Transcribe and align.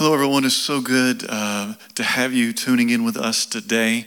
Hello, 0.00 0.14
everyone. 0.14 0.46
It's 0.46 0.56
so 0.56 0.80
good 0.80 1.26
uh, 1.28 1.74
to 1.94 2.02
have 2.02 2.32
you 2.32 2.54
tuning 2.54 2.88
in 2.88 3.04
with 3.04 3.18
us 3.18 3.44
today. 3.44 4.06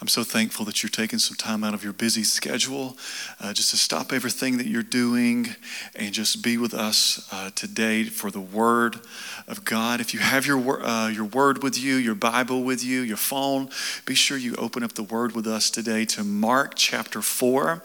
I'm 0.00 0.08
so 0.08 0.24
thankful 0.24 0.64
that 0.64 0.82
you're 0.82 0.88
taking 0.88 1.18
some 1.18 1.36
time 1.36 1.62
out 1.62 1.74
of 1.74 1.84
your 1.84 1.92
busy 1.92 2.24
schedule 2.24 2.96
uh, 3.40 3.52
just 3.52 3.68
to 3.68 3.76
stop 3.76 4.10
everything 4.10 4.56
that 4.56 4.66
you're 4.66 4.82
doing 4.82 5.48
and 5.94 6.14
just 6.14 6.42
be 6.42 6.56
with 6.56 6.72
us 6.72 7.28
uh, 7.30 7.50
today 7.54 8.04
for 8.04 8.30
the 8.30 8.40
Word 8.40 9.00
of 9.46 9.66
God. 9.66 10.00
If 10.00 10.14
you 10.14 10.20
have 10.20 10.46
your, 10.46 10.82
uh, 10.82 11.08
your 11.08 11.26
Word 11.26 11.62
with 11.62 11.78
you, 11.78 11.96
your 11.96 12.14
Bible 12.14 12.62
with 12.62 12.82
you, 12.82 13.02
your 13.02 13.18
phone, 13.18 13.68
be 14.06 14.14
sure 14.14 14.38
you 14.38 14.54
open 14.56 14.82
up 14.82 14.92
the 14.92 15.02
Word 15.02 15.34
with 15.34 15.46
us 15.46 15.70
today 15.70 16.06
to 16.06 16.24
Mark 16.24 16.72
chapter 16.74 17.20
4. 17.20 17.82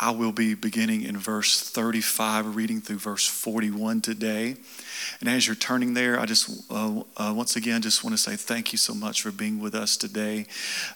I 0.00 0.10
will 0.10 0.32
be 0.32 0.54
beginning 0.54 1.02
in 1.02 1.16
verse 1.16 1.60
35, 1.70 2.56
reading 2.56 2.80
through 2.80 2.98
verse 2.98 3.28
41 3.28 4.00
today. 4.00 4.56
And 5.20 5.28
as 5.28 5.46
you're 5.46 5.56
turning 5.56 5.94
there, 5.94 6.18
I 6.18 6.26
just 6.26 6.70
uh, 7.16 7.32
once 7.36 7.56
again 7.56 7.82
just 7.82 8.04
want 8.04 8.14
to 8.14 8.22
say 8.22 8.36
thank 8.36 8.72
you 8.72 8.78
so 8.78 8.94
much 8.94 9.22
for 9.22 9.30
being 9.30 9.60
with 9.60 9.74
us 9.74 9.96
today. 9.96 10.46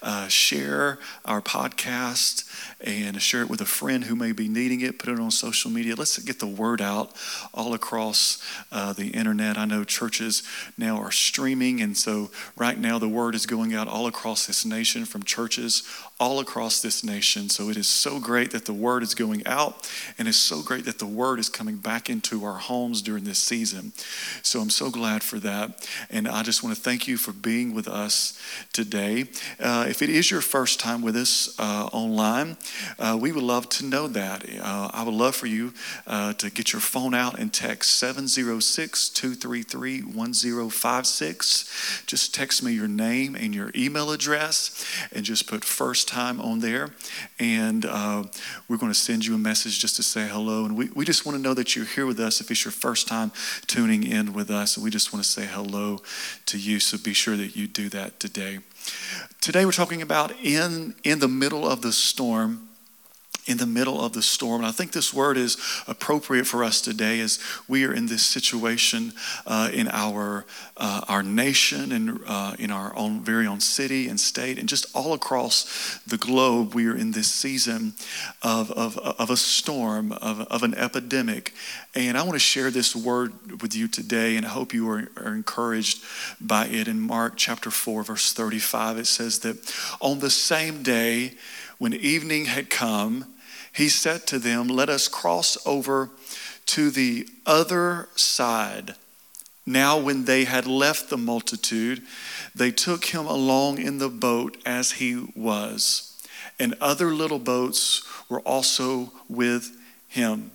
Uh, 0.03 0.29
share 0.29 0.99
our 1.25 1.41
podcast 1.41 2.45
and 2.81 3.21
share 3.21 3.43
it 3.43 3.51
with 3.51 3.61
a 3.61 3.67
friend 3.67 4.05
who 4.05 4.15
may 4.15 4.33
be 4.33 4.49
needing 4.49 4.81
it. 4.81 4.99
Put 4.99 5.11
it 5.11 5.19
on 5.19 5.31
social 5.31 5.71
media. 5.71 5.95
Let's 5.95 6.19
get 6.19 6.39
the 6.39 6.47
word 6.47 6.81
out 6.81 7.13
all 7.53 7.75
across 7.75 8.43
uh, 8.71 8.93
the 8.93 9.09
internet. 9.09 9.59
I 9.59 9.65
know 9.65 9.85
churches 9.85 10.43
now 10.79 10.97
are 10.99 11.13
streaming, 11.13 11.81
and 11.81 11.97
so 11.97 12.31
right 12.57 12.79
now 12.79 12.99
the 12.99 13.09
word 13.09 13.35
is 13.35 13.47
going 13.47 13.75
out 13.75 13.89
all 13.89 14.07
across 14.07 14.47
this 14.47 14.65
nation 14.65 15.05
from 15.05 15.23
churches 15.23 15.83
all 16.21 16.39
across 16.39 16.83
this 16.83 17.03
nation. 17.03 17.49
So 17.49 17.71
it 17.71 17.79
is 17.79 17.89
so 17.89 18.21
great 18.21 18.51
that 18.51 18.67
the 18.67 18.75
word 18.75 19.03
is 19.03 19.15
going 19.15 19.45
out, 19.47 19.91
and 20.19 20.29
it's 20.29 20.37
so 20.37 20.63
great 20.63 20.85
that 20.85 20.99
the 20.99 21.07
word 21.07 21.39
is 21.39 21.49
coming 21.49 21.77
back 21.77 22.11
into 22.11 22.45
our 22.45 22.59
homes 22.59 23.01
during 23.01 23.25
this 23.25 23.39
season. 23.39 23.93
So 24.43 24.61
I'm 24.61 24.69
so 24.69 24.91
glad 24.91 25.23
for 25.23 25.39
that. 25.39 25.89
And 26.11 26.29
I 26.29 26.43
just 26.43 26.63
want 26.63 26.77
to 26.77 26.81
thank 26.81 27.09
you 27.09 27.17
for 27.17 27.33
being 27.33 27.75
with 27.75 27.89
us 27.89 28.39
today. 28.75 29.25
Uh, 29.59 29.87
if 29.89 30.03
it 30.03 30.11
is 30.11 30.31
your 30.31 30.43
first 30.43 30.79
time 30.79 31.01
with 31.01 31.17
us 31.17 31.59
uh, 31.59 31.89
online, 31.91 32.59
uh, 32.99 33.17
we 33.19 33.33
would 33.33 33.43
love 33.43 33.71
to 33.71 33.87
know 33.87 34.07
that. 34.07 34.45
Uh, 34.61 34.91
I 34.93 35.03
would 35.03 35.15
love 35.15 35.35
for 35.35 35.47
you 35.47 35.73
uh, 36.07 36.35
to 36.35 36.51
get 36.51 36.75
your 36.75 36.81
phone 36.81 37.15
out 37.15 37.39
and 37.39 37.51
text 37.51 37.99
706 37.99 39.09
233 39.09 40.03
1056. 40.03 42.03
Just 42.07 42.35
text 42.35 42.63
me 42.63 42.73
your 42.73 42.89
name 42.89 43.35
and 43.35 43.55
your 43.55 43.71
email 43.75 44.11
address 44.11 44.85
and 45.13 45.25
just 45.25 45.47
put 45.47 45.65
first 45.65 46.10
time 46.11 46.41
on 46.41 46.59
there. 46.61 46.91
And 47.39 47.87
uh, 47.87 48.25
we're 48.69 48.77
going 48.77 48.93
to 48.93 48.99
send 48.99 49.25
you 49.25 49.35
a 49.35 49.39
message 49.39 49.79
just 49.79 49.97
to 49.97 50.03
say 50.03 50.27
hello. 50.29 50.65
And 50.65 50.77
we, 50.77 50.89
we 50.95 51.05
just 51.05 51.25
want 51.25 51.37
to 51.37 51.43
know 51.43 51.55
that 51.55 51.77
you're 51.77 51.85
here 51.85 52.07
with 52.07 52.19
us 52.19 52.41
if 52.41 52.51
it's 52.51 52.65
your 52.65 52.73
first 52.73 53.07
time 53.07 53.31
tuning 53.67 54.03
in 54.03 54.33
with 54.33 54.51
us. 54.51 54.77
And 54.77 54.85
we 54.85 54.91
just 54.91 55.13
want 55.13 55.25
to 55.25 55.31
say 55.31 55.47
hello 55.47 56.01
to 56.47 56.59
you. 56.59 56.81
So 56.81 56.99
be 56.99 57.15
sure 57.15 57.37
that 57.37 57.55
you 57.57 57.67
do 57.67 57.89
that 57.91 58.19
today. 58.19 58.59
Today 59.41 59.65
we're 59.65 59.73
talking 59.73 60.03
about 60.03 60.33
in, 60.43 60.95
in 61.05 61.21
the 61.21 61.29
middle 61.29 61.69
of 61.69 61.83
the 61.83 61.93
storm 61.93 62.70
in 63.51 63.57
the 63.57 63.67
middle 63.67 64.01
of 64.01 64.13
the 64.13 64.23
storm. 64.23 64.61
And 64.61 64.67
I 64.67 64.71
think 64.71 64.93
this 64.93 65.13
word 65.13 65.37
is 65.37 65.57
appropriate 65.89 66.47
for 66.47 66.63
us 66.63 66.81
today 66.81 67.19
as 67.19 67.41
we 67.67 67.85
are 67.85 67.93
in 67.93 68.07
this 68.07 68.25
situation 68.25 69.13
uh, 69.45 69.71
in 69.73 69.89
our, 69.89 70.47
uh, 70.77 71.01
our 71.09 71.25
nation 71.25 71.91
and 71.91 72.21
uh, 72.29 72.55
in 72.61 72.71
our 72.71 72.97
own 72.97 73.23
very 73.23 73.49
own 73.49 73.59
city 73.59 74.09
and 74.09 74.21
state 74.21 74.57
and 74.57 74.69
just 74.69 74.87
all 74.95 75.15
across 75.15 75.99
the 76.07 76.17
globe. 76.17 76.75
We 76.75 76.87
are 76.87 76.97
in 76.97 77.11
this 77.11 77.27
season 77.27 77.95
of, 78.41 78.71
of, 78.71 78.97
of 78.97 79.31
a 79.31 79.37
storm, 79.37 80.13
of, 80.13 80.43
of 80.43 80.63
an 80.63 80.75
epidemic. 80.77 81.53
And 81.97 82.17
I 82.17 82.23
want 82.23 82.35
to 82.35 82.39
share 82.39 82.71
this 82.71 82.95
word 82.95 83.63
with 83.63 83.75
you 83.75 83.89
today, 83.89 84.37
and 84.37 84.47
I 84.47 84.51
hope 84.51 84.73
you 84.73 84.89
are, 84.91 85.09
are 85.17 85.35
encouraged 85.35 86.05
by 86.41 86.67
it. 86.67 86.87
In 86.87 87.01
Mark 87.01 87.33
chapter 87.37 87.73
4, 87.73 88.05
verse 88.05 88.33
35, 88.33 88.99
it 88.99 89.07
says 89.09 89.41
that 89.41 89.75
on 90.01 90.21
the 90.21 90.31
same 90.31 90.85
day, 90.85 91.33
when 91.81 91.95
evening 91.95 92.45
had 92.45 92.69
come, 92.69 93.25
he 93.73 93.89
said 93.89 94.27
to 94.29 94.39
them, 94.39 94.69
Let 94.69 94.89
us 94.89 95.09
cross 95.09 95.57
over 95.67 96.11
to 96.67 96.91
the 96.91 97.29
other 97.47 98.09
side. 98.15 98.95
Now, 99.67 99.99
when 99.99 100.25
they 100.25 100.45
had 100.45 100.67
left 100.67 101.11
the 101.11 101.17
multitude, 101.17 102.03
they 102.55 102.71
took 102.71 103.07
him 103.07 103.27
along 103.27 103.79
in 103.79 103.99
the 103.99 104.09
boat 104.09 104.57
as 104.67 104.93
he 104.93 105.29
was, 105.37 106.21
and 106.59 106.75
other 106.81 107.15
little 107.15 107.39
boats 107.39 108.03
were 108.29 108.41
also 108.41 109.13
with 109.29 109.77
him. 110.09 110.51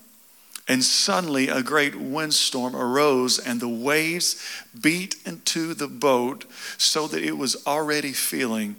And 0.68 0.84
suddenly 0.84 1.48
a 1.48 1.62
great 1.62 1.96
windstorm 1.96 2.76
arose, 2.76 3.38
and 3.38 3.60
the 3.60 3.70
waves 3.70 4.44
beat 4.80 5.16
into 5.26 5.74
the 5.74 5.88
boat 5.88 6.46
so 6.78 7.08
that 7.08 7.24
it 7.24 7.38
was 7.38 7.56
already 7.68 8.14
filling. 8.14 8.76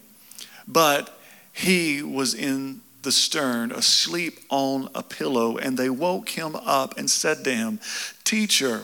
But 0.66 1.16
he 1.52 2.02
was 2.02 2.34
in 2.34 2.80
the 3.06 3.12
stern, 3.12 3.70
asleep 3.70 4.40
on 4.50 4.88
a 4.92 5.00
pillow, 5.00 5.56
and 5.56 5.78
they 5.78 5.88
woke 5.88 6.30
him 6.30 6.56
up 6.56 6.98
and 6.98 7.08
said 7.08 7.44
to 7.44 7.54
him, 7.54 7.78
Teacher, 8.24 8.82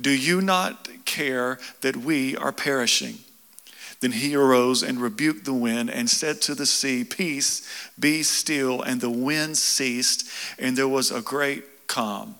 do 0.00 0.10
you 0.10 0.40
not 0.40 0.88
care 1.04 1.58
that 1.80 1.96
we 1.96 2.36
are 2.36 2.52
perishing? 2.52 3.18
Then 3.98 4.12
he 4.12 4.36
arose 4.36 4.84
and 4.84 5.00
rebuked 5.00 5.44
the 5.44 5.52
wind 5.52 5.90
and 5.90 6.08
said 6.08 6.40
to 6.42 6.54
the 6.54 6.66
sea, 6.66 7.02
Peace, 7.02 7.68
be 7.98 8.22
still. 8.22 8.80
And 8.80 9.00
the 9.00 9.10
wind 9.10 9.58
ceased, 9.58 10.28
and 10.56 10.78
there 10.78 10.86
was 10.86 11.10
a 11.10 11.20
great 11.20 11.88
calm. 11.88 12.36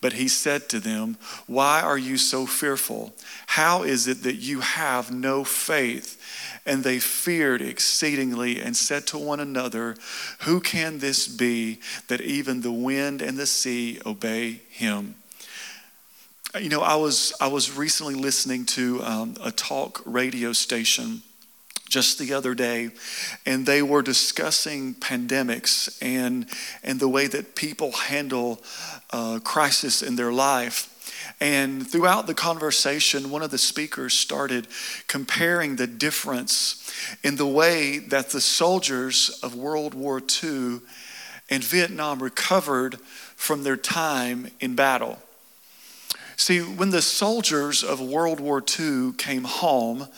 But 0.00 0.14
he 0.14 0.28
said 0.28 0.70
to 0.70 0.80
them, 0.80 1.18
Why 1.46 1.82
are 1.82 1.98
you 1.98 2.16
so 2.16 2.46
fearful? 2.46 3.14
How 3.46 3.82
is 3.82 4.08
it 4.08 4.22
that 4.22 4.36
you 4.36 4.60
have 4.60 5.10
no 5.10 5.44
faith? 5.44 6.16
And 6.70 6.84
they 6.84 7.00
feared 7.00 7.60
exceedingly 7.60 8.60
and 8.60 8.76
said 8.76 9.04
to 9.08 9.18
one 9.18 9.40
another, 9.40 9.96
Who 10.42 10.60
can 10.60 11.00
this 11.00 11.26
be 11.26 11.80
that 12.06 12.20
even 12.20 12.60
the 12.60 12.70
wind 12.70 13.20
and 13.20 13.36
the 13.36 13.46
sea 13.46 13.98
obey 14.06 14.60
him? 14.70 15.16
You 16.56 16.68
know, 16.68 16.82
I 16.82 16.94
was, 16.94 17.32
I 17.40 17.48
was 17.48 17.76
recently 17.76 18.14
listening 18.14 18.66
to 18.66 19.02
um, 19.02 19.34
a 19.42 19.50
talk 19.50 20.00
radio 20.06 20.52
station 20.52 21.22
just 21.88 22.20
the 22.20 22.32
other 22.32 22.54
day, 22.54 22.90
and 23.44 23.66
they 23.66 23.82
were 23.82 24.00
discussing 24.00 24.94
pandemics 24.94 25.98
and, 26.00 26.46
and 26.84 27.00
the 27.00 27.08
way 27.08 27.26
that 27.26 27.56
people 27.56 27.90
handle 27.90 28.62
uh, 29.10 29.40
crisis 29.42 30.02
in 30.02 30.14
their 30.14 30.32
life. 30.32 30.86
And 31.38 31.88
throughout 31.88 32.26
the 32.26 32.34
conversation, 32.34 33.30
one 33.30 33.42
of 33.42 33.50
the 33.50 33.58
speakers 33.58 34.14
started 34.14 34.66
comparing 35.06 35.76
the 35.76 35.86
difference 35.86 36.90
in 37.22 37.36
the 37.36 37.46
way 37.46 37.98
that 37.98 38.30
the 38.30 38.40
soldiers 38.40 39.38
of 39.42 39.54
World 39.54 39.94
War 39.94 40.20
II 40.20 40.80
and 41.48 41.64
Vietnam 41.64 42.22
recovered 42.22 42.98
from 43.36 43.62
their 43.62 43.76
time 43.76 44.48
in 44.60 44.74
battle. 44.74 45.18
See, 46.40 46.60
when 46.60 46.88
the 46.88 47.02
soldiers 47.02 47.84
of 47.84 48.00
World 48.00 48.40
War 48.40 48.64
II 48.80 49.12
came 49.18 49.44
home, 49.44 50.08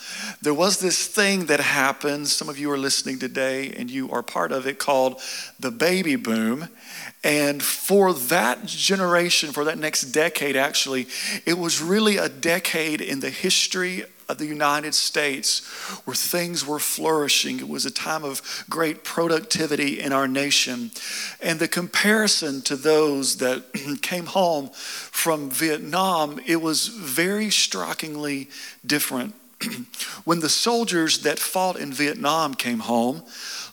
there 0.40 0.54
was 0.54 0.78
this 0.78 1.08
thing 1.08 1.46
that 1.46 1.58
happened. 1.58 2.28
Some 2.28 2.48
of 2.48 2.60
you 2.60 2.70
are 2.70 2.78
listening 2.78 3.18
today 3.18 3.74
and 3.76 3.90
you 3.90 4.08
are 4.12 4.22
part 4.22 4.52
of 4.52 4.64
it 4.68 4.78
called 4.78 5.20
the 5.58 5.72
baby 5.72 6.14
boom. 6.14 6.68
And 7.24 7.60
for 7.60 8.14
that 8.14 8.66
generation, 8.66 9.50
for 9.50 9.64
that 9.64 9.78
next 9.78 10.12
decade, 10.12 10.54
actually, 10.54 11.08
it 11.44 11.58
was 11.58 11.82
really 11.82 12.18
a 12.18 12.28
decade 12.28 13.00
in 13.00 13.18
the 13.18 13.30
history 13.30 14.04
of 14.28 14.38
the 14.38 14.46
United 14.46 14.94
States 14.94 15.66
where 16.04 16.14
things 16.14 16.66
were 16.66 16.78
flourishing. 16.78 17.58
It 17.58 17.68
was 17.68 17.84
a 17.84 17.90
time 17.90 18.24
of 18.24 18.64
great 18.68 19.04
productivity 19.04 20.00
in 20.00 20.12
our 20.12 20.28
nation. 20.28 20.90
And 21.40 21.58
the 21.58 21.68
comparison 21.68 22.62
to 22.62 22.76
those 22.76 23.38
that 23.38 23.64
came 24.02 24.26
home 24.26 24.70
from 24.72 25.50
Vietnam, 25.50 26.40
it 26.46 26.60
was 26.60 26.88
very 26.88 27.50
strikingly 27.50 28.48
different. 28.84 29.34
when 30.24 30.40
the 30.40 30.48
soldiers 30.48 31.20
that 31.20 31.38
fought 31.38 31.76
in 31.76 31.92
Vietnam 31.92 32.54
came 32.54 32.80
home, 32.80 33.22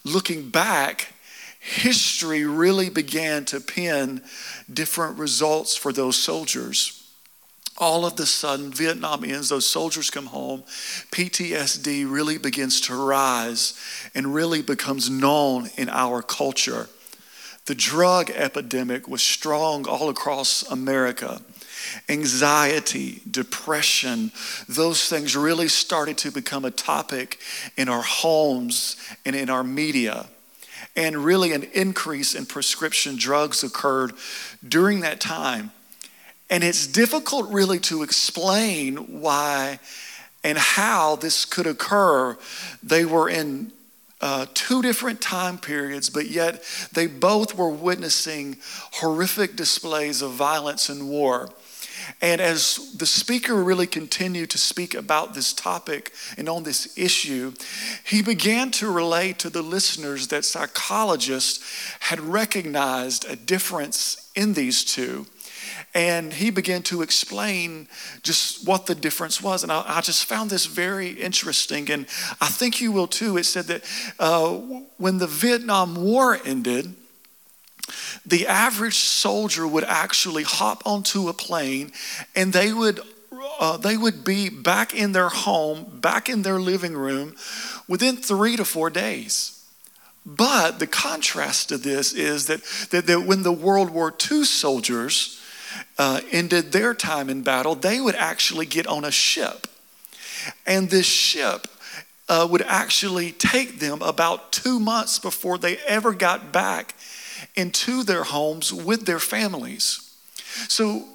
looking 0.03 0.49
back, 0.49 1.13
history 1.59 2.45
really 2.45 2.89
began 2.89 3.45
to 3.45 3.59
pin 3.59 4.21
different 4.71 5.17
results 5.17 5.75
for 5.75 5.91
those 5.91 6.17
soldiers 6.17 6.98
all 7.79 8.05
of 8.05 8.17
the 8.17 8.25
sudden, 8.25 8.71
Vietnam 8.71 9.23
ends, 9.23 9.49
those 9.49 9.65
soldiers 9.65 10.09
come 10.09 10.27
home, 10.27 10.63
PTSD 11.11 12.09
really 12.09 12.37
begins 12.37 12.81
to 12.81 12.95
rise 12.95 13.79
and 14.13 14.33
really 14.33 14.61
becomes 14.61 15.09
known 15.09 15.69
in 15.77 15.89
our 15.89 16.21
culture. 16.21 16.87
The 17.65 17.75
drug 17.75 18.31
epidemic 18.31 19.07
was 19.07 19.21
strong 19.21 19.87
all 19.87 20.09
across 20.09 20.63
America. 20.63 21.41
Anxiety, 22.09 23.21
depression, 23.29 24.31
those 24.67 25.07
things 25.07 25.35
really 25.35 25.67
started 25.67 26.17
to 26.19 26.31
become 26.31 26.65
a 26.65 26.71
topic 26.71 27.39
in 27.77 27.87
our 27.87 28.01
homes 28.01 28.97
and 29.25 29.35
in 29.35 29.49
our 29.49 29.63
media. 29.63 30.27
And 30.95 31.17
really, 31.17 31.53
an 31.53 31.63
increase 31.73 32.35
in 32.35 32.45
prescription 32.45 33.15
drugs 33.15 33.63
occurred 33.63 34.13
during 34.67 35.01
that 35.01 35.21
time. 35.21 35.71
And 36.49 36.63
it's 36.63 36.87
difficult, 36.87 37.49
really, 37.51 37.79
to 37.81 38.03
explain 38.03 39.21
why 39.21 39.79
and 40.43 40.57
how 40.57 41.15
this 41.15 41.45
could 41.45 41.67
occur. 41.67 42.37
They 42.81 43.05
were 43.05 43.29
in 43.29 43.71
uh, 44.21 44.47
two 44.53 44.81
different 44.81 45.21
time 45.21 45.57
periods, 45.57 46.09
but 46.09 46.27
yet 46.27 46.63
they 46.91 47.07
both 47.07 47.55
were 47.55 47.69
witnessing 47.69 48.57
horrific 48.93 49.55
displays 49.55 50.21
of 50.21 50.31
violence 50.31 50.89
and 50.89 51.09
war. 51.09 51.49
And 52.21 52.41
as 52.41 52.93
the 52.97 53.05
speaker 53.05 53.55
really 53.55 53.87
continued 53.87 54.49
to 54.51 54.57
speak 54.57 54.93
about 54.93 55.33
this 55.33 55.53
topic 55.53 56.11
and 56.37 56.49
on 56.49 56.63
this 56.63 56.97
issue, 56.97 57.53
he 58.03 58.21
began 58.21 58.71
to 58.71 58.91
relate 58.91 59.39
to 59.39 59.49
the 59.49 59.61
listeners 59.61 60.27
that 60.29 60.43
psychologists 60.43 61.63
had 61.99 62.19
recognized 62.19 63.29
a 63.29 63.35
difference 63.35 64.31
in 64.35 64.53
these 64.53 64.83
two. 64.83 65.27
And 65.93 66.33
he 66.33 66.49
began 66.49 66.81
to 66.83 67.01
explain 67.01 67.87
just 68.23 68.67
what 68.67 68.85
the 68.85 68.95
difference 68.95 69.41
was. 69.41 69.63
And 69.63 69.71
I, 69.71 69.83
I 69.85 70.01
just 70.01 70.25
found 70.25 70.49
this 70.49 70.65
very 70.65 71.09
interesting. 71.09 71.89
And 71.91 72.05
I 72.41 72.47
think 72.47 72.81
you 72.81 72.91
will 72.91 73.07
too. 73.07 73.37
It 73.37 73.45
said 73.45 73.65
that 73.65 73.83
uh, 74.19 74.53
when 74.97 75.17
the 75.17 75.27
Vietnam 75.27 75.95
War 75.95 76.39
ended, 76.45 76.95
the 78.25 78.47
average 78.47 78.97
soldier 78.97 79.67
would 79.67 79.83
actually 79.83 80.43
hop 80.43 80.83
onto 80.85 81.27
a 81.27 81.33
plane 81.33 81.91
and 82.35 82.53
they 82.53 82.71
would 82.71 82.99
uh, 83.59 83.77
they 83.77 83.97
would 83.97 84.23
be 84.23 84.49
back 84.49 84.93
in 84.93 85.11
their 85.11 85.29
home, 85.29 85.99
back 85.99 86.29
in 86.29 86.41
their 86.41 86.59
living 86.59 86.93
room 86.93 87.35
within 87.87 88.15
three 88.15 88.55
to 88.55 88.65
four 88.65 88.89
days. 88.89 89.65
But 90.25 90.79
the 90.79 90.87
contrast 90.87 91.69
to 91.69 91.77
this 91.77 92.13
is 92.13 92.47
that, 92.47 92.61
that, 92.91 93.07
that 93.07 93.21
when 93.21 93.43
the 93.43 93.51
World 93.51 93.89
War 93.89 94.13
II 94.31 94.43
soldiers 94.43 95.41
uh, 95.97 96.21
ended 96.31 96.71
their 96.71 96.93
time 96.93 97.29
in 97.29 97.41
battle, 97.41 97.75
they 97.75 97.99
would 98.01 98.15
actually 98.15 98.65
get 98.65 98.87
on 98.87 99.05
a 99.05 99.11
ship. 99.11 99.67
And 100.65 100.89
this 100.89 101.05
ship 101.05 101.67
uh, 102.27 102.47
would 102.49 102.61
actually 102.61 103.31
take 103.31 103.79
them 103.79 104.01
about 104.01 104.51
two 104.51 104.79
months 104.79 105.19
before 105.19 105.57
they 105.57 105.77
ever 105.87 106.13
got 106.13 106.51
back 106.51 106.95
into 107.55 108.03
their 108.03 108.23
homes 108.23 108.71
with 108.71 109.05
their 109.05 109.19
families. 109.19 110.15
So 110.67 111.05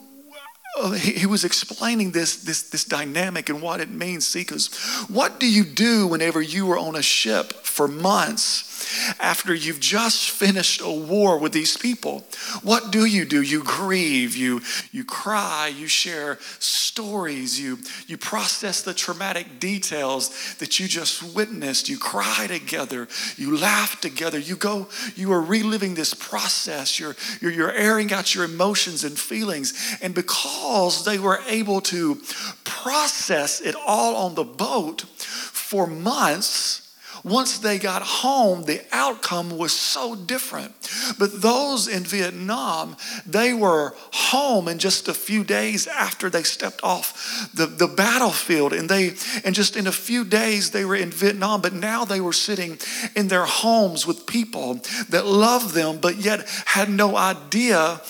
uh, 0.80 0.92
he, 0.92 1.12
he, 1.12 1.26
was 1.26 1.44
explaining 1.44 2.10
this, 2.10 2.42
this, 2.42 2.68
this 2.70 2.84
dynamic 2.84 3.48
and 3.48 3.62
what 3.62 3.80
it 3.80 3.90
means. 3.90 4.26
See, 4.26 4.40
because 4.40 4.74
what 5.08 5.38
do 5.38 5.48
you 5.48 5.64
do 5.64 6.06
whenever 6.06 6.42
you 6.42 6.70
are 6.72 6.78
on 6.78 6.96
a 6.96 7.02
ship 7.02 7.52
for 7.52 7.86
months? 7.86 8.73
After 9.20 9.54
you've 9.54 9.80
just 9.80 10.30
finished 10.30 10.80
a 10.80 10.90
war 10.90 11.38
with 11.38 11.52
these 11.52 11.76
people. 11.76 12.24
What 12.62 12.90
do 12.90 13.04
you 13.04 13.24
do? 13.24 13.42
You 13.42 13.62
grieve, 13.62 14.36
you, 14.36 14.60
you 14.92 15.04
cry, 15.04 15.68
you 15.68 15.86
share 15.86 16.38
stories, 16.58 17.60
you, 17.60 17.78
you 18.06 18.16
process 18.16 18.82
the 18.82 18.94
traumatic 18.94 19.58
details 19.58 20.54
that 20.56 20.78
you 20.78 20.86
just 20.86 21.34
witnessed, 21.34 21.88
you 21.88 21.98
cry 21.98 22.46
together, 22.46 23.08
you 23.36 23.56
laugh 23.56 24.00
together, 24.00 24.38
you 24.38 24.56
go, 24.56 24.88
you 25.16 25.32
are 25.32 25.40
reliving 25.40 25.94
this 25.94 26.14
process, 26.14 26.98
you're, 27.00 27.16
you're, 27.40 27.50
you're 27.50 27.72
airing 27.72 28.12
out 28.12 28.34
your 28.34 28.44
emotions 28.44 29.04
and 29.04 29.18
feelings. 29.18 29.98
And 30.02 30.14
because 30.14 31.04
they 31.04 31.18
were 31.18 31.40
able 31.48 31.80
to 31.82 32.20
process 32.64 33.60
it 33.60 33.74
all 33.86 34.16
on 34.16 34.34
the 34.34 34.44
boat 34.44 35.02
for 35.02 35.86
months, 35.86 36.83
once 37.24 37.58
they 37.58 37.78
got 37.78 38.02
home, 38.02 38.64
the 38.64 38.82
outcome 38.92 39.56
was 39.56 39.72
so 39.72 40.14
different. 40.14 40.72
But 41.18 41.40
those 41.40 41.88
in 41.88 42.04
Vietnam, 42.04 42.96
they 43.26 43.54
were 43.54 43.94
home 44.12 44.68
in 44.68 44.78
just 44.78 45.08
a 45.08 45.14
few 45.14 45.42
days 45.42 45.86
after 45.86 46.28
they 46.28 46.42
stepped 46.42 46.84
off 46.84 47.50
the, 47.54 47.64
the 47.64 47.88
battlefield. 47.88 48.74
And 48.74 48.90
they 48.90 49.14
and 49.42 49.54
just 49.54 49.74
in 49.74 49.86
a 49.86 49.92
few 49.92 50.24
days 50.24 50.70
they 50.70 50.84
were 50.84 50.96
in 50.96 51.10
Vietnam, 51.10 51.62
but 51.62 51.72
now 51.72 52.04
they 52.04 52.20
were 52.20 52.34
sitting 52.34 52.78
in 53.16 53.28
their 53.28 53.46
homes 53.46 54.06
with 54.06 54.26
people 54.26 54.74
that 55.08 55.24
loved 55.24 55.74
them, 55.74 55.98
but 56.00 56.16
yet 56.16 56.46
had 56.66 56.90
no 56.90 57.16
idea 57.16 58.02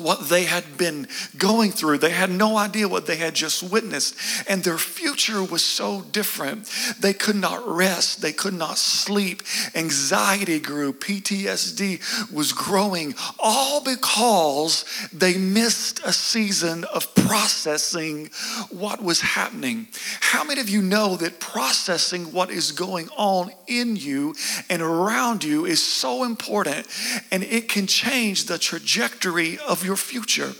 what 0.00 0.28
they 0.28 0.44
had 0.44 0.78
been 0.78 1.06
going 1.36 1.70
through. 1.70 1.98
They 1.98 2.10
had 2.10 2.30
no 2.30 2.56
idea 2.56 2.88
what 2.88 3.06
they 3.06 3.16
had 3.16 3.34
just 3.34 3.62
witnessed. 3.62 4.16
And 4.48 4.64
their 4.64 4.78
future 4.78 5.42
was 5.42 5.64
so 5.64 6.02
different. 6.02 6.70
They 6.98 7.12
could 7.12 7.36
not 7.36 7.66
rest, 7.66 8.22
they 8.22 8.32
could 8.32 8.54
not 8.54 8.78
sleep. 8.78 9.42
Anxiety 9.74 10.58
grew, 10.58 10.92
PTSD 10.92 12.32
was 12.32 12.52
growing, 12.52 13.14
all 13.38 13.82
because 13.82 14.84
they 15.12 15.36
missed 15.36 16.00
a 16.04 16.12
season 16.12 16.84
of 16.84 17.14
processing 17.14 18.30
what 18.70 19.02
was 19.02 19.20
happening. 19.20 19.88
How 20.20 20.44
many 20.44 20.60
of 20.60 20.68
you 20.68 20.82
know 20.82 21.16
that 21.16 21.40
processing 21.40 22.32
what 22.32 22.50
is 22.50 22.72
going 22.72 23.08
on 23.16 23.50
in 23.66 23.96
you 23.96 24.34
and 24.68 24.82
around 24.82 25.44
you 25.44 25.64
is 25.64 25.82
so 25.82 26.24
important 26.24 26.86
and 27.30 27.42
it 27.42 27.68
can 27.68 27.86
change 27.86 28.46
the 28.46 28.58
trajectory 28.58 29.58
of 29.58 29.84
your 29.84 29.89
your 29.90 29.96
future. 29.96 30.54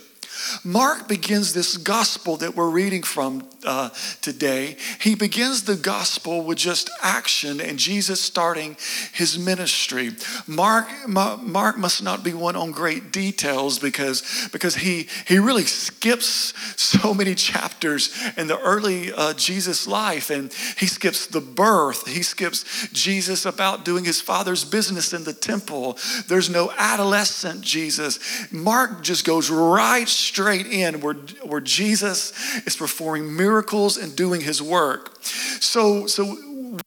Mark 0.63 1.07
begins 1.07 1.53
this 1.53 1.77
gospel 1.77 2.37
that 2.37 2.55
we're 2.55 2.69
reading 2.69 3.03
from 3.03 3.47
uh, 3.65 3.89
today. 4.21 4.75
He 4.99 5.15
begins 5.15 5.63
the 5.63 5.75
gospel 5.75 6.43
with 6.43 6.57
just 6.57 6.89
action 7.01 7.61
and 7.61 7.77
Jesus 7.77 8.19
starting 8.19 8.75
his 9.13 9.37
ministry. 9.37 10.11
Mark, 10.47 10.87
Mark 11.07 11.77
must 11.77 12.03
not 12.03 12.23
be 12.23 12.33
one 12.33 12.55
on 12.55 12.71
great 12.71 13.11
details 13.11 13.79
because, 13.79 14.49
because 14.51 14.75
he, 14.75 15.07
he 15.27 15.37
really 15.37 15.63
skips 15.63 16.53
so 16.81 17.13
many 17.13 17.35
chapters 17.35 18.13
in 18.37 18.47
the 18.47 18.59
early 18.59 19.13
uh, 19.13 19.33
Jesus 19.33 19.87
life. 19.87 20.29
And 20.29 20.51
he 20.77 20.87
skips 20.87 21.27
the 21.27 21.41
birth, 21.41 22.07
he 22.07 22.23
skips 22.23 22.87
Jesus 22.89 23.45
about 23.45 23.85
doing 23.85 24.05
his 24.05 24.21
father's 24.21 24.65
business 24.65 25.13
in 25.13 25.23
the 25.23 25.33
temple. 25.33 25.97
There's 26.27 26.49
no 26.49 26.71
adolescent 26.77 27.61
Jesus. 27.61 28.19
Mark 28.51 29.03
just 29.03 29.25
goes 29.25 29.49
right 29.49 30.07
straight 30.07 30.30
in 30.39 31.01
where, 31.01 31.15
where 31.43 31.61
Jesus 31.61 32.33
is 32.65 32.75
performing 32.75 33.35
miracles 33.35 33.97
and 33.97 34.15
doing 34.15 34.41
his 34.41 34.61
work. 34.61 35.15
So, 35.23 36.07
so 36.07 36.37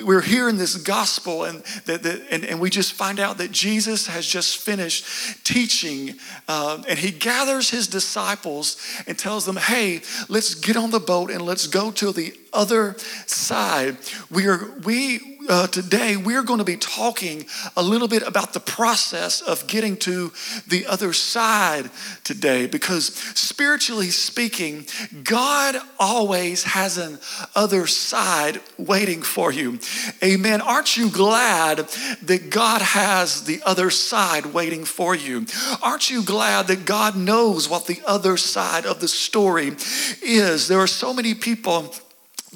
we're 0.03 0.23
hearing 0.23 0.57
this 0.57 0.77
gospel 0.77 1.45
and, 1.45 1.63
that, 1.85 2.03
that, 2.03 2.23
and, 2.31 2.45
and 2.45 2.61
we 2.61 2.71
just 2.71 2.95
find 2.95 3.21
out 3.21 3.39
that 3.39 3.51
jesus 3.51 4.07
has 4.07 4.27
just 4.27 4.57
finished 4.57 5.05
teaching 5.45 6.15
uh, 6.49 6.83
and 6.89 6.99
he 6.99 7.11
gathers 7.11 7.71
his 7.71 7.87
disciples 7.87 8.79
and 9.07 9.19
tells 9.19 9.45
them 9.45 9.57
hey 9.57 10.01
let's 10.29 10.55
get 10.55 10.77
on 10.77 10.91
the 10.91 11.01
boat 11.01 11.31
and 11.31 11.43
let's 11.43 11.67
go 11.67 11.91
to 11.91 12.13
the 12.13 12.33
other 12.53 12.95
side 13.27 13.97
we 14.31 14.47
are 14.47 14.71
we 14.85 15.34
uh, 15.49 15.67
today 15.67 16.17
we're 16.17 16.43
going 16.43 16.59
to 16.59 16.65
be 16.65 16.77
talking 16.77 17.45
a 17.77 17.83
little 17.83 18.09
bit 18.09 18.23
about 18.23 18.53
the 18.53 18.61
process 18.61 19.41
of 19.41 19.67
getting 19.67 19.97
to 19.97 20.33
the 20.67 20.87
other 20.87 21.13
side 21.13 21.91
today 22.23 22.67
because 22.67 23.07
spiritually 23.35 24.11
speaking 24.11 24.87
god 25.23 25.77
always 25.99 26.65
has 26.65 26.99
an 26.99 27.19
other 27.55 27.87
side 27.87 28.61
waiting 28.79 29.23
for 29.23 29.53
you. 29.53 29.79
Amen. 30.23 30.61
Aren't 30.61 30.97
you 30.97 31.11
glad 31.11 31.79
that 32.23 32.51
god 32.51 32.83
has 32.83 33.45
the 33.45 33.61
other 33.65 33.91
side 33.91 34.47
waiting 34.47 34.85
for 34.85 35.15
you? 35.15 35.47
Aren't 35.83 36.11
you 36.11 36.23
glad 36.23 36.67
that 36.69 36.85
god 36.85 37.17
knows 37.17 37.69
what 37.69 37.87
the 37.87 38.01
other 38.07 38.37
side 38.37 38.87
of 38.87 39.01
the 39.01 39.09
story 39.09 39.73
is? 40.23 40.69
There 40.69 40.79
are 40.79 40.87
so 40.87 41.13
many 41.13 41.35
people 41.35 41.95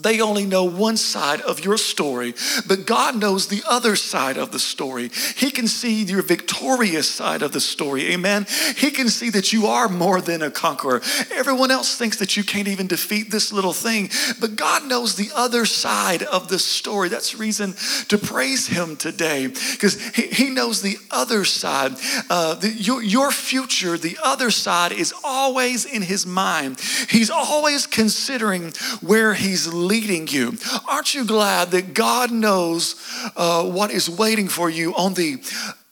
they 0.02 0.20
only 0.20 0.46
know 0.46 0.64
one 0.64 0.96
side 0.96 1.40
of 1.40 1.64
your 1.64 1.76
story, 1.76 2.34
but 2.66 2.86
God 2.86 3.16
knows 3.16 3.48
the 3.48 3.62
other 3.68 3.96
side 3.96 4.36
of 4.36 4.52
the 4.52 4.58
story. 4.58 5.10
He 5.36 5.50
can 5.50 5.68
see 5.68 6.04
your 6.04 6.22
victorious 6.22 7.10
side 7.10 7.42
of 7.42 7.52
the 7.52 7.60
story. 7.60 8.12
Amen. 8.12 8.46
He 8.76 8.90
can 8.90 9.08
see 9.08 9.30
that 9.30 9.52
you 9.52 9.66
are 9.66 9.88
more 9.88 10.20
than 10.20 10.42
a 10.42 10.50
conqueror. 10.50 11.02
Everyone 11.32 11.70
else 11.70 11.96
thinks 11.96 12.18
that 12.18 12.36
you 12.36 12.44
can't 12.44 12.68
even 12.68 12.86
defeat 12.86 13.30
this 13.30 13.52
little 13.52 13.72
thing, 13.72 14.10
but 14.40 14.56
God 14.56 14.84
knows 14.84 15.16
the 15.16 15.30
other 15.34 15.64
side 15.64 16.22
of 16.22 16.48
the 16.48 16.58
story. 16.58 17.08
That's 17.08 17.38
reason 17.38 17.74
to 18.08 18.18
praise 18.18 18.66
Him 18.66 18.96
today 18.96 19.46
because 19.46 20.00
He, 20.10 20.22
he 20.28 20.50
knows 20.50 20.82
the 20.82 20.98
other 21.10 21.44
side. 21.44 21.92
Uh, 22.30 22.54
the, 22.54 22.70
your, 22.70 23.02
your 23.02 23.30
future, 23.30 23.96
the 23.96 24.18
other 24.22 24.50
side, 24.50 24.92
is 24.92 25.14
always 25.24 25.84
in 25.84 26.02
His 26.02 26.26
mind. 26.26 26.80
He's 27.08 27.30
always 27.30 27.86
considering 27.86 28.72
where 29.00 29.34
He's 29.34 29.66
leading 29.88 30.28
you. 30.28 30.56
Aren't 30.88 31.14
you 31.14 31.24
glad 31.24 31.70
that 31.70 31.94
God 31.94 32.30
knows 32.30 32.94
uh, 33.36 33.64
what 33.64 33.90
is 33.90 34.08
waiting 34.08 34.48
for 34.48 34.70
you 34.70 34.94
on 34.94 35.14
the 35.14 35.42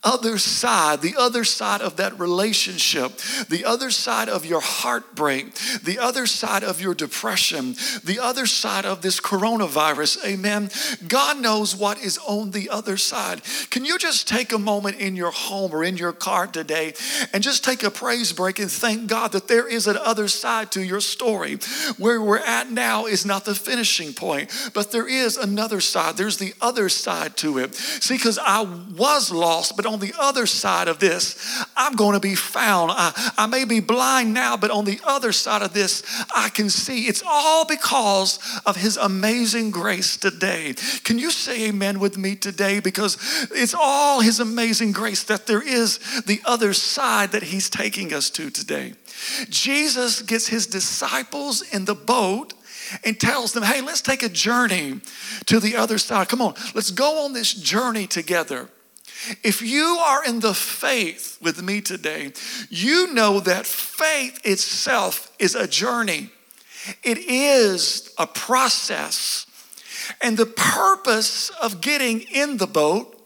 other 0.06 0.38
side, 0.38 1.02
the 1.02 1.16
other 1.18 1.42
side 1.42 1.82
of 1.82 1.96
that 1.96 2.18
relationship, 2.18 3.18
the 3.48 3.64
other 3.64 3.90
side 3.90 4.28
of 4.28 4.46
your 4.46 4.60
heartbreak, 4.60 5.52
the 5.82 5.98
other 5.98 6.26
side 6.26 6.62
of 6.62 6.80
your 6.80 6.94
depression, 6.94 7.74
the 8.04 8.20
other 8.22 8.46
side 8.46 8.86
of 8.86 9.02
this 9.02 9.20
coronavirus. 9.20 10.24
Amen. 10.24 10.70
God 11.08 11.40
knows 11.40 11.74
what 11.74 11.98
is 11.98 12.18
on 12.18 12.52
the 12.52 12.70
other 12.70 12.96
side. 12.96 13.42
Can 13.70 13.84
you 13.84 13.98
just 13.98 14.28
take 14.28 14.52
a 14.52 14.58
moment 14.58 14.98
in 15.00 15.16
your 15.16 15.32
home 15.32 15.72
or 15.72 15.82
in 15.82 15.96
your 15.96 16.12
car 16.12 16.46
today 16.46 16.94
and 17.32 17.42
just 17.42 17.64
take 17.64 17.82
a 17.82 17.90
praise 17.90 18.32
break 18.32 18.60
and 18.60 18.70
thank 18.70 19.08
God 19.08 19.32
that 19.32 19.48
there 19.48 19.66
is 19.66 19.88
an 19.88 19.96
other 19.96 20.28
side 20.28 20.70
to 20.72 20.82
your 20.82 21.00
story? 21.00 21.56
Where 21.98 22.22
we're 22.22 22.38
at 22.38 22.70
now 22.70 23.06
is 23.06 23.26
not 23.26 23.44
the 23.44 23.56
finishing 23.56 24.14
point, 24.14 24.70
but 24.72 24.92
there 24.92 25.08
is 25.08 25.36
another 25.36 25.80
side. 25.80 26.16
There's 26.16 26.36
the 26.36 26.54
other 26.60 26.88
side 26.88 27.36
to 27.38 27.58
it. 27.58 27.74
See, 27.74 28.14
because 28.14 28.38
I 28.38 28.60
was 28.96 29.32
lost, 29.32 29.76
but 29.76 29.84
on 29.84 29.95
the 30.00 30.14
other 30.18 30.46
side 30.46 30.88
of 30.88 30.98
this, 30.98 31.64
I'm 31.76 31.94
going 31.94 32.14
to 32.14 32.20
be 32.20 32.34
found. 32.34 32.90
I, 32.92 33.32
I 33.36 33.46
may 33.46 33.64
be 33.64 33.80
blind 33.80 34.34
now, 34.34 34.56
but 34.56 34.70
on 34.70 34.84
the 34.84 35.00
other 35.04 35.32
side 35.32 35.62
of 35.62 35.72
this, 35.72 36.02
I 36.34 36.48
can 36.48 36.70
see. 36.70 37.06
It's 37.06 37.22
all 37.26 37.64
because 37.64 38.38
of 38.64 38.76
His 38.76 38.96
amazing 38.96 39.70
grace 39.70 40.16
today. 40.16 40.74
Can 41.04 41.18
you 41.18 41.30
say 41.30 41.68
amen 41.68 41.98
with 41.98 42.16
me 42.16 42.36
today? 42.36 42.80
Because 42.80 43.16
it's 43.50 43.74
all 43.74 44.20
His 44.20 44.40
amazing 44.40 44.92
grace 44.92 45.24
that 45.24 45.46
there 45.46 45.62
is 45.62 45.98
the 46.22 46.40
other 46.44 46.72
side 46.72 47.32
that 47.32 47.44
He's 47.44 47.70
taking 47.70 48.12
us 48.12 48.30
to 48.30 48.50
today. 48.50 48.94
Jesus 49.48 50.22
gets 50.22 50.48
His 50.48 50.66
disciples 50.66 51.62
in 51.72 51.84
the 51.84 51.94
boat 51.94 52.54
and 53.04 53.18
tells 53.18 53.52
them, 53.52 53.62
hey, 53.62 53.80
let's 53.80 54.00
take 54.00 54.22
a 54.22 54.28
journey 54.28 55.00
to 55.46 55.60
the 55.60 55.76
other 55.76 55.98
side. 55.98 56.28
Come 56.28 56.42
on, 56.42 56.54
let's 56.74 56.90
go 56.90 57.24
on 57.24 57.32
this 57.32 57.52
journey 57.52 58.06
together. 58.06 58.68
If 59.42 59.62
you 59.62 59.98
are 60.00 60.24
in 60.24 60.40
the 60.40 60.54
faith 60.54 61.38
with 61.40 61.62
me 61.62 61.80
today, 61.80 62.32
you 62.70 63.12
know 63.12 63.40
that 63.40 63.66
faith 63.66 64.40
itself 64.44 65.32
is 65.38 65.54
a 65.54 65.66
journey, 65.66 66.30
it 67.02 67.18
is 67.18 68.12
a 68.18 68.26
process. 68.26 69.46
And 70.20 70.36
the 70.36 70.46
purpose 70.46 71.50
of 71.50 71.80
getting 71.80 72.20
in 72.20 72.58
the 72.58 72.66
boat 72.66 73.16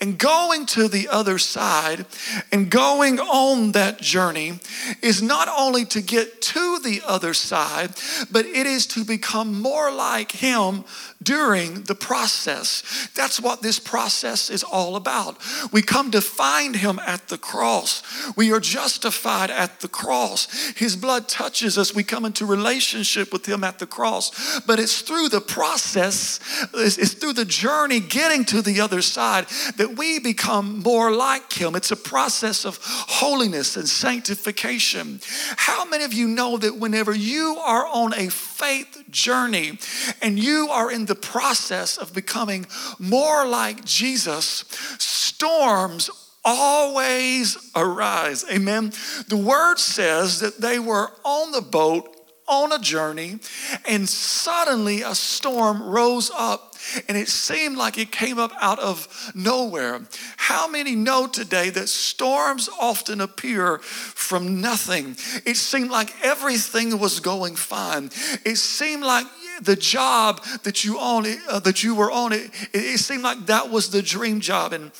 and 0.00 0.18
going 0.18 0.66
to 0.66 0.88
the 0.88 1.08
other 1.08 1.38
side 1.38 2.04
and 2.52 2.70
going 2.70 3.18
on 3.18 3.72
that 3.72 4.00
journey 4.00 4.58
is 5.02 5.22
not 5.22 5.48
only 5.48 5.84
to 5.86 6.00
get 6.00 6.42
to 6.42 6.78
the 6.80 7.02
other 7.06 7.34
side, 7.34 7.90
but 8.30 8.44
it 8.44 8.66
is 8.66 8.86
to 8.88 9.04
become 9.04 9.60
more 9.60 9.90
like 9.90 10.32
Him 10.32 10.84
during 11.22 11.82
the 11.82 11.94
process. 11.94 13.08
That's 13.14 13.38
what 13.40 13.60
this 13.60 13.78
process 13.78 14.48
is 14.48 14.64
all 14.64 14.96
about. 14.96 15.36
We 15.70 15.82
come 15.82 16.10
to 16.12 16.20
find 16.22 16.76
him 16.76 16.98
at 17.00 17.28
the 17.28 17.36
cross. 17.36 18.02
We 18.36 18.52
are 18.52 18.60
justified 18.60 19.50
at 19.50 19.80
the 19.80 19.88
cross. 19.88 20.46
His 20.76 20.96
blood 20.96 21.28
touches 21.28 21.76
us. 21.76 21.94
We 21.94 22.04
come 22.04 22.24
into 22.24 22.46
relationship 22.46 23.32
with 23.32 23.44
him 23.46 23.64
at 23.64 23.78
the 23.78 23.86
cross. 23.86 24.60
But 24.60 24.80
it's 24.80 25.02
through 25.02 25.28
the 25.28 25.42
process, 25.42 26.40
it's, 26.72 27.12
through 27.14 27.34
the 27.34 27.44
journey 27.44 28.00
getting 28.00 28.44
to 28.46 28.62
the 28.62 28.80
other 28.80 29.02
side 29.02 29.46
that 29.76 29.98
we 29.98 30.20
become 30.20 30.78
more 30.78 31.12
like 31.12 31.52
him. 31.52 31.76
It's 31.76 31.90
a 31.90 31.96
process 31.96 32.64
of 32.64 32.78
holiness 32.82 33.76
and 33.76 33.86
sanctification. 33.86 35.20
How 35.56 35.84
many 35.84 36.04
of 36.04 36.14
you 36.14 36.28
know 36.28 36.56
that 36.56 36.78
whenever 36.78 37.14
you 37.14 37.58
are 37.62 37.86
on 37.86 38.14
a 38.14 38.30
faith 38.30 39.04
journey 39.10 39.78
and 40.22 40.38
you 40.38 40.68
are 40.70 40.90
in 40.90 41.09
the 41.10 41.14
process 41.16 41.98
of 41.98 42.14
becoming 42.14 42.64
more 43.00 43.44
like 43.44 43.84
Jesus, 43.84 44.64
storms 45.00 46.08
always 46.44 47.56
arise. 47.74 48.44
Amen. 48.48 48.92
The 49.26 49.36
word 49.36 49.80
says 49.80 50.38
that 50.38 50.60
they 50.60 50.78
were 50.78 51.10
on 51.24 51.50
the 51.50 51.62
boat 51.62 52.16
on 52.46 52.70
a 52.70 52.78
journey, 52.78 53.40
and 53.88 54.08
suddenly 54.08 55.02
a 55.02 55.16
storm 55.16 55.82
rose 55.82 56.30
up 56.32 56.70
and 57.08 57.16
it 57.16 57.28
seemed 57.28 57.76
like 57.76 57.98
it 57.98 58.10
came 58.10 58.38
up 58.38 58.52
out 58.60 58.78
of 58.78 59.32
nowhere. 59.34 60.00
How 60.36 60.68
many 60.68 60.94
know 60.96 61.26
today 61.26 61.70
that 61.70 61.88
storms 61.88 62.68
often 62.80 63.20
appear 63.20 63.78
from 63.78 64.60
nothing? 64.60 65.16
It 65.44 65.56
seemed 65.56 65.90
like 65.90 66.14
everything 66.22 66.98
was 66.98 67.20
going 67.20 67.56
fine. 67.56 68.10
It 68.44 68.56
seemed 68.56 69.02
like 69.02 69.26
the 69.62 69.76
job 69.76 70.42
that 70.62 70.84
you 70.84 70.98
on 70.98 71.26
uh, 71.48 71.60
that 71.60 71.82
you 71.82 71.94
were 71.94 72.10
on 72.10 72.32
it, 72.32 72.50
it 72.72 72.98
seemed 72.98 73.22
like 73.22 73.46
that 73.46 73.70
was 73.70 73.90
the 73.90 74.02
dream 74.02 74.40
job. 74.40 74.72
And 74.72 74.90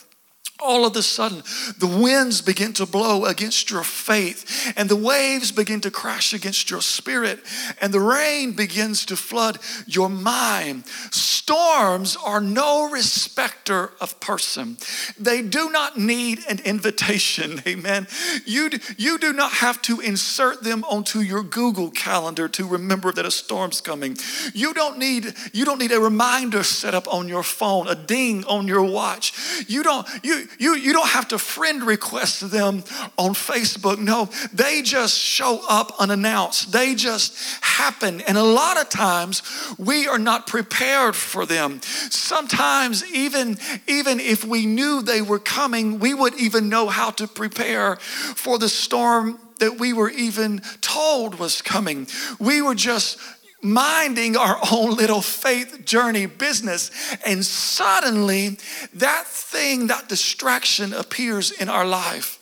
all 0.60 0.86
of 0.86 0.96
a 0.96 1.02
sudden, 1.02 1.42
the 1.78 1.86
winds 1.86 2.40
begin 2.40 2.72
to 2.74 2.86
blow 2.86 3.24
against 3.24 3.70
your 3.70 3.82
faith, 3.82 4.72
and 4.76 4.88
the 4.88 4.96
waves 4.96 5.52
begin 5.52 5.80
to 5.82 5.90
crash 5.90 6.32
against 6.32 6.70
your 6.70 6.82
spirit, 6.82 7.40
and 7.80 7.92
the 7.92 8.00
rain 8.00 8.52
begins 8.52 9.04
to 9.06 9.16
flood 9.16 9.58
your 9.86 10.08
mind. 10.08 10.86
Storms 11.10 12.16
are 12.16 12.40
no 12.40 12.88
respecter 12.90 13.90
of 14.00 14.20
person. 14.20 14.76
They 15.18 15.42
do 15.42 15.70
not 15.70 15.98
need 15.98 16.40
an 16.48 16.60
invitation. 16.64 17.60
Amen. 17.66 18.06
You, 18.44 18.70
you 18.96 19.18
do 19.18 19.32
not 19.32 19.52
have 19.54 19.82
to 19.82 19.98
insert 19.98 20.62
them 20.62 20.84
onto 20.84 21.18
your 21.18 21.42
Google 21.42 21.90
calendar 21.90 22.48
to 22.48 22.68
remember 22.68 23.10
that 23.12 23.26
a 23.26 23.30
storm's 23.30 23.80
coming. 23.80 24.16
You 24.54 24.72
don't 24.74 24.98
need, 24.98 25.34
you 25.52 25.64
don't 25.64 25.78
need 25.78 25.92
a 25.92 26.00
reminder 26.00 26.62
set 26.62 26.94
up 26.94 27.12
on 27.12 27.26
your 27.26 27.42
phone, 27.42 27.88
a 27.88 27.94
ding 27.94 28.44
on 28.44 28.68
your 28.68 28.84
watch. 28.84 29.32
You 29.66 29.82
don't, 29.82 30.06
you, 30.22 30.46
you, 30.59 30.75
you 30.75 30.92
don't 30.92 31.09
have 31.09 31.28
to 31.28 31.38
friend 31.38 31.83
request 31.83 32.50
them 32.50 32.85
on 33.16 33.35
Facebook. 33.35 33.99
No, 33.99 34.28
they 34.52 34.83
just 34.83 35.19
show 35.19 35.61
up 35.69 35.92
unannounced. 35.99 36.73
They 36.73 36.95
just 36.95 37.37
happen. 37.62 38.21
And 38.23 38.37
a 38.37 38.42
lot 38.42 38.80
of 38.80 38.88
times 38.88 39.42
we 39.78 40.07
are 40.07 40.19
not 40.19 40.47
prepared 40.47 41.16
for 41.16 41.47
them. 41.47 41.80
Sometimes 41.83 43.04
even, 43.12 43.59
even 43.87 44.21
if 44.21 44.45
we 44.45 44.66
knew 44.66 45.02
they 45.02 45.23
were 45.23 45.38
coming, 45.38 45.99
we 45.99 46.14
would 46.14 46.35
even 46.35 46.69
know 46.69 46.88
how 46.88 47.11
to 47.12 47.26
prepare 47.26 47.97
for 47.97 48.59
the 48.59 48.69
storm 48.69 49.38
that 49.61 49.78
we 49.78 49.92
were 49.92 50.11
even 50.11 50.61
told 50.80 51.38
was 51.38 51.62
coming. 51.62 52.07
We 52.38 52.62
were 52.62 52.75
just 52.75 53.19
minding 53.62 54.36
our 54.36 54.58
own 54.72 54.94
little 54.94 55.20
faith 55.20 55.84
journey 55.84 56.26
business. 56.26 56.90
And 57.24 57.44
suddenly, 57.44 58.58
that 58.94 59.26
thing, 59.26 59.88
that 59.88 60.08
distraction 60.08 60.92
appears 60.92 61.50
in 61.50 61.68
our 61.68 61.86
life. 61.86 62.38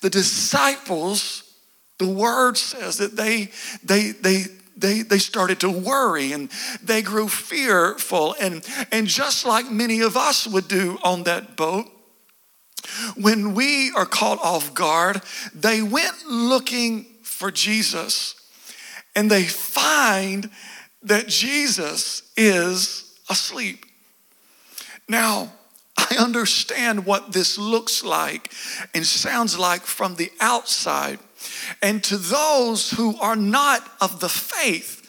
The 0.00 0.10
disciples, 0.10 1.44
the 1.98 2.08
word 2.08 2.56
says 2.56 2.98
that 2.98 3.16
they, 3.16 3.50
they, 3.84 4.10
they, 4.10 4.44
they, 4.76 5.02
they 5.02 5.18
started 5.18 5.60
to 5.60 5.70
worry 5.70 6.32
and 6.32 6.50
they 6.82 7.02
grew 7.02 7.28
fearful. 7.28 8.34
And, 8.40 8.66
and 8.90 9.06
just 9.06 9.44
like 9.44 9.70
many 9.70 10.00
of 10.00 10.16
us 10.16 10.46
would 10.46 10.68
do 10.68 10.98
on 11.02 11.24
that 11.24 11.56
boat, 11.56 11.86
when 13.16 13.54
we 13.54 13.92
are 13.92 14.06
caught 14.06 14.40
off 14.42 14.74
guard, 14.74 15.22
they 15.54 15.82
went 15.82 16.26
looking 16.26 17.04
for 17.22 17.50
Jesus 17.50 18.34
and 19.14 19.30
they 19.30 19.44
find 19.44 20.50
that 21.02 21.28
Jesus 21.28 22.22
is 22.36 23.18
asleep. 23.28 23.84
Now, 25.08 25.52
I 25.96 26.16
understand 26.18 27.04
what 27.04 27.32
this 27.32 27.58
looks 27.58 28.02
like 28.02 28.52
and 28.94 29.06
sounds 29.06 29.58
like 29.58 29.82
from 29.82 30.16
the 30.16 30.30
outside. 30.40 31.18
And 31.82 32.02
to 32.04 32.16
those 32.16 32.90
who 32.90 33.18
are 33.20 33.36
not 33.36 33.88
of 34.00 34.20
the 34.20 34.28
faith, 34.28 35.01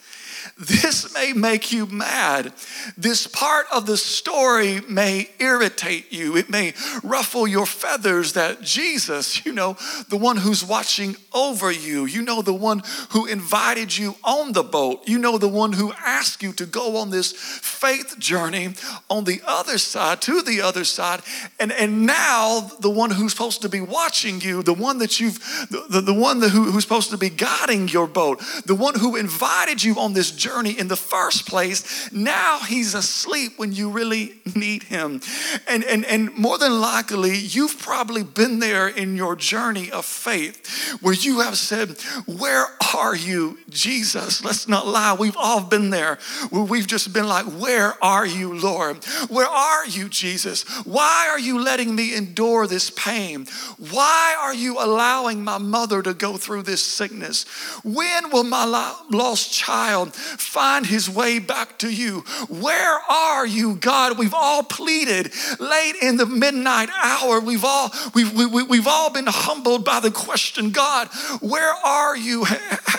this 0.56 1.12
may 1.12 1.32
make 1.32 1.72
you 1.72 1.86
mad. 1.86 2.52
This 2.96 3.26
part 3.26 3.66
of 3.72 3.86
the 3.86 3.96
story 3.96 4.80
may 4.88 5.30
irritate 5.40 6.12
you. 6.12 6.36
It 6.36 6.48
may 6.48 6.74
ruffle 7.02 7.48
your 7.48 7.66
feathers 7.66 8.34
that 8.34 8.60
Jesus, 8.60 9.44
you 9.44 9.52
know, 9.52 9.76
the 10.10 10.16
one 10.16 10.36
who's 10.36 10.64
watching 10.64 11.16
over 11.32 11.72
you, 11.72 12.06
you 12.06 12.22
know, 12.22 12.40
the 12.40 12.54
one 12.54 12.82
who 13.10 13.26
invited 13.26 13.96
you 13.96 14.14
on 14.22 14.52
the 14.52 14.62
boat, 14.62 15.02
you 15.08 15.18
know, 15.18 15.38
the 15.38 15.48
one 15.48 15.72
who 15.72 15.92
asked 15.94 16.40
you 16.40 16.52
to 16.52 16.66
go 16.66 16.98
on 16.98 17.10
this 17.10 17.32
faith 17.32 18.16
journey 18.20 18.74
on 19.10 19.24
the 19.24 19.40
other 19.44 19.76
side, 19.76 20.22
to 20.22 20.40
the 20.40 20.60
other 20.60 20.84
side. 20.84 21.20
And, 21.58 21.72
and 21.72 22.06
now 22.06 22.70
the 22.78 22.90
one 22.90 23.10
who's 23.10 23.32
supposed 23.32 23.62
to 23.62 23.68
be 23.68 23.80
watching 23.80 24.40
you, 24.40 24.62
the 24.62 24.72
one 24.72 24.98
that 24.98 25.18
you've, 25.18 25.40
the, 25.70 25.84
the, 25.90 26.00
the 26.00 26.14
one 26.14 26.40
who, 26.40 26.70
who's 26.70 26.84
supposed 26.84 27.10
to 27.10 27.18
be 27.18 27.28
guiding 27.28 27.88
your 27.88 28.06
boat, 28.06 28.40
the 28.66 28.76
one 28.76 28.94
who 28.94 29.16
invited 29.16 29.82
you 29.82 29.98
on 29.98 30.12
this 30.12 30.30
journey 30.30 30.43
in 30.44 30.88
the 30.88 30.96
first 30.96 31.46
place. 31.46 32.12
Now 32.12 32.60
he's 32.60 32.94
asleep 32.94 33.52
when 33.56 33.72
you 33.72 33.90
really 33.90 34.34
need 34.54 34.84
him. 34.84 35.20
And, 35.68 35.84
and, 35.84 36.04
and 36.04 36.34
more 36.36 36.58
than 36.58 36.80
likely, 36.80 37.36
you've 37.36 37.78
probably 37.78 38.22
been 38.22 38.58
there 38.58 38.88
in 38.88 39.16
your 39.16 39.36
journey 39.36 39.90
of 39.90 40.04
faith 40.04 40.98
where 41.00 41.14
you 41.14 41.40
have 41.40 41.56
said, 41.56 42.00
Where 42.26 42.66
are 42.94 43.16
you, 43.16 43.58
Jesus? 43.70 44.44
Let's 44.44 44.68
not 44.68 44.86
lie. 44.86 45.16
We've 45.18 45.36
all 45.36 45.62
been 45.62 45.90
there 45.90 46.18
where 46.50 46.64
we've 46.64 46.86
just 46.86 47.12
been 47.12 47.28
like, 47.28 47.46
Where 47.46 47.94
are 48.02 48.26
you, 48.26 48.58
Lord? 48.58 49.04
Where 49.28 49.46
are 49.46 49.86
you, 49.86 50.08
Jesus? 50.08 50.62
Why 50.84 51.28
are 51.30 51.38
you 51.38 51.60
letting 51.60 51.94
me 51.94 52.14
endure 52.14 52.66
this 52.66 52.90
pain? 52.90 53.46
Why 53.90 54.36
are 54.38 54.54
you 54.54 54.78
allowing 54.78 55.42
my 55.42 55.58
mother 55.58 56.02
to 56.02 56.14
go 56.14 56.36
through 56.36 56.62
this 56.62 56.84
sickness? 56.84 57.44
When 57.82 58.30
will 58.30 58.44
my 58.44 58.64
lost 59.10 59.52
child 59.52 60.14
find 60.36 60.86
his 60.86 61.08
way 61.08 61.38
back 61.38 61.78
to 61.78 61.92
you? 61.92 62.20
Where 62.48 62.98
are 63.10 63.46
you, 63.46 63.76
God? 63.76 64.18
We've 64.18 64.34
all 64.34 64.62
pleaded 64.62 65.32
late 65.58 65.96
in 66.02 66.16
the 66.16 66.26
midnight 66.26 66.90
hour. 67.02 67.40
We've 67.40 67.64
all 67.64 67.90
we've, 68.14 68.32
we, 68.32 68.46
we, 68.46 68.62
we've 68.62 68.86
all 68.86 69.10
been 69.10 69.26
humbled 69.26 69.84
by 69.84 70.00
the 70.00 70.10
question, 70.10 70.70
God, 70.70 71.08
where 71.40 71.72
are 71.72 72.16
you? 72.16 72.44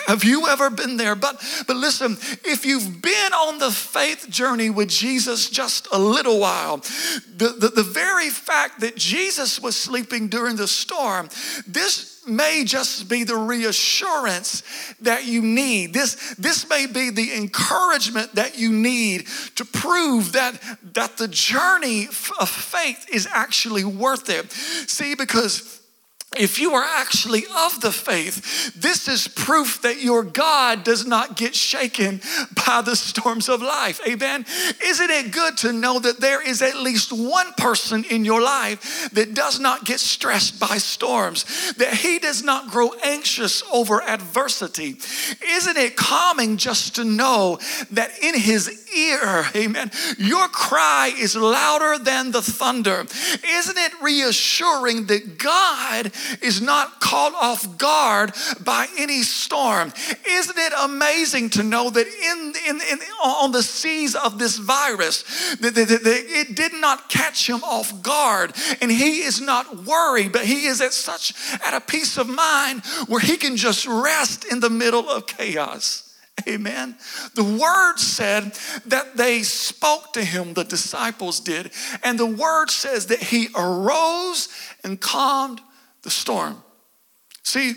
Have 0.06 0.24
you 0.24 0.48
ever 0.48 0.70
been 0.70 0.96
there? 0.96 1.14
But 1.14 1.42
but 1.66 1.76
listen, 1.76 2.16
if 2.44 2.64
you've 2.64 3.02
been 3.02 3.32
on 3.32 3.58
the 3.58 3.70
faith 3.70 4.28
journey 4.28 4.70
with 4.70 4.88
Jesus 4.88 5.48
just 5.48 5.88
a 5.92 5.98
little 5.98 6.38
while, 6.38 6.78
the, 6.78 7.54
the, 7.58 7.68
the 7.68 7.82
very 7.82 8.30
fact 8.30 8.80
that 8.80 8.96
Jesus 8.96 9.60
was 9.60 9.76
sleeping 9.76 10.28
during 10.28 10.56
the 10.56 10.68
storm, 10.68 11.28
this 11.66 12.15
may 12.26 12.64
just 12.64 13.08
be 13.08 13.24
the 13.24 13.36
reassurance 13.36 14.62
that 15.00 15.24
you 15.24 15.42
need. 15.42 15.92
This, 15.92 16.34
this 16.36 16.68
may 16.68 16.86
be 16.86 17.10
the 17.10 17.34
encouragement 17.34 18.34
that 18.34 18.58
you 18.58 18.72
need 18.72 19.26
to 19.56 19.64
prove 19.64 20.32
that, 20.32 20.60
that 20.94 21.16
the 21.16 21.28
journey 21.28 22.06
of 22.06 22.48
faith 22.48 23.06
is 23.12 23.28
actually 23.32 23.84
worth 23.84 24.28
it. 24.28 24.50
See, 24.52 25.14
because 25.14 25.80
if 26.38 26.58
you 26.58 26.74
are 26.74 26.82
actually 26.82 27.44
of 27.46 27.80
the 27.80 27.92
faith, 27.92 28.74
this 28.74 29.08
is 29.08 29.28
proof 29.28 29.80
that 29.82 30.02
your 30.02 30.22
God 30.22 30.84
does 30.84 31.06
not 31.06 31.36
get 31.36 31.54
shaken 31.54 32.20
by 32.66 32.82
the 32.82 32.96
storms 32.96 33.48
of 33.48 33.62
life. 33.62 34.00
Amen. 34.06 34.44
Isn't 34.84 35.10
it 35.10 35.32
good 35.32 35.56
to 35.58 35.72
know 35.72 35.98
that 35.98 36.20
there 36.20 36.46
is 36.46 36.62
at 36.62 36.76
least 36.76 37.12
one 37.12 37.52
person 37.54 38.04
in 38.04 38.24
your 38.24 38.42
life 38.42 39.08
that 39.12 39.34
does 39.34 39.60
not 39.60 39.84
get 39.84 40.00
stressed 40.00 40.60
by 40.60 40.78
storms, 40.78 41.72
that 41.74 41.94
he 41.94 42.18
does 42.18 42.42
not 42.42 42.70
grow 42.70 42.92
anxious 43.04 43.62
over 43.72 44.02
adversity? 44.02 44.96
Isn't 45.48 45.76
it 45.76 45.96
calming 45.96 46.56
just 46.56 46.96
to 46.96 47.04
know 47.04 47.58
that 47.92 48.10
in 48.20 48.38
his 48.38 48.84
ear, 48.94 49.46
amen, 49.54 49.90
your 50.18 50.48
cry 50.48 51.12
is 51.16 51.36
louder 51.36 52.02
than 52.02 52.32
the 52.32 52.42
thunder? 52.42 53.06
Isn't 53.46 53.78
it 53.78 53.92
reassuring 54.02 55.06
that 55.06 55.38
God 55.38 56.12
is 56.42 56.60
not 56.60 57.00
caught 57.00 57.34
off 57.34 57.78
guard 57.78 58.32
by 58.64 58.86
any 58.98 59.22
storm. 59.22 59.92
Isn't 60.28 60.58
it 60.58 60.72
amazing 60.78 61.50
to 61.50 61.62
know 61.62 61.90
that 61.90 62.06
in, 62.06 62.54
in, 62.68 62.80
in 62.80 62.98
on 63.22 63.52
the 63.52 63.62
seas 63.62 64.14
of 64.14 64.38
this 64.38 64.56
virus, 64.58 65.56
that, 65.56 65.74
that, 65.74 65.88
that 65.88 66.00
it 66.04 66.56
did 66.56 66.72
not 66.74 67.08
catch 67.08 67.48
him 67.48 67.62
off 67.62 68.02
guard, 68.02 68.52
and 68.80 68.90
he 68.90 69.22
is 69.22 69.40
not 69.40 69.84
worried, 69.84 70.32
but 70.32 70.44
he 70.44 70.66
is 70.66 70.80
at 70.80 70.92
such 70.92 71.34
at 71.64 71.74
a 71.74 71.80
peace 71.80 72.18
of 72.18 72.28
mind 72.28 72.82
where 73.06 73.20
he 73.20 73.36
can 73.36 73.56
just 73.56 73.86
rest 73.86 74.44
in 74.44 74.60
the 74.60 74.70
middle 74.70 75.08
of 75.08 75.26
chaos. 75.26 76.02
Amen. 76.46 76.96
The 77.34 77.42
word 77.42 77.96
said 77.96 78.52
that 78.86 79.16
they 79.16 79.42
spoke 79.42 80.12
to 80.12 80.24
him, 80.24 80.52
the 80.52 80.64
disciples 80.64 81.40
did, 81.40 81.72
and 82.04 82.18
the 82.18 82.26
word 82.26 82.70
says 82.70 83.06
that 83.06 83.20
he 83.20 83.48
arose 83.56 84.48
and 84.84 85.00
calmed 85.00 85.60
the 86.06 86.10
storm. 86.12 86.62
See, 87.42 87.74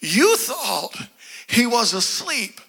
you 0.00 0.36
thought 0.36 0.94
he 1.48 1.66
was 1.66 1.94
asleep 1.94 2.60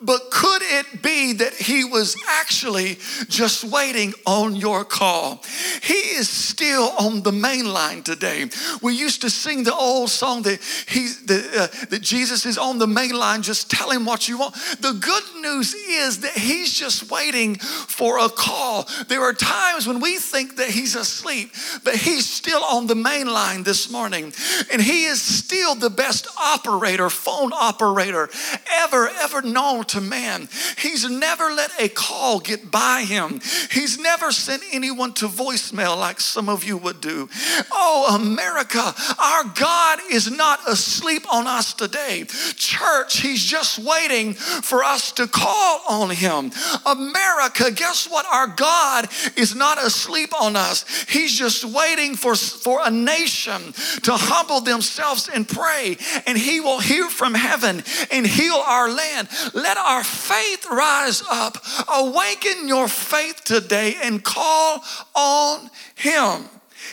but 0.00 0.30
could 0.30 0.62
it 0.62 1.02
be 1.02 1.32
that 1.32 1.54
he 1.54 1.84
was 1.84 2.16
actually 2.28 2.98
just 3.28 3.64
waiting 3.64 4.14
on 4.26 4.54
your 4.54 4.84
call? 4.84 5.42
He 5.82 5.94
is 5.94 6.28
still 6.28 6.92
on 7.00 7.22
the 7.22 7.32
main 7.32 7.72
line 7.72 8.04
today. 8.04 8.46
We 8.80 8.94
used 8.94 9.22
to 9.22 9.30
sing 9.30 9.64
the 9.64 9.74
old 9.74 10.10
song 10.10 10.42
that, 10.42 10.60
he, 10.86 11.08
that, 11.26 11.50
uh, 11.56 11.86
that 11.86 12.00
Jesus 12.00 12.46
is 12.46 12.58
on 12.58 12.78
the 12.78 12.86
main 12.86 13.10
line, 13.10 13.42
just 13.42 13.72
tell 13.72 13.90
him 13.90 14.04
what 14.04 14.28
you 14.28 14.38
want. 14.38 14.54
The 14.80 14.92
good 14.92 15.42
news 15.42 15.74
is 15.74 16.20
that 16.20 16.32
he's 16.32 16.72
just 16.72 17.10
waiting 17.10 17.56
for 17.56 18.18
a 18.18 18.28
call. 18.28 18.88
There 19.08 19.22
are 19.22 19.32
times 19.32 19.88
when 19.88 19.98
we 19.98 20.18
think 20.18 20.58
that 20.58 20.68
he's 20.68 20.94
asleep, 20.94 21.50
but 21.82 21.96
he's 21.96 22.30
still 22.30 22.62
on 22.62 22.86
the 22.86 22.94
main 22.94 23.26
line 23.26 23.64
this 23.64 23.90
morning. 23.90 24.32
And 24.72 24.80
he 24.80 25.06
is 25.06 25.20
still 25.20 25.74
the 25.74 25.90
best 25.90 26.28
operator, 26.40 27.10
phone 27.10 27.52
operator 27.52 28.28
ever, 28.70 29.08
ever 29.08 29.42
known 29.42 29.86
to 29.88 30.00
man. 30.00 30.48
He's 30.76 31.08
never 31.08 31.50
let 31.50 31.70
a 31.80 31.88
call 31.88 32.40
get 32.40 32.70
by 32.70 33.02
him. 33.02 33.40
He's 33.70 33.98
never 33.98 34.30
sent 34.30 34.62
anyone 34.72 35.12
to 35.14 35.26
voicemail 35.26 35.98
like 35.98 36.20
some 36.20 36.48
of 36.48 36.64
you 36.64 36.76
would 36.76 37.00
do. 37.00 37.28
Oh, 37.72 38.16
America, 38.20 38.94
our 39.18 39.44
God 39.54 40.00
is 40.10 40.30
not 40.30 40.60
asleep 40.68 41.32
on 41.32 41.46
us 41.46 41.74
today. 41.74 42.24
Church, 42.56 43.20
He's 43.20 43.42
just 43.42 43.78
waiting 43.78 44.34
for 44.34 44.84
us 44.84 45.12
to 45.12 45.26
call 45.26 45.82
on 45.88 46.10
Him. 46.10 46.52
America, 46.86 47.70
guess 47.70 48.08
what? 48.08 48.26
Our 48.30 48.48
God 48.48 49.08
is 49.36 49.54
not 49.54 49.82
asleep 49.82 50.30
on 50.40 50.56
us. 50.56 50.84
He's 51.08 51.32
just 51.32 51.64
waiting 51.64 52.14
for, 52.14 52.34
for 52.34 52.80
a 52.84 52.90
nation 52.90 53.72
to 54.02 54.12
humble 54.12 54.60
themselves 54.60 55.28
and 55.32 55.48
pray, 55.48 55.96
and 56.26 56.36
He 56.36 56.60
will 56.60 56.80
hear 56.80 57.08
from 57.08 57.34
heaven 57.34 57.82
and 58.12 58.26
heal 58.26 58.62
our 58.66 58.90
land. 58.90 59.28
Let 59.54 59.77
our 59.78 60.04
faith 60.04 60.66
rise 60.70 61.22
up. 61.30 61.58
Awaken 61.88 62.68
your 62.68 62.88
faith 62.88 63.42
today 63.44 63.96
and 64.02 64.22
call 64.22 64.82
on 65.14 65.70
Him. 65.94 66.44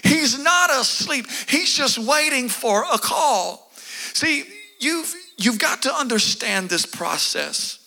He's 0.03 0.41
not 0.41 0.69
asleep, 0.71 1.27
He's 1.47 1.73
just 1.73 1.97
waiting 1.97 2.49
for 2.49 2.83
a 2.83 2.97
call. 2.97 3.71
See, 4.13 4.45
you've, 4.79 5.13
you've 5.37 5.59
got 5.59 5.81
to 5.83 5.93
understand 5.93 6.69
this 6.69 6.85
process. 6.85 7.79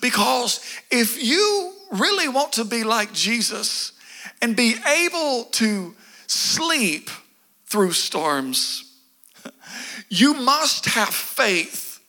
Because 0.00 0.60
if 0.90 1.22
you 1.22 1.72
really 1.92 2.28
want 2.28 2.52
to 2.54 2.64
be 2.64 2.84
like 2.84 3.12
Jesus 3.12 3.92
and 4.42 4.56
be 4.56 4.74
able 4.86 5.44
to 5.52 5.94
sleep 6.26 7.10
through 7.66 7.92
storms, 7.92 8.92
you 10.08 10.34
must 10.34 10.86
have 10.86 11.10
faith 11.10 12.00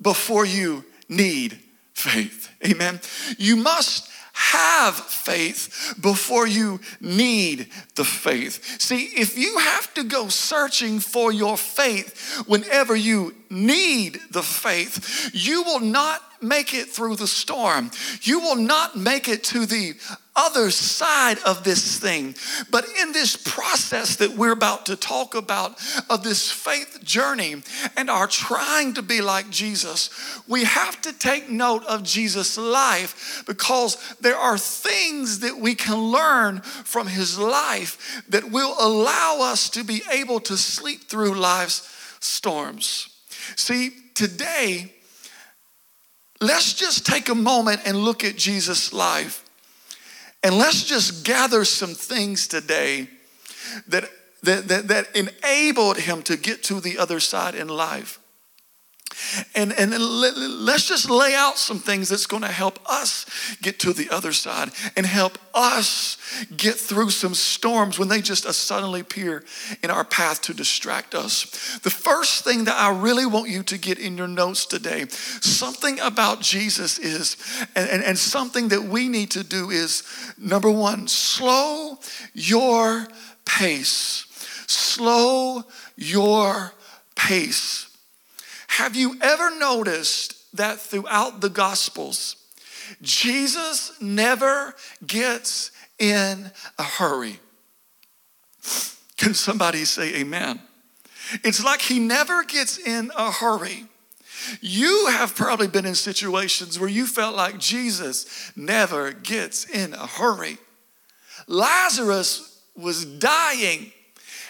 before 0.00 0.44
you 0.44 0.84
need 1.08 1.58
faith. 1.94 2.50
Amen. 2.64 3.00
You 3.38 3.56
must 3.56 4.10
have 4.38 4.94
faith 4.94 5.96
before 6.00 6.46
you 6.46 6.80
need 7.00 7.68
the 7.96 8.04
faith. 8.04 8.80
See, 8.80 9.06
if 9.16 9.36
you 9.36 9.58
have 9.58 9.92
to 9.94 10.04
go 10.04 10.28
searching 10.28 11.00
for 11.00 11.32
your 11.32 11.56
faith 11.56 12.44
whenever 12.46 12.94
you 12.94 13.34
need 13.50 14.20
the 14.30 14.44
faith, 14.44 15.30
you 15.32 15.64
will 15.64 15.80
not 15.80 16.22
make 16.42 16.74
it 16.74 16.88
through 16.88 17.16
the 17.16 17.26
storm. 17.26 17.90
You 18.22 18.40
will 18.40 18.56
not 18.56 18.96
make 18.96 19.28
it 19.28 19.44
to 19.44 19.66
the 19.66 19.94
other 20.38 20.70
side 20.70 21.38
of 21.44 21.64
this 21.64 21.98
thing. 21.98 22.34
But 22.70 22.86
in 23.00 23.12
this 23.12 23.36
process 23.36 24.16
that 24.16 24.36
we're 24.36 24.52
about 24.52 24.86
to 24.86 24.96
talk 24.96 25.34
about 25.34 25.78
of 26.08 26.22
this 26.22 26.50
faith 26.50 27.02
journey 27.02 27.56
and 27.96 28.08
are 28.08 28.28
trying 28.28 28.94
to 28.94 29.02
be 29.02 29.20
like 29.20 29.50
Jesus, 29.50 30.10
we 30.46 30.64
have 30.64 31.02
to 31.02 31.12
take 31.12 31.50
note 31.50 31.84
of 31.86 32.04
Jesus' 32.04 32.56
life 32.56 33.42
because 33.46 33.96
there 34.20 34.36
are 34.36 34.56
things 34.56 35.40
that 35.40 35.58
we 35.58 35.74
can 35.74 35.96
learn 35.96 36.60
from 36.60 37.08
his 37.08 37.38
life 37.38 38.22
that 38.28 38.50
will 38.50 38.76
allow 38.78 39.38
us 39.40 39.68
to 39.70 39.82
be 39.82 40.02
able 40.12 40.38
to 40.40 40.56
sleep 40.56 41.02
through 41.04 41.34
life's 41.34 41.94
storms. 42.20 43.08
See, 43.56 43.90
today, 44.14 44.92
let's 46.40 46.74
just 46.74 47.06
take 47.06 47.28
a 47.28 47.34
moment 47.34 47.80
and 47.84 47.96
look 47.96 48.24
at 48.24 48.36
Jesus' 48.36 48.92
life. 48.92 49.44
And 50.42 50.56
let's 50.56 50.84
just 50.84 51.24
gather 51.24 51.64
some 51.64 51.94
things 51.94 52.46
today 52.46 53.08
that, 53.88 54.08
that, 54.42 54.68
that, 54.68 54.88
that 54.88 55.16
enabled 55.16 55.98
him 55.98 56.22
to 56.22 56.36
get 56.36 56.62
to 56.64 56.80
the 56.80 56.98
other 56.98 57.20
side 57.20 57.54
in 57.54 57.68
life. 57.68 58.20
And, 59.54 59.72
and 59.72 59.92
let's 59.98 60.88
just 60.88 61.10
lay 61.10 61.34
out 61.34 61.58
some 61.58 61.78
things 61.78 62.08
that's 62.08 62.26
going 62.26 62.42
to 62.42 62.48
help 62.48 62.78
us 62.88 63.26
get 63.60 63.78
to 63.80 63.92
the 63.92 64.10
other 64.10 64.32
side 64.32 64.70
and 64.96 65.04
help 65.06 65.38
us 65.54 66.16
get 66.56 66.74
through 66.74 67.10
some 67.10 67.34
storms 67.34 67.98
when 67.98 68.08
they 68.08 68.20
just 68.20 68.46
uh, 68.46 68.52
suddenly 68.52 69.00
appear 69.00 69.44
in 69.82 69.90
our 69.90 70.04
path 70.04 70.42
to 70.42 70.54
distract 70.54 71.14
us. 71.14 71.78
The 71.82 71.90
first 71.90 72.44
thing 72.44 72.64
that 72.64 72.76
I 72.76 72.90
really 72.90 73.26
want 73.26 73.48
you 73.48 73.62
to 73.64 73.78
get 73.78 73.98
in 73.98 74.16
your 74.16 74.28
notes 74.28 74.66
today, 74.66 75.06
something 75.08 75.98
about 76.00 76.40
Jesus 76.40 76.98
is, 76.98 77.36
and, 77.74 77.88
and, 77.88 78.04
and 78.04 78.18
something 78.18 78.68
that 78.68 78.84
we 78.84 79.08
need 79.08 79.30
to 79.32 79.44
do 79.44 79.70
is 79.70 80.02
number 80.38 80.70
one, 80.70 81.08
slow 81.08 81.98
your 82.34 83.08
pace. 83.44 84.26
Slow 84.66 85.64
your 85.96 86.72
pace. 87.16 87.87
Have 88.68 88.94
you 88.94 89.16
ever 89.20 89.56
noticed 89.58 90.54
that 90.56 90.78
throughout 90.78 91.40
the 91.40 91.48
Gospels, 91.48 92.36
Jesus 93.02 94.00
never 94.00 94.74
gets 95.06 95.70
in 95.98 96.50
a 96.78 96.82
hurry? 96.82 97.40
Can 99.16 99.34
somebody 99.34 99.84
say 99.84 100.16
amen? 100.20 100.60
It's 101.44 101.62
like 101.62 101.82
he 101.82 101.98
never 101.98 102.44
gets 102.44 102.78
in 102.78 103.10
a 103.16 103.30
hurry. 103.30 103.86
You 104.60 105.08
have 105.10 105.34
probably 105.34 105.66
been 105.66 105.84
in 105.84 105.94
situations 105.94 106.78
where 106.78 106.88
you 106.88 107.06
felt 107.06 107.36
like 107.36 107.58
Jesus 107.58 108.52
never 108.56 109.12
gets 109.12 109.68
in 109.68 109.92
a 109.92 110.06
hurry. 110.06 110.58
Lazarus 111.46 112.60
was 112.76 113.04
dying 113.04 113.92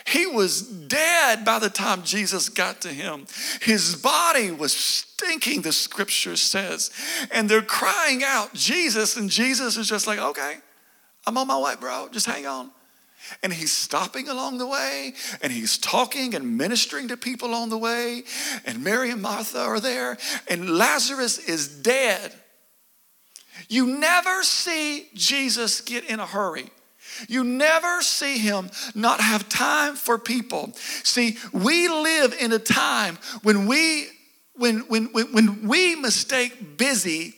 he 0.08 0.26
was 0.26 0.62
dead 0.62 1.44
by 1.44 1.58
the 1.58 1.68
time 1.68 2.02
Jesus 2.02 2.48
got 2.48 2.80
to 2.82 2.88
him. 2.88 3.26
His 3.60 3.94
body 3.94 4.50
was 4.50 4.72
stinking, 4.72 5.62
the 5.62 5.72
scripture 5.72 6.36
says. 6.36 6.90
And 7.30 7.48
they're 7.48 7.62
crying 7.62 8.22
out, 8.24 8.54
Jesus. 8.54 9.16
And 9.16 9.28
Jesus 9.28 9.76
is 9.76 9.88
just 9.88 10.06
like, 10.06 10.18
okay, 10.18 10.56
I'm 11.26 11.36
on 11.36 11.46
my 11.46 11.58
way, 11.58 11.74
bro. 11.78 12.08
Just 12.10 12.26
hang 12.26 12.46
on. 12.46 12.70
And 13.42 13.52
he's 13.52 13.72
stopping 13.72 14.28
along 14.28 14.58
the 14.58 14.66
way 14.66 15.12
and 15.42 15.52
he's 15.52 15.76
talking 15.76 16.34
and 16.34 16.56
ministering 16.56 17.08
to 17.08 17.16
people 17.16 17.54
on 17.54 17.68
the 17.68 17.76
way. 17.76 18.22
And 18.64 18.82
Mary 18.82 19.10
and 19.10 19.20
Martha 19.20 19.60
are 19.60 19.80
there 19.80 20.16
and 20.48 20.78
Lazarus 20.78 21.38
is 21.38 21.68
dead. 21.68 22.32
You 23.68 23.98
never 23.98 24.42
see 24.42 25.08
Jesus 25.14 25.82
get 25.82 26.04
in 26.04 26.20
a 26.20 26.26
hurry. 26.26 26.70
You 27.28 27.44
never 27.44 28.02
see 28.02 28.38
him 28.38 28.70
not 28.94 29.20
have 29.20 29.48
time 29.48 29.96
for 29.96 30.18
people. 30.18 30.72
See, 31.02 31.36
we 31.52 31.88
live 31.88 32.34
in 32.38 32.52
a 32.52 32.58
time 32.58 33.18
when 33.42 33.66
we 33.66 34.08
when 34.54 34.80
when 34.88 35.06
when, 35.12 35.32
when 35.32 35.68
we 35.68 35.96
mistake 35.96 36.76
busy 36.76 37.34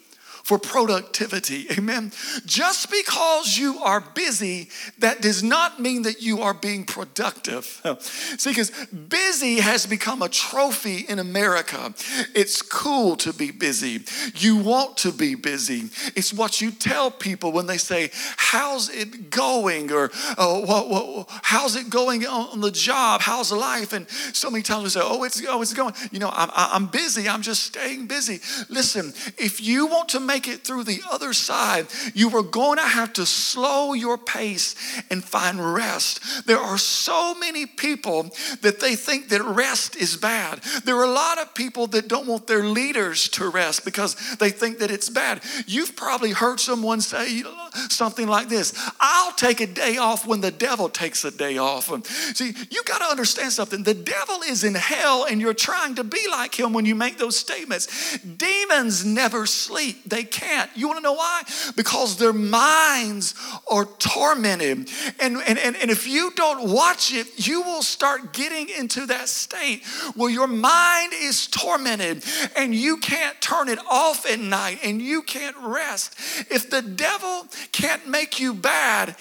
for 0.51 0.59
productivity. 0.59 1.69
Amen. 1.71 2.11
Just 2.45 2.91
because 2.91 3.57
you 3.57 3.79
are 3.85 4.01
busy, 4.01 4.69
that 4.99 5.23
does 5.23 5.45
not 5.45 5.79
mean 5.79 6.03
that 6.03 6.21
you 6.23 6.43
are 6.43 6.55
being 6.55 6.85
productive. 6.85 7.81
See, 8.01 8.51
because 8.51 8.73
busy 8.91 9.61
has 9.61 9.87
become 9.87 10.23
a 10.23 10.29
trophy 10.29 11.05
in 11.09 11.21
America. 11.21 11.95
It's 12.35 12.63
cool 12.63 13.15
to 13.19 13.33
be 13.33 13.53
busy. 13.53 14.01
You 14.35 14.57
want 14.57 14.97
to 14.99 15.13
be 15.13 15.37
busy. 15.37 15.91
It's 16.17 16.33
what 16.33 16.61
you 16.61 16.73
tell 16.73 17.13
people 17.13 17.53
when 17.53 17.67
they 17.67 17.79
say, 17.79 18.11
How's 18.37 18.89
it 18.91 19.31
going? 19.31 19.93
Or 19.93 20.11
oh, 20.37 20.67
what, 20.67 20.89
what, 20.89 21.29
how's 21.45 21.77
it 21.77 21.91
going 21.91 22.27
on 22.27 22.61
the 22.61 22.73
job? 22.73 23.21
How's 23.21 23.53
life? 23.53 23.93
And 23.93 24.11
so 24.11 24.51
many 24.51 24.65
times 24.65 24.83
we 24.83 24.91
say, 24.91 25.01
Oh, 25.01 25.23
it's, 25.23 25.41
oh, 25.47 25.63
it's 25.63 25.75
going. 25.75 25.95
You 26.11 26.19
know, 26.19 26.31
I'm, 26.33 26.51
I'm 26.57 26.87
busy. 26.87 27.29
I'm 27.29 27.43
just 27.43 27.63
staying 27.63 28.09
busy. 28.09 28.41
Listen, 28.69 29.15
if 29.39 29.61
you 29.61 29.87
want 29.87 30.09
to 30.09 30.19
make 30.19 30.40
make 30.41 30.55
it 30.55 30.65
through 30.65 30.85
the 30.85 31.01
other 31.11 31.33
side, 31.35 31.87
you 32.15 32.35
are 32.35 32.43
going 32.43 32.79
to 32.79 32.85
have 32.85 33.13
to 33.13 33.27
slow 33.27 33.93
your 33.93 34.17
pace 34.17 34.75
and 35.11 35.23
find 35.23 35.75
rest. 35.75 36.47
There 36.47 36.59
are 36.59 36.79
so 36.79 37.35
many 37.35 37.67
people 37.67 38.31
that 38.63 38.81
they 38.81 38.97
think 38.97 39.29
that 39.29 39.43
rest 39.43 39.97
is 39.97 40.17
bad. 40.17 40.61
There 40.85 40.97
are 40.97 41.05
a 41.05 41.11
lot 41.11 41.39
of 41.39 41.55
people 41.55 41.89
that 41.89 42.09
don't 42.09 42.27
want 42.27 42.47
their 42.47 42.65
leaders 42.65 43.29
to 43.31 43.51
rest 43.51 43.85
because 43.85 44.17
they 44.37 44.51
think 44.51 44.79
that 44.79 44.91
it's 44.91 45.11
bad. 45.11 45.43
You've 45.67 45.95
probably 45.95 46.31
heard 46.31 46.59
someone 46.59 47.03
say 47.03 47.43
something 47.89 48.27
like 48.27 48.49
this 48.49 48.73
I'll 48.99 49.33
take 49.33 49.61
a 49.61 49.67
day 49.67 49.99
off 49.99 50.27
when 50.27 50.41
the 50.41 50.51
devil 50.51 50.89
takes 50.89 51.25
a 51.25 51.31
day 51.31 51.59
off. 51.59 51.91
See, 52.35 52.55
you 52.71 52.83
got 52.85 52.99
to 52.99 53.05
understand 53.05 53.53
something. 53.53 53.83
The 53.83 53.95
devil 53.95 54.41
is 54.43 54.65
in 54.65 54.75
hell 54.75 55.27
and 55.29 55.41
you're 55.41 55.55
trying 55.55 55.97
to 55.97 56.05
be 56.05 56.25
like 56.31 56.59
him 56.59 56.73
when 56.73 56.87
you 56.87 56.95
make 56.95 57.19
those 57.19 57.37
statements. 57.37 58.19
Demons 58.19 59.05
never 59.05 59.45
sleep, 59.47 60.03
they 60.07 60.20
can't. 60.25 60.71
You 60.75 60.89
want 60.89 60.99
to 60.99 61.03
know 61.03 61.15
why? 61.15 61.43
Because 61.77 62.17
their 62.17 62.33
minds 62.33 63.35
are 63.71 63.85
tormented. 63.85 64.89
And, 65.21 65.37
and, 65.47 65.59
and, 65.59 65.77
and 65.77 65.91
if 65.91 66.07
you 66.07 66.33
don't 66.35 66.71
watch 66.71 67.13
it, 67.13 67.47
you 67.47 67.63
will 67.63 67.83
start 67.83 68.33
getting 68.33 68.69
into 68.69 69.07
that 69.07 69.29
state 69.29 69.85
where 70.15 70.31
your 70.31 70.47
mind 70.47 71.13
is 71.15 71.47
tormented 71.47 72.25
and 72.57 72.75
you 72.75 72.99
can't 72.99 73.41
turn 73.41 73.69
it 73.69 73.79
off 73.91 74.31
at 74.31 74.41
night 74.41 74.81
and 74.85 75.01
you 75.01 75.23
can't 75.23 75.57
rest. 75.61 76.15
If 76.51 76.71
the 76.71 76.83
devil 76.83 77.47
can't 77.73 78.09
make 78.09 78.41
you 78.41 78.55
bad, 78.55 79.17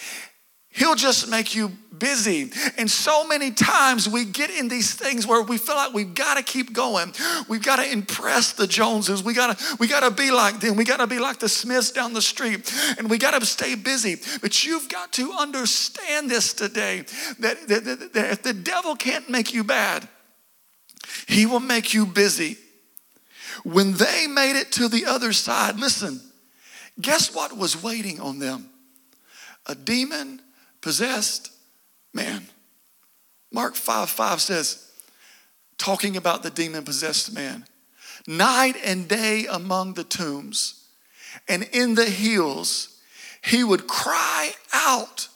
He'll 0.72 0.96
just 0.96 1.30
make 1.30 1.56
you 1.56 1.72
busy. 2.00 2.52
And 2.78 2.90
so 2.90 3.28
many 3.28 3.52
times 3.52 4.08
we 4.08 4.26
get 4.26 4.50
in 4.50 4.68
these 4.68 4.94
things 4.94 5.28
where 5.28 5.42
we 5.42 5.58
feel 5.58 5.76
like 5.76 5.94
we've 5.94 6.14
got 6.14 6.38
to 6.38 6.44
keep 6.44 6.74
going. 6.74 7.14
We've 7.48 7.62
got 7.62 7.78
to 7.78 7.92
impress 7.92 8.54
the 8.54 8.68
Joneses. 8.68 9.24
We 9.24 9.34
got 9.34 9.58
to 9.58 9.78
we 9.80 9.88
got 9.88 10.02
to 10.02 10.12
be 10.12 10.32
like 10.32 10.60
them. 10.60 10.76
We 10.76 10.86
got 10.86 10.98
to 10.98 11.08
be 11.08 11.20
like 11.20 11.40
the 11.40 11.50
Smiths 11.50 11.92
down 11.92 12.14
the 12.14 12.22
street. 12.22 12.72
And 12.98 13.10
we 13.10 13.18
got 13.18 13.40
to 13.40 13.46
stay 13.46 13.76
busy. 13.76 14.18
But 14.42 14.64
you've 14.64 14.90
got 14.90 15.12
to 15.14 15.32
understand 15.34 16.30
this 16.30 16.54
today 16.54 17.04
that, 17.40 17.68
that, 17.68 17.86
that, 17.86 18.14
that 18.14 18.32
if 18.32 18.44
the 18.44 18.54
devil 18.54 18.96
can't 18.96 19.30
make 19.30 19.54
you 19.54 19.64
bad, 19.64 20.08
he 21.28 21.46
will 21.46 21.60
make 21.60 21.94
you 21.94 22.06
busy. 22.06 22.58
When 23.64 23.94
they 23.94 24.28
made 24.28 24.58
it 24.58 24.72
to 24.74 24.88
the 24.88 25.06
other 25.06 25.34
side, 25.34 25.80
listen, 25.80 26.22
guess 27.02 27.34
what 27.36 27.58
was 27.58 27.82
waiting 27.82 28.22
on 28.22 28.40
them? 28.40 28.70
A 29.66 29.76
demon 29.76 30.42
possessed 30.82 31.52
man. 32.14 32.48
Mark 33.52 33.76
5 33.76 34.10
5 34.10 34.42
says, 34.42 34.92
talking 35.78 36.18
about 36.18 36.44
the 36.44 36.50
demon 36.50 36.84
possessed 36.84 37.34
man, 37.34 37.66
night 38.28 38.76
and 38.84 39.08
day 39.08 39.46
among 39.50 39.94
the 39.94 40.04
tombs 40.04 40.80
and 41.48 41.64
in 41.72 41.96
the 41.96 42.06
hills, 42.06 43.00
he 43.44 43.64
would 43.64 43.88
cry 43.88 44.52
out 44.74 45.28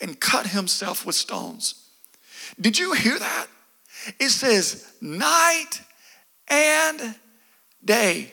and 0.00 0.20
cut 0.20 0.48
himself 0.48 1.06
with 1.06 1.14
stones. 1.14 1.88
Did 2.60 2.78
you 2.78 2.92
hear 2.92 3.18
that? 3.18 3.46
It 4.20 4.30
says, 4.30 4.92
night 5.00 5.80
and 6.48 7.16
day. 7.84 8.32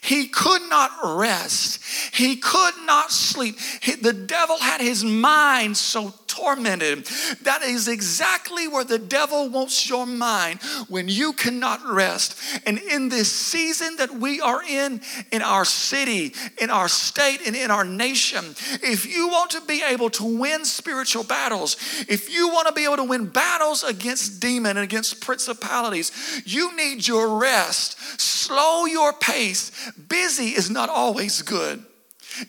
He 0.00 0.28
could 0.28 0.62
not 0.68 0.90
rest. 1.02 1.80
He 2.14 2.36
could 2.36 2.74
not 2.84 3.10
sleep. 3.10 3.58
He, 3.80 3.94
the 3.94 4.12
devil 4.12 4.58
had 4.58 4.80
his 4.80 5.04
mind 5.04 5.76
so 5.76 6.14
tormented. 6.38 7.04
That 7.42 7.62
is 7.62 7.88
exactly 7.88 8.68
where 8.68 8.84
the 8.84 8.98
devil 8.98 9.48
wants 9.48 9.88
your 9.88 10.06
mind 10.06 10.60
when 10.88 11.08
you 11.08 11.32
cannot 11.32 11.80
rest. 11.86 12.38
And 12.66 12.78
in 12.78 13.08
this 13.08 13.30
season 13.30 13.96
that 13.96 14.12
we 14.12 14.40
are 14.40 14.62
in, 14.62 15.00
in 15.32 15.42
our 15.42 15.64
city, 15.64 16.34
in 16.60 16.70
our 16.70 16.88
state, 16.88 17.40
and 17.46 17.56
in 17.56 17.70
our 17.70 17.84
nation, 17.84 18.44
if 18.82 19.06
you 19.06 19.28
want 19.28 19.50
to 19.50 19.60
be 19.62 19.82
able 19.82 20.10
to 20.10 20.38
win 20.38 20.64
spiritual 20.64 21.24
battles, 21.24 21.76
if 22.08 22.32
you 22.32 22.48
want 22.48 22.68
to 22.68 22.74
be 22.74 22.84
able 22.84 22.96
to 22.96 23.04
win 23.04 23.26
battles 23.26 23.82
against 23.82 24.40
demon 24.40 24.76
and 24.76 24.84
against 24.84 25.20
principalities, 25.20 26.12
you 26.44 26.76
need 26.76 27.06
your 27.06 27.38
rest. 27.38 28.20
Slow 28.20 28.86
your 28.86 29.12
pace. 29.12 29.70
Busy 30.08 30.50
is 30.50 30.70
not 30.70 30.88
always 30.88 31.42
good. 31.42 31.84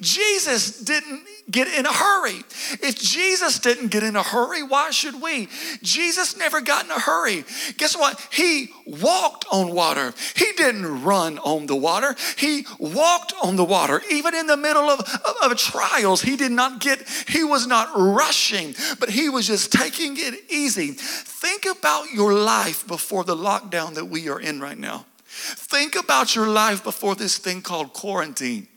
Jesus 0.01 0.79
didn't 0.79 1.25
get 1.49 1.67
in 1.67 1.85
a 1.85 1.93
hurry. 1.93 2.43
If 2.81 2.99
Jesus 2.99 3.59
didn't 3.59 3.87
get 3.87 4.03
in 4.03 4.15
a 4.15 4.23
hurry, 4.23 4.63
why 4.63 4.91
should 4.91 5.21
we? 5.21 5.47
Jesus 5.81 6.37
never 6.37 6.61
got 6.61 6.85
in 6.85 6.91
a 6.91 6.99
hurry. 6.99 7.43
Guess 7.77 7.97
what? 7.97 8.19
He 8.31 8.69
walked 8.85 9.45
on 9.51 9.73
water. 9.73 10.13
He 10.35 10.51
didn't 10.57 11.03
run 11.03 11.37
on 11.39 11.65
the 11.65 11.75
water. 11.75 12.15
He 12.37 12.65
walked 12.79 13.33
on 13.41 13.55
the 13.55 13.63
water. 13.63 14.01
Even 14.11 14.35
in 14.35 14.47
the 14.47 14.57
middle 14.57 14.89
of, 14.89 14.99
of, 14.99 15.51
of 15.51 15.57
trials, 15.57 16.21
he 16.21 16.35
did 16.35 16.51
not 16.51 16.79
get, 16.79 17.07
he 17.27 17.43
was 17.43 17.67
not 17.67 17.89
rushing, 17.95 18.75
but 18.99 19.09
he 19.09 19.29
was 19.29 19.47
just 19.47 19.71
taking 19.71 20.15
it 20.17 20.35
easy. 20.49 20.91
Think 20.91 21.65
about 21.65 22.11
your 22.11 22.33
life 22.33 22.87
before 22.87 23.23
the 23.23 23.35
lockdown 23.35 23.93
that 23.95 24.05
we 24.05 24.29
are 24.29 24.39
in 24.39 24.59
right 24.59 24.77
now. 24.77 25.05
Think 25.25 25.95
about 25.95 26.35
your 26.35 26.47
life 26.47 26.83
before 26.83 27.15
this 27.15 27.37
thing 27.37 27.61
called 27.61 27.93
quarantine. 27.93 28.67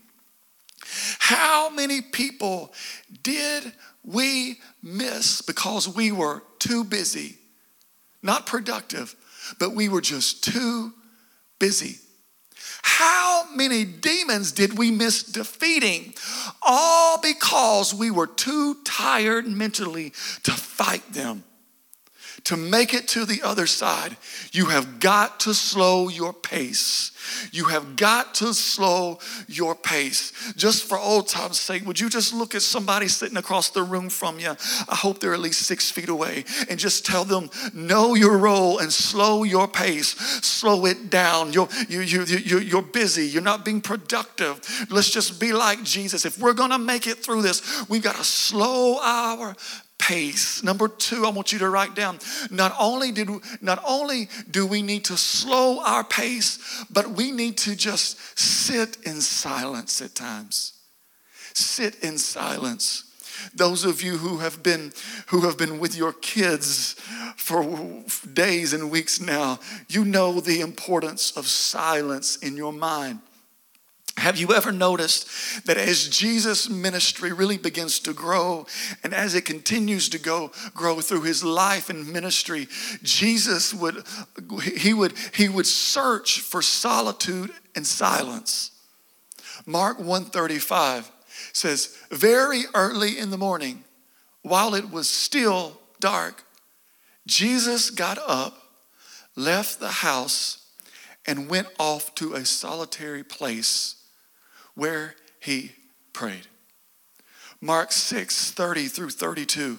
How 1.19 1.71
many 1.71 2.01
people 2.01 2.73
did 3.23 3.73
we 4.05 4.61
miss 4.83 5.43
because 5.43 5.89
we 5.89 6.13
were 6.13 6.43
too 6.59 6.85
busy? 6.85 7.39
Not 8.23 8.47
productive, 8.47 9.15
but 9.59 9.75
we 9.75 9.89
were 9.89 10.01
just 10.01 10.45
too 10.45 10.93
busy. 11.59 11.99
How 12.83 13.47
many 13.55 13.85
demons 13.85 14.53
did 14.53 14.77
we 14.77 14.91
miss 14.91 15.23
defeating? 15.23 16.15
All 16.63 17.21
because 17.21 17.95
we 17.95 18.11
were 18.11 18.27
too 18.27 18.77
tired 18.85 19.47
mentally 19.47 20.11
to 20.43 20.53
fight 20.53 21.13
them 21.13 21.45
to 22.45 22.57
make 22.57 22.93
it 22.93 23.07
to 23.09 23.25
the 23.25 23.43
other 23.43 23.67
side, 23.67 24.17
you 24.53 24.67
have 24.67 24.99
got 24.99 25.41
to 25.41 25.55
slow 25.55 26.09
your 26.09 26.33
pace. 26.33 27.13
You 27.53 27.67
have 27.67 27.97
got 27.97 28.35
to 28.37 28.53
slow 28.53 29.21
your 29.47 29.75
pace. 29.75 30.33
Just 30.57 30.85
for 30.85 30.99
old 30.99 31.29
time's 31.29 31.61
sake, 31.61 31.87
would 31.87 32.01
you 32.01 32.09
just 32.09 32.35
look 32.35 32.55
at 32.55 32.63
somebody 32.63 33.09
sitting 33.09 33.37
across 33.37 33.71
the 33.71 33.83
room 33.83 34.09
from 34.09 34.39
you? 34.39 34.51
I 34.89 34.95
hope 34.95 35.21
they're 35.21 35.35
at 35.35 35.41
least 35.41 35.63
six 35.63 35.91
feet 35.91 36.09
away 36.09 36.45
and 36.69 36.79
just 36.79 37.07
tell 37.07 37.25
them, 37.25 37.51
know 37.73 38.15
your 38.15 38.37
role 38.39 38.79
and 38.79 38.93
slow 38.93 39.45
your 39.45 39.69
pace. 39.69 40.09
Slow 40.45 40.87
it 40.87 41.11
down. 41.11 41.53
You're, 41.53 41.69
you, 41.89 42.01
you, 42.01 42.25
you, 42.25 42.59
you're 42.59 42.83
busy. 42.83 43.27
You're 43.27 43.43
not 43.43 43.65
being 43.65 43.81
productive. 43.81 44.61
Let's 44.91 45.11
just 45.11 45.41
be 45.41 45.53
like 45.53 45.83
Jesus. 45.85 46.25
If 46.25 46.39
we're 46.39 46.55
going 46.55 46.71
to 46.71 46.79
make 46.79 47.07
it 47.07 47.19
through 47.19 47.43
this, 47.43 47.89
we've 47.89 48.03
got 48.03 48.17
to 48.17 48.25
slow 48.25 48.99
our 49.01 49.55
pace. 50.03 50.65
Number 50.65 50.89
two, 50.89 51.25
I 51.27 51.31
want 51.31 51.53
you 51.53 51.61
to 51.61 51.71
write 51.71 51.95
down. 51.95 52.19
Not 52.51 52.75
only 52.79 53.13
did 53.13 53.29
not 53.61 53.81
only 53.87 54.29
do 54.51 54.67
we 54.67 54.83
need 54.83 55.05
to 55.05 55.17
slow 55.17 55.81
our 55.85 56.03
pace, 56.03 56.59
but 56.91 57.11
we 57.11 57.31
need 57.31 57.57
to 57.59 57.77
just 57.77 58.19
sit 58.37 58.99
in 59.05 59.21
silence 59.21 60.03
at 60.03 60.17
times. 60.17 60.73
Sit 61.55 62.03
in 62.03 62.19
silence. 62.19 63.05
Those 63.55 63.85
of 63.85 64.03
you 64.03 64.17
who 64.19 64.39
have 64.39 64.63
been 64.63 64.93
who 65.29 65.43
have 65.43 65.57
been 65.57 65.79
with 65.79 65.97
your 65.97 66.13
kids 66.13 66.95
for 67.37 67.63
days 68.33 68.73
and 68.73 68.91
weeks 68.91 69.21
now, 69.21 69.61
you 69.89 70.05
know 70.05 70.41
the 70.41 70.61
importance 70.63 71.37
of 71.37 71.47
silence 71.47 72.37
in 72.39 72.57
your 72.57 72.73
mind. 72.73 73.21
Have 74.19 74.37
you 74.37 74.53
ever 74.53 74.73
noticed 74.73 75.67
that 75.67 75.79
as 75.79 76.09
Jesus' 76.09 76.69
ministry 76.69 77.33
really 77.33 77.57
begins 77.57 77.99
to 78.01 78.13
grow 78.13 78.67
and 79.03 79.15
as 79.15 79.35
it 79.35 79.45
continues 79.45 80.09
to 80.11 80.19
go 80.19 80.53
grow 80.75 81.01
through 81.01 81.23
his 81.23 81.43
life 81.43 81.89
and 81.89 82.13
ministry, 82.13 82.69
Jesus 83.03 83.73
would 83.73 84.05
he 84.63 84.93
would 84.93 85.15
he 85.35 85.49
would 85.49 85.67
search 85.67 86.41
for 86.41 86.61
solitude 86.61 87.53
and 87.75 87.87
silence. 87.87 88.71
Mark 89.65 89.99
135 89.99 91.11
says, 91.53 91.97
Very 92.11 92.65
early 92.75 93.19
in 93.19 93.31
the 93.31 93.39
morning, 93.39 93.85
while 94.43 94.75
it 94.75 94.91
was 94.91 95.09
still 95.09 95.81
dark, 96.01 96.45
Jesus 97.27 97.91
got 97.91 98.19
up, 98.19 98.59
left 99.37 99.81
the 99.81 99.89
house, 99.89 100.67
and 101.27 101.49
went 101.49 101.69
off 101.79 102.15
to 102.17 102.35
a 102.35 102.45
solitary 102.45 103.25
place 103.25 104.02
where 104.75 105.15
he 105.41 105.73
prayed. 106.13 106.47
Mark 107.61 107.93
6 107.93 108.51
30 108.51 108.89
through 108.89 109.11
32. 109.11 109.79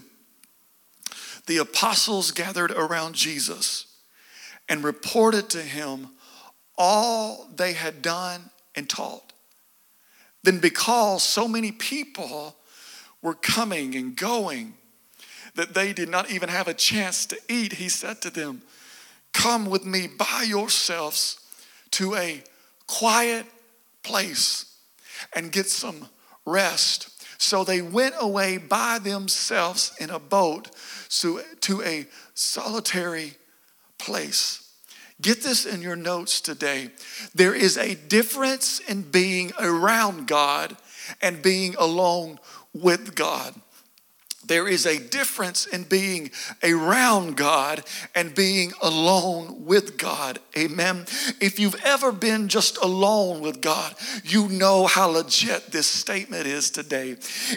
The 1.46 1.58
apostles 1.58 2.32
gathered 2.32 2.72
around 2.72 3.16
Jesus 3.16 3.88
and 4.70 4.84
reported 4.84 5.50
to 5.50 5.62
him 5.62 6.10
all 6.78 7.48
they 7.56 7.74
had 7.74 8.02
done 8.02 8.50
and 8.76 8.90
taught. 8.90 9.34
Then, 10.44 10.60
because 10.60 11.24
so 11.24 11.48
many 11.48 11.72
people 11.72 12.56
were 13.22 13.34
coming 13.34 13.96
and 13.96 14.16
going 14.16 14.76
that 15.56 15.74
they 15.74 15.94
did 15.94 16.10
not 16.10 16.32
even 16.32 16.50
have 16.50 16.68
a 16.68 16.74
chance 16.74 17.26
to 17.28 17.40
eat, 17.48 17.74
he 17.74 17.90
said 17.90 18.22
to 18.22 18.30
them, 18.30 18.62
Come 19.34 19.66
with 19.66 19.86
me 19.86 20.08
by 20.08 20.46
yourselves 20.48 21.40
to 21.92 22.16
a 22.16 22.44
quiet 22.88 23.46
place 24.04 24.73
and 25.34 25.52
get 25.52 25.68
some 25.68 26.08
rest. 26.46 27.10
So 27.42 27.64
they 27.64 27.82
went 27.82 28.16
away 28.20 28.58
by 28.58 29.00
themselves 29.00 29.94
in 30.00 30.10
a 30.10 30.20
boat 30.20 30.70
to 31.10 31.82
a 31.84 32.06
solitary 32.34 33.34
place. 33.98 34.60
Get 35.22 35.44
this 35.44 35.66
in 35.66 35.82
your 35.82 35.96
notes 35.96 36.42
today. 36.42 36.90
There 37.34 37.56
is 37.56 37.78
a 37.78 37.96
difference 37.96 38.80
in 38.80 39.04
being 39.04 39.52
around 39.60 40.28
God 40.28 40.76
and 41.22 41.42
being 41.42 41.76
alone 41.76 42.40
with 42.74 43.16
God. 43.16 43.54
There 44.46 44.68
is 44.68 44.86
a 44.86 45.00
difference 45.00 45.66
in 45.66 45.84
being 45.84 46.32
around 46.64 47.38
God 47.38 47.84
and 48.14 48.36
being 48.36 48.74
alone 48.82 49.66
with 49.66 49.98
God. 49.98 50.40
Amen. 50.58 51.06
If 51.40 51.60
you've 51.60 51.82
ever 51.84 52.12
been 52.12 52.48
just 52.48 52.78
alone 52.78 53.42
with 53.42 53.62
God, 53.62 53.96
you 54.24 54.48
know 54.50 54.86
how 54.86 55.08
legit 55.08 55.72
this 55.72 55.88
statement 55.88 56.46
is 56.46 56.70
today. 56.70 57.12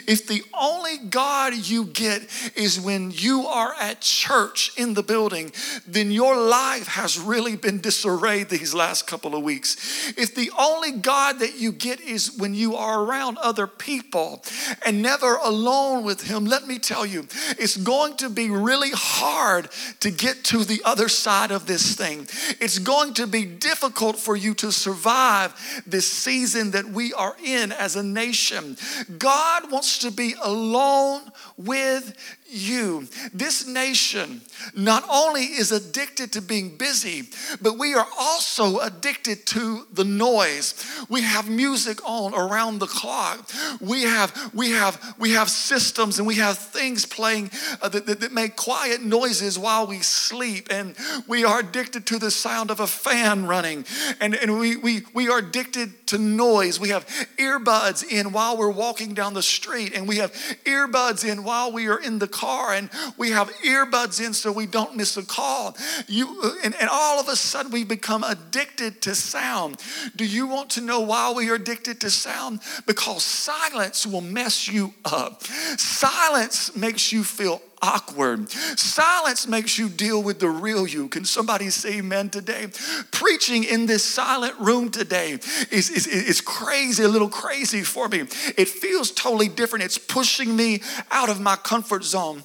If 0.07 0.27
the 0.27 0.43
only 0.59 0.97
God 0.97 1.53
you 1.53 1.85
get 1.85 2.27
is 2.55 2.79
when 2.79 3.11
you 3.11 3.45
are 3.47 3.73
at 3.79 4.01
church 4.01 4.71
in 4.77 4.93
the 4.93 5.03
building, 5.03 5.51
then 5.85 6.11
your 6.11 6.37
life 6.37 6.87
has 6.87 7.19
really 7.19 7.55
been 7.55 7.81
disarrayed 7.81 8.49
these 8.49 8.73
last 8.73 9.07
couple 9.07 9.35
of 9.35 9.43
weeks. 9.43 10.13
If 10.17 10.35
the 10.35 10.51
only 10.57 10.91
God 10.91 11.39
that 11.39 11.55
you 11.57 11.71
get 11.71 11.99
is 11.99 12.37
when 12.37 12.53
you 12.53 12.75
are 12.75 13.03
around 13.03 13.37
other 13.39 13.67
people 13.67 14.43
and 14.85 15.01
never 15.01 15.35
alone 15.35 16.03
with 16.03 16.27
Him, 16.27 16.45
let 16.45 16.67
me 16.67 16.76
tell 16.77 17.05
you, 17.05 17.27
it's 17.57 17.77
going 17.77 18.17
to 18.17 18.29
be 18.29 18.49
really 18.49 18.91
hard 18.93 19.69
to 19.99 20.11
get 20.11 20.43
to 20.45 20.63
the 20.63 20.81
other 20.85 21.09
side 21.09 21.51
of 21.51 21.65
this 21.65 21.95
thing. 21.95 22.27
It's 22.59 22.79
going 22.79 23.13
to 23.15 23.27
be 23.27 23.45
difficult 23.45 24.17
for 24.17 24.35
you 24.35 24.53
to 24.55 24.71
survive 24.71 25.53
this 25.85 26.11
season 26.11 26.71
that 26.71 26.85
we 26.85 27.13
are 27.13 27.35
in 27.43 27.71
as 27.71 27.95
a 27.95 28.03
nation. 28.03 28.77
God 29.17 29.71
wants 29.71 29.99
to 29.99 30.11
be 30.11 30.35
alone 30.41 31.21
with 31.57 32.36
you. 32.49 33.07
This 33.33 33.67
nation 33.67 34.41
not 34.75 35.03
only 35.09 35.43
is 35.43 35.71
addicted 35.71 36.33
to 36.33 36.41
being 36.41 36.77
busy, 36.77 37.29
but 37.61 37.77
we 37.77 37.93
are 37.93 38.07
also 38.19 38.79
addicted 38.79 39.45
to 39.47 39.85
the 39.91 40.03
noise. 40.03 40.73
We 41.09 41.21
have 41.21 41.49
music 41.49 41.99
on 42.03 42.33
around 42.33 42.79
the 42.79 42.87
clock. 42.87 43.49
We 43.79 44.03
have 44.03 44.51
we 44.53 44.71
have 44.71 45.15
we 45.17 45.31
have 45.31 45.49
systems 45.49 46.17
and 46.17 46.27
we 46.27 46.35
have 46.35 46.57
things 46.57 47.05
playing 47.05 47.51
uh, 47.81 47.89
that, 47.89 48.05
that, 48.05 48.19
that 48.21 48.31
make 48.31 48.55
quiet 48.55 49.01
noises 49.01 49.57
while 49.57 49.87
we 49.87 49.99
sleep. 49.99 50.67
And 50.69 50.95
we 51.27 51.43
are 51.43 51.59
addicted 51.59 52.05
to 52.07 52.19
the 52.19 52.31
sound 52.31 52.71
of 52.71 52.79
a 52.79 52.87
fan 52.87 53.45
running. 53.45 53.85
And, 54.19 54.35
and 54.35 54.59
we, 54.59 54.75
we, 54.75 55.01
we 55.13 55.29
are 55.29 55.39
addicted 55.39 56.06
to 56.07 56.17
noise. 56.17 56.79
We 56.79 56.89
have 56.89 57.05
earbuds 57.37 58.03
in 58.07 58.31
while 58.31 58.57
we're 58.57 58.69
walking 58.69 59.13
down 59.13 59.33
the 59.33 59.43
street, 59.43 59.95
and 59.95 60.07
we 60.07 60.17
have 60.17 60.31
earbuds 60.65 61.25
in 61.25 61.43
while 61.43 61.71
we 61.71 61.87
are 61.87 61.99
in 61.99 62.19
the 62.19 62.27
car 62.27 62.73
and 62.73 62.89
we 63.17 63.31
have 63.31 63.49
earbuds 63.57 64.23
in 64.25 64.33
so 64.33 64.51
we 64.51 64.65
don't 64.65 64.95
miss 64.95 65.17
a 65.17 65.25
call. 65.25 65.75
You, 66.07 66.39
uh, 66.43 66.51
and, 66.63 66.75
and 66.79 66.89
all 66.91 67.19
of 67.19 67.27
a 67.27 67.35
sudden 67.35 67.71
we 67.71 67.83
become 67.83 68.23
addicted 68.23 69.01
to 69.03 69.15
sound. 69.15 69.77
Do 70.15 70.25
you 70.25 70.47
want 70.47 70.69
to 70.71 70.81
know 70.81 71.01
why 71.01 71.31
we 71.31 71.49
are 71.49 71.55
addicted 71.55 72.01
to 72.01 72.09
sound? 72.09 72.61
Because 72.85 73.23
silence 73.23 74.05
will 74.05 74.21
mess 74.21 74.67
you 74.67 74.93
up. 75.05 75.43
Silence 75.43 76.75
makes 76.75 77.11
you 77.11 77.23
feel 77.23 77.61
awkward. 77.87 78.49
Silence 78.51 79.47
makes 79.47 79.77
you 79.79 79.87
deal 79.87 80.21
with 80.21 80.39
the 80.39 80.49
real 80.49 80.85
you. 80.85 81.07
Can 81.07 81.23
somebody 81.23 81.69
say 81.69 81.99
amen 81.99 82.29
today? 82.29 82.67
Preaching 83.11 83.63
in 83.63 83.85
this 83.85 84.03
silent 84.03 84.59
room 84.59 84.91
today 84.91 85.31
is, 85.71 85.89
is, 85.89 86.05
is 86.05 86.41
crazy, 86.41 87.03
a 87.03 87.07
little 87.07 87.29
crazy 87.29 87.83
for 87.83 88.09
me. 88.09 88.19
It 88.57 88.67
feels 88.67 89.11
totally 89.11 89.47
different. 89.47 89.85
It's 89.85 89.97
pushing 89.97 90.55
me 90.55 90.81
out 91.11 91.29
of 91.29 91.39
my 91.39 91.55
comfort 91.55 92.03
zone. 92.03 92.43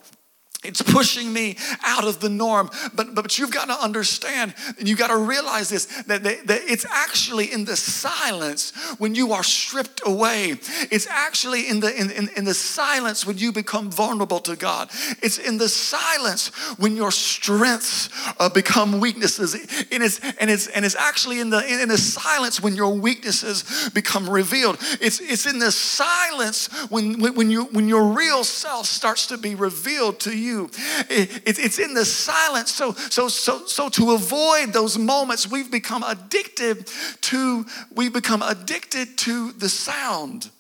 It's 0.63 0.81
pushing 0.81 1.33
me 1.33 1.57
out 1.85 2.05
of 2.05 2.21
the 2.21 2.29
norm. 2.29 2.71
But, 2.95 3.17
but 3.17 3.37
you've 3.37 3.51
got 3.51 3.67
to 3.67 3.75
understand 3.75 4.55
and 4.79 4.89
you've 4.89 4.99
got 4.99 5.09
to 5.09 5.17
realize 5.17 5.69
this 5.69 5.87
that, 6.05 6.23
that, 6.23 6.47
that 6.47 6.61
it's 6.65 6.87
actually 6.89 7.53
in 7.53 7.65
the 7.65 7.77
silence 7.77 8.71
when 8.99 9.17
you 9.17 9.33
are 9.33 9.43
stripped 9.43 10.03
away. 10.07 10.51
It's 10.91 11.09
actually 11.09 11.69
in 11.69 11.81
the, 11.81 11.93
in, 11.93 12.11
in, 12.13 12.29
in, 12.37 12.45
the 12.45 12.55
silence 12.55 13.27
when 13.27 13.39
you 13.39 13.51
become 13.51 13.91
vulnerable 13.91 14.39
to 14.41 14.55
God. 14.55 14.91
It's 15.21 15.39
in 15.39 15.59
the 15.59 15.69
silence 15.69 16.49
when 16.79 16.95
your 16.95 17.11
strengths 17.11 18.09
uh, 18.39 18.49
become 18.49 19.01
weaknesses. 19.01 19.55
And 19.91 20.03
it's, 20.03 20.21
and, 20.39 20.49
it's, 20.49 20.69
and 20.69 20.85
it's 20.85 20.97
actually 20.97 21.41
in 21.41 21.51
the, 21.51 21.67
in 21.67 21.89
the 21.89 21.99
silence 21.99 22.61
when 22.61 22.77
your 22.77 22.95
weaknesses 22.95 23.91
become 23.95 24.31
revealed. 24.31 24.79
It's, 25.01 25.21
it's 25.21 25.47
in 25.47 25.59
the 25.59 25.73
silence 25.73 26.69
when, 26.89 27.19
when, 27.19 27.35
when, 27.35 27.51
you, 27.51 27.65
when 27.65 27.89
your 27.89 28.05
real 28.13 28.45
self 28.45 28.87
starts 28.87 29.27
to 29.27 29.37
be 29.37 29.57
revealed 29.57 30.21
to 30.21 30.37
you 30.37 30.52
you. 30.53 30.71
it's 31.09 31.79
in 31.79 31.95
the 31.95 32.05
silence. 32.05 32.73
So, 32.73 32.93
so, 32.93 33.29
so, 33.29 33.67
so 33.67 33.89
to 33.91 34.13
avoid 34.13 34.73
those 34.73 34.99
moments, 34.99 35.51
we've 35.51 35.71
become 35.71 36.03
addicted 36.03 36.91
to, 37.23 37.67
we've 37.95 38.13
become 38.13 38.43
addicted 38.43 39.19
to 39.19 39.53
the 39.53 39.69
sound. 39.69 40.51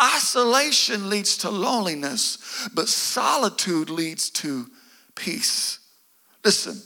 Isolation 0.00 1.10
leads 1.10 1.38
to 1.38 1.50
loneliness, 1.50 2.68
but 2.74 2.88
solitude 2.88 3.90
leads 3.90 4.30
to 4.30 4.66
peace. 5.16 5.80
Listen, 6.44 6.80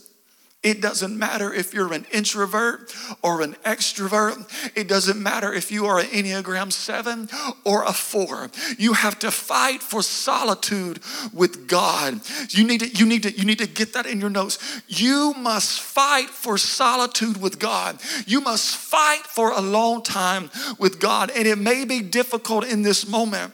It 0.63 0.81
doesn't 0.81 1.17
matter 1.17 1.53
if 1.53 1.73
you're 1.73 1.91
an 1.91 2.05
introvert 2.11 2.95
or 3.21 3.41
an 3.41 3.55
extrovert. 3.65 4.47
It 4.75 4.87
doesn't 4.87 5.21
matter 5.21 5.53
if 5.53 5.71
you 5.71 5.85
are 5.85 5.99
an 5.99 6.05
Enneagram 6.05 6.71
7 6.71 7.27
or 7.65 7.83
a 7.83 7.91
4. 7.91 8.49
You 8.77 8.93
have 8.93 9.19
to 9.19 9.29
fight 9.29 9.83
for 9.83 10.01
solitude 10.01 11.01
with 11.33 11.67
God. 11.67 12.21
You 12.49 12.65
need 12.65 12.79
to, 12.79 12.87
you 12.87 13.05
need 13.05 13.23
to, 13.23 13.31
you 13.31 13.43
need 13.43 13.59
to 13.59 13.67
get 13.67 13.93
that 13.93 14.05
in 14.05 14.21
your 14.21 14.29
notes. 14.29 14.57
You 14.87 15.33
must 15.37 15.81
fight 15.81 16.29
for 16.29 16.57
solitude 16.57 17.41
with 17.41 17.59
God. 17.59 17.99
You 18.25 18.39
must 18.39 18.77
fight 18.77 19.27
for 19.27 19.51
a 19.51 19.61
long 19.61 20.01
time 20.01 20.49
with 20.79 20.99
God. 20.99 21.29
And 21.35 21.45
it 21.45 21.57
may 21.57 21.83
be 21.83 22.01
difficult 22.01 22.65
in 22.65 22.83
this 22.83 23.05
moment 23.07 23.53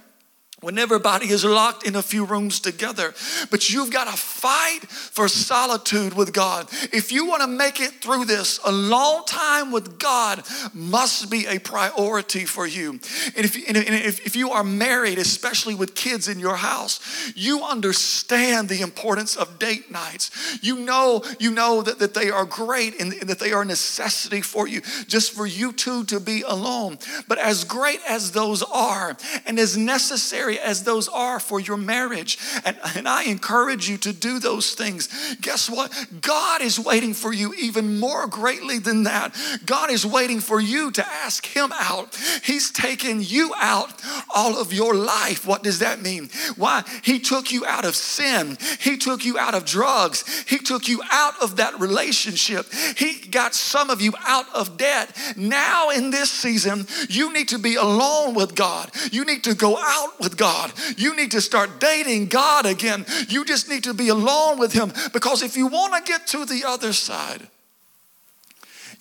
when 0.62 0.78
everybody 0.78 1.30
is 1.30 1.45
locked 1.45 1.88
in 1.88 1.95
a 1.95 2.02
few 2.02 2.26
rooms 2.26 2.60
together. 2.60 3.13
But 3.50 3.69
you've 3.69 3.91
got 3.91 4.06
to 4.06 4.17
fight 4.17 4.82
for 4.89 5.28
solitude 5.28 6.13
with 6.13 6.34
God. 6.34 6.67
If 6.91 7.12
you 7.12 7.26
want 7.26 7.41
to 7.41 7.48
make 7.48 7.80
it 7.80 7.91
through 8.02 8.26
this, 8.26 8.60
a 8.65 8.72
long 8.72 9.24
time 9.26 9.72
with 9.72 10.00
God 10.00 10.43
must 10.74 11.32
be 11.32 11.45
a 11.45 11.60
priority 11.60 12.45
for 12.45 12.67
you. 12.67 13.00
And 13.36 13.45
if, 13.45 13.56
and 13.67 13.78
if, 13.78 14.26
if 14.26 14.36
you 14.36 14.52
are 14.52 14.63
married, 14.63 15.17
especially 15.17 15.76
with 15.76 15.95
kids 15.95 16.28
in 16.28 16.39
your 16.39 16.58
house, 16.58 17.00
you 17.36 17.63
understand 17.63 18.67
the 18.69 18.82
importance 18.82 19.36
of 19.36 19.60
date 19.60 19.89
nights. 19.91 20.60
You 20.62 20.80
know, 20.80 21.24
you 21.39 21.52
know 21.52 21.82
that, 21.82 22.00
that 22.00 22.13
they 22.13 22.30
are 22.30 22.45
great 22.45 23.00
and, 23.00 23.13
and 23.13 23.30
that 23.30 23.39
they 23.39 23.52
are 23.52 23.62
a 23.62 23.65
necessity 23.65 24.41
for 24.41 24.67
you, 24.67 24.82
just 25.08 25.32
for 25.32 25.45
you 25.45 25.72
two 25.72 26.04
to 26.06 26.19
be 26.19 26.43
alone. 26.45 26.98
But 27.28 27.38
as 27.38 27.63
great 27.63 28.00
as 28.08 28.32
those 28.32 28.62
are, 28.63 29.15
and 29.45 29.58
as 29.58 29.78
necessary 29.78 30.48
necessary 30.49 30.69
as 30.69 30.83
those 30.83 31.07
are 31.07 31.39
for 31.39 31.59
your 31.59 31.77
marriage. 31.77 32.38
And, 32.65 32.77
and 32.95 33.07
I 33.07 33.23
encourage 33.23 33.89
you 33.89 33.97
to 33.99 34.13
do 34.13 34.39
those 34.39 34.75
things. 34.75 35.09
Guess 35.41 35.69
what? 35.69 35.91
God 36.21 36.62
is 36.62 36.79
waiting 36.79 37.13
for 37.13 37.33
you 37.33 37.53
even 37.55 37.99
more 37.99 38.27
greatly 38.27 38.79
than 38.79 39.03
that. 39.03 39.35
God 39.65 39.91
is 39.91 40.05
waiting 40.05 40.39
for 40.39 40.59
you 40.59 40.91
to 40.91 41.05
ask 41.05 41.45
Him 41.45 41.71
out. 41.73 42.15
He's 42.43 42.71
taken 42.71 43.21
you 43.21 43.53
out 43.57 43.93
all 44.33 44.57
of 44.59 44.73
your 44.73 44.93
life. 44.95 45.45
What 45.45 45.63
does 45.63 45.79
that 45.79 46.01
mean? 46.01 46.29
Why? 46.55 46.83
He 47.03 47.19
took 47.19 47.51
you 47.51 47.65
out 47.65 47.85
of 47.85 47.95
sin, 47.95 48.57
He 48.79 48.97
took 48.97 49.25
you 49.25 49.38
out 49.38 49.55
of 49.55 49.65
drugs, 49.65 50.43
He 50.47 50.57
took 50.57 50.88
you 50.88 51.01
out 51.12 51.41
of 51.41 51.57
that 51.57 51.79
relationship. 51.79 52.65
He 52.97 53.27
got 53.29 53.53
some 53.53 53.89
of 53.89 54.01
you 54.01 54.13
out 54.25 54.45
of 54.53 54.77
debt. 54.77 55.15
Now, 55.35 55.89
in 55.89 56.12
this 56.12 56.29
season, 56.31 56.88
you 57.09 57.33
need 57.33 57.49
to 57.49 57.59
be 57.59 57.75
alone 57.75 58.33
with 58.33 58.55
God. 58.55 58.91
You 59.12 59.25
need 59.25 59.43
to 59.43 59.55
go 59.55 59.77
out 59.77 60.19
with 60.19 60.38
God. 60.39 60.71
You 60.97 61.15
need 61.15 61.32
to 61.32 61.41
start 61.41 61.80
dating 61.80 62.28
God 62.28 62.65
again. 62.65 63.06
You 63.28 63.45
just 63.45 63.69
need 63.69 63.84
to 63.84 63.93
be 63.93 64.08
alone 64.08 64.58
with 64.58 64.73
Him 64.73 64.91
because 65.13 65.43
if 65.43 65.56
you 65.56 65.67
want 65.67 65.93
to 65.93 66.12
get 66.12 66.25
to 66.28 66.45
the 66.45 66.63
other 66.65 66.93
side, 66.93 67.45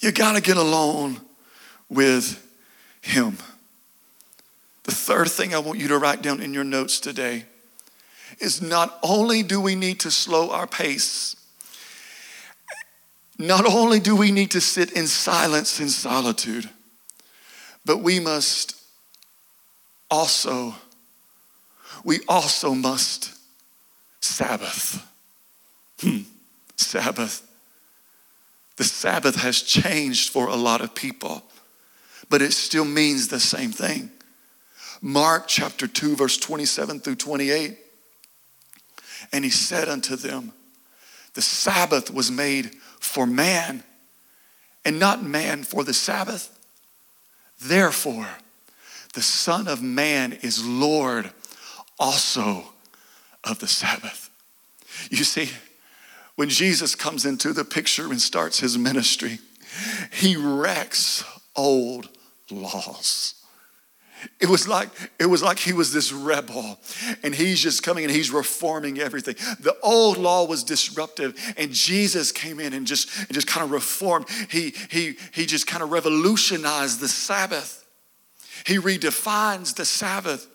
you 0.00 0.12
got 0.12 0.34
to 0.34 0.42
get 0.42 0.56
alone 0.56 1.20
with 1.88 2.44
Him. 3.00 3.38
The 4.82 4.92
third 4.92 5.28
thing 5.28 5.54
I 5.54 5.60
want 5.60 5.78
you 5.78 5.88
to 5.88 5.98
write 5.98 6.22
down 6.22 6.42
in 6.42 6.52
your 6.52 6.64
notes 6.64 6.98
today 6.98 7.44
is 8.40 8.60
not 8.60 8.98
only 9.02 9.42
do 9.42 9.60
we 9.60 9.76
need 9.76 10.00
to 10.00 10.10
slow 10.10 10.50
our 10.50 10.66
pace, 10.66 11.36
not 13.38 13.64
only 13.64 14.00
do 14.00 14.16
we 14.16 14.32
need 14.32 14.50
to 14.50 14.60
sit 14.60 14.90
in 14.92 15.06
silence 15.06 15.78
in 15.78 15.88
solitude, 15.88 16.68
but 17.84 17.98
we 17.98 18.18
must 18.18 18.74
also 20.10 20.74
we 22.04 22.20
also 22.28 22.74
must 22.74 23.34
Sabbath. 24.20 25.04
Hmm. 26.00 26.20
Sabbath. 26.76 27.44
The 28.76 28.84
Sabbath 28.84 29.36
has 29.36 29.62
changed 29.62 30.30
for 30.30 30.46
a 30.46 30.54
lot 30.54 30.80
of 30.80 30.94
people, 30.94 31.42
but 32.30 32.42
it 32.42 32.52
still 32.52 32.84
means 32.84 33.28
the 33.28 33.40
same 33.40 33.72
thing. 33.72 34.10
Mark 35.00 35.48
chapter 35.48 35.86
2, 35.86 36.16
verse 36.16 36.36
27 36.36 37.00
through 37.00 37.16
28. 37.16 37.76
And 39.32 39.44
he 39.44 39.50
said 39.50 39.88
unto 39.88 40.16
them, 40.16 40.52
The 41.34 41.42
Sabbath 41.42 42.12
was 42.12 42.30
made 42.30 42.74
for 43.00 43.26
man, 43.26 43.82
and 44.84 44.98
not 44.98 45.22
man 45.22 45.64
for 45.64 45.82
the 45.82 45.94
Sabbath. 45.94 46.56
Therefore, 47.60 48.28
the 49.14 49.22
Son 49.22 49.66
of 49.66 49.82
Man 49.82 50.32
is 50.32 50.64
Lord 50.64 51.30
also 51.98 52.64
of 53.44 53.58
the 53.58 53.68
Sabbath. 53.68 54.30
You 55.10 55.24
see, 55.24 55.50
when 56.36 56.48
Jesus 56.48 56.94
comes 56.94 57.24
into 57.24 57.52
the 57.52 57.64
picture 57.64 58.04
and 58.10 58.20
starts 58.20 58.60
his 58.60 58.78
ministry, 58.78 59.38
he 60.12 60.36
wrecks 60.36 61.24
old 61.56 62.08
laws. 62.50 63.34
It 64.40 64.48
was 64.48 64.66
like 64.66 64.88
it 65.20 65.26
was 65.26 65.42
like 65.42 65.60
he 65.60 65.72
was 65.72 65.92
this 65.92 66.12
rebel 66.12 66.78
and 67.22 67.34
he's 67.34 67.60
just 67.60 67.84
coming 67.84 68.04
and 68.04 68.12
he's 68.12 68.32
reforming 68.32 68.98
everything. 68.98 69.36
The 69.60 69.76
old 69.82 70.18
law 70.18 70.44
was 70.44 70.64
disruptive 70.64 71.38
and 71.56 71.72
Jesus 71.72 72.32
came 72.32 72.58
in 72.58 72.72
and 72.72 72.86
just 72.86 73.16
and 73.16 73.32
just 73.32 73.46
kind 73.46 73.64
of 73.64 73.70
reformed. 73.70 74.26
He 74.50 74.74
he 74.90 75.16
he 75.32 75.46
just 75.46 75.68
kind 75.68 75.84
of 75.84 75.92
revolutionized 75.92 77.00
the 77.00 77.08
Sabbath. 77.08 77.86
He 78.66 78.78
redefines 78.78 79.76
the 79.76 79.84
Sabbath 79.84 80.48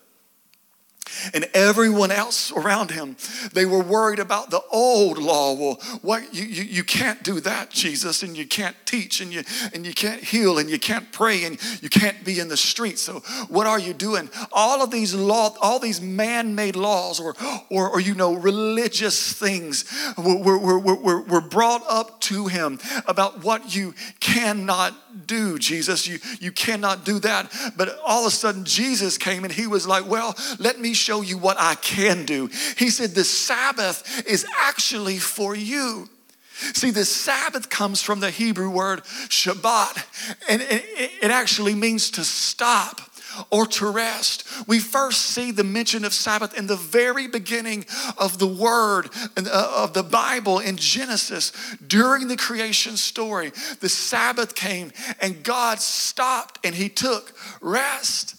and 1.34 1.48
everyone 1.54 2.12
else 2.12 2.52
around 2.52 2.92
him 2.92 3.16
they 3.54 3.66
were 3.66 3.82
worried 3.82 4.20
about 4.20 4.50
the 4.50 4.62
old 4.72 5.18
law. 5.18 5.54
Well 5.54 5.80
what 6.02 6.34
you, 6.34 6.44
you, 6.44 6.64
you 6.64 6.84
can't 6.84 7.24
do 7.24 7.40
that 7.42 7.70
jesus 7.70 8.24
and 8.24 8.38
you 8.38 8.46
can't 8.46 8.76
teach 8.86 9.22
and 9.22 9.34
you 9.34 9.44
and 9.74 9.86
you 9.86 9.94
can't 9.94 10.24
heal 10.24 10.58
and 10.58 10.70
you 10.70 10.80
can't 10.80 11.12
pray 11.12 11.44
and 11.44 11.58
you 11.82 11.90
can't 11.90 12.24
be 12.24 12.40
in 12.40 12.48
the 12.48 12.58
street. 12.58 13.00
So 13.00 13.20
what 13.50 13.68
are 13.68 13.80
you 13.80 13.94
doing? 13.94 14.30
All 14.52 14.82
of 14.82 14.92
these 14.92 15.14
law 15.14 15.56
all 15.62 15.80
these 15.80 16.02
man-made 16.02 16.76
laws 16.76 17.20
or 17.20 17.36
or, 17.70 17.90
or 17.90 18.00
you 18.00 18.16
know 18.16 18.34
religious 18.34 19.34
things 19.34 19.86
were, 20.18 20.58
were, 20.58 20.80
were, 20.80 21.22
were 21.22 21.42
brought 21.42 21.84
up 21.90 22.20
to 22.22 22.48
him 22.48 22.80
about 23.08 23.44
what 23.44 23.76
you 23.76 23.94
cannot 24.20 24.94
do 25.28 25.58
jesus. 25.60 26.08
You 26.08 26.20
you 26.40 26.52
cannot 26.52 27.06
do 27.06 27.20
that. 27.20 27.52
But 27.78 28.00
all 28.06 28.22
of 28.22 28.28
a 28.28 28.36
sudden 28.36 28.66
jesus 28.66 29.18
came 29.18 29.44
and 29.44 29.54
he 29.54 29.68
was 29.68 29.88
like 29.88 30.08
well 30.08 30.36
let 30.60 30.80
me 30.80 30.93
show 30.94 31.22
you 31.22 31.38
what 31.38 31.58
I 31.60 31.76
can 31.76 32.26
do. 32.26 32.50
He 32.78 32.90
said, 32.90 33.12
The 33.12 33.24
Sabbath 33.24 34.26
is 34.28 34.46
actually 34.62 35.18
for 35.18 35.56
you. 35.56 36.10
See, 36.56 36.92
the 36.92 37.06
Sabbath 37.06 37.70
comes 37.70 38.02
from 38.02 38.20
the 38.20 38.30
Hebrew 38.30 38.70
word 38.70 39.04
Shabbat, 39.04 40.06
and 40.48 40.62
it 40.62 41.32
actually 41.32 41.74
means 41.74 42.12
to 42.12 42.24
stop 42.24 43.02
or 43.50 43.66
to 43.66 43.90
rest. 43.90 44.46
We 44.68 44.80
first 44.80 45.22
see 45.22 45.52
the 45.52 45.64
mention 45.64 46.06
of 46.06 46.14
Sabbath 46.14 46.58
in 46.58 46.68
the 46.68 46.76
very 46.76 47.28
beginning 47.28 47.86
of 48.18 48.38
the 48.38 48.48
word 48.48 49.10
uh, 49.38 49.74
of 49.76 49.94
the 49.94 50.04
Bible 50.04 50.60
in 50.60 50.78
Genesis. 50.78 51.52
During 51.86 52.28
the 52.28 52.38
creation 52.38 52.98
story, 52.98 53.52
the 53.80 53.90
Sabbath 53.90 54.56
came 54.56 54.92
and 55.20 55.44
God 55.44 55.80
stopped 55.80 56.66
and 56.66 56.76
He 56.76 56.90
took 56.90 57.34
rest. 57.62 58.36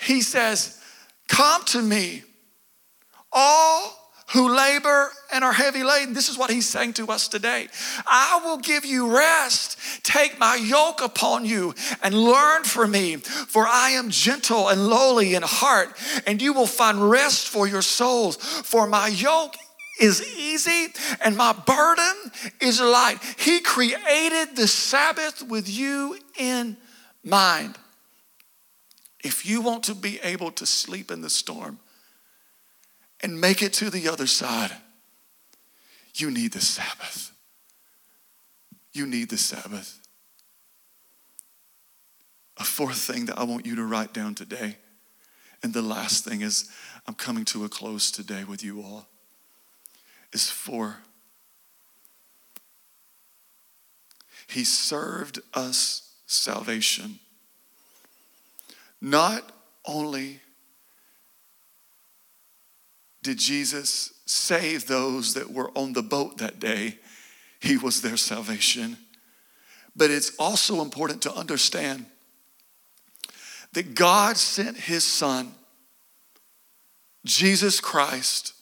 He 0.00 0.20
says, 0.20 0.80
Come 1.28 1.64
to 1.66 1.82
me, 1.82 2.22
all 3.32 4.04
who 4.32 4.48
labor 4.48 5.10
and 5.32 5.44
are 5.44 5.52
heavy 5.52 5.84
laden. 5.84 6.14
This 6.14 6.28
is 6.28 6.38
what 6.38 6.50
he's 6.50 6.68
saying 6.68 6.94
to 6.94 7.08
us 7.08 7.28
today. 7.28 7.68
I 8.06 8.40
will 8.44 8.58
give 8.58 8.84
you 8.84 9.14
rest. 9.16 9.78
Take 10.02 10.38
my 10.38 10.56
yoke 10.56 11.02
upon 11.02 11.44
you 11.44 11.74
and 12.02 12.14
learn 12.14 12.64
from 12.64 12.92
me, 12.92 13.16
for 13.16 13.66
I 13.66 13.90
am 13.90 14.10
gentle 14.10 14.68
and 14.68 14.88
lowly 14.88 15.34
in 15.34 15.42
heart, 15.42 15.96
and 16.26 16.40
you 16.40 16.52
will 16.52 16.66
find 16.66 17.10
rest 17.10 17.48
for 17.48 17.68
your 17.68 17.82
souls. 17.82 18.36
For 18.36 18.86
my 18.86 19.08
yoke 19.08 19.56
is 20.00 20.36
easy 20.36 20.92
and 21.24 21.36
my 21.36 21.52
burden 21.52 22.32
is 22.60 22.80
light. 22.80 23.18
He 23.38 23.60
created 23.60 24.56
the 24.56 24.66
Sabbath 24.66 25.42
with 25.42 25.68
you 25.68 26.18
in 26.36 26.76
mind. 27.22 27.76
If 29.24 29.46
you 29.46 29.62
want 29.62 29.84
to 29.84 29.94
be 29.94 30.20
able 30.22 30.52
to 30.52 30.66
sleep 30.66 31.10
in 31.10 31.22
the 31.22 31.30
storm 31.30 31.78
and 33.22 33.40
make 33.40 33.62
it 33.62 33.72
to 33.74 33.88
the 33.88 34.06
other 34.06 34.26
side, 34.26 34.70
you 36.14 36.30
need 36.30 36.52
the 36.52 36.60
Sabbath. 36.60 37.32
You 38.92 39.06
need 39.06 39.30
the 39.30 39.38
Sabbath. 39.38 39.98
A 42.58 42.64
fourth 42.64 42.98
thing 42.98 43.24
that 43.24 43.38
I 43.38 43.44
want 43.44 43.64
you 43.64 43.74
to 43.76 43.84
write 43.84 44.12
down 44.12 44.34
today, 44.34 44.76
and 45.62 45.72
the 45.72 45.82
last 45.82 46.24
thing 46.24 46.42
is 46.42 46.70
I'm 47.08 47.14
coming 47.14 47.46
to 47.46 47.64
a 47.64 47.68
close 47.68 48.10
today 48.10 48.44
with 48.44 48.62
you 48.62 48.82
all, 48.82 49.08
is 50.32 50.50
for 50.50 50.98
He 54.46 54.64
served 54.64 55.40
us 55.54 56.12
salvation 56.26 57.18
not 59.04 59.52
only 59.84 60.40
did 63.22 63.38
Jesus 63.38 64.14
save 64.24 64.86
those 64.86 65.34
that 65.34 65.50
were 65.50 65.70
on 65.74 65.92
the 65.92 66.02
boat 66.02 66.38
that 66.38 66.58
day, 66.58 66.98
he 67.60 67.76
was 67.76 68.00
their 68.00 68.16
salvation. 68.16 68.96
But 69.94 70.10
it's 70.10 70.34
also 70.38 70.80
important 70.80 71.20
to 71.22 71.34
understand 71.34 72.06
that 73.74 73.94
God 73.94 74.38
sent 74.38 74.78
his 74.78 75.04
son, 75.04 75.52
Jesus 77.26 77.80
Christ, 77.80 78.54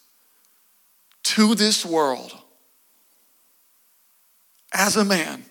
to 1.22 1.54
this 1.54 1.86
world 1.86 2.32
as 4.72 4.96
a 4.96 5.04
man 5.04 5.44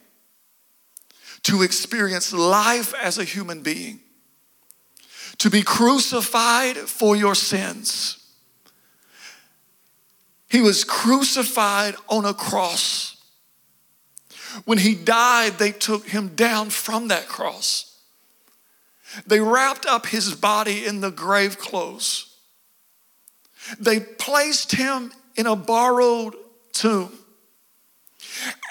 to 1.44 1.62
experience 1.62 2.34
life 2.34 2.94
as 3.02 3.18
a 3.18 3.24
human 3.24 3.62
being, 3.62 4.02
to 5.42 5.50
be 5.50 5.64
crucified 5.64 6.78
for 6.78 7.16
your 7.16 7.34
sins. 7.34 8.24
He 10.48 10.62
was 10.62 10.84
crucified 10.84 11.96
on 12.08 12.26
a 12.26 12.34
cross. 12.36 13.16
When 14.66 14.78
he 14.78 14.94
died, 14.94 15.54
they 15.54 15.72
took 15.72 16.08
him 16.08 16.36
down 16.36 16.70
from 16.70 17.08
that 17.08 17.28
cross. 17.28 17.98
They 19.26 19.40
wrapped 19.40 19.88
up 19.88 20.06
his 20.06 20.36
body 20.36 20.86
in 20.86 21.02
the 21.02 21.10
grave 21.10 21.58
clothes. 21.58 22.38
They 23.80 24.00
placed 24.00 24.74
him 24.74 25.12
in 25.36 25.48
a 25.48 25.56
borrowed 25.56 26.36
tomb. 26.72 27.18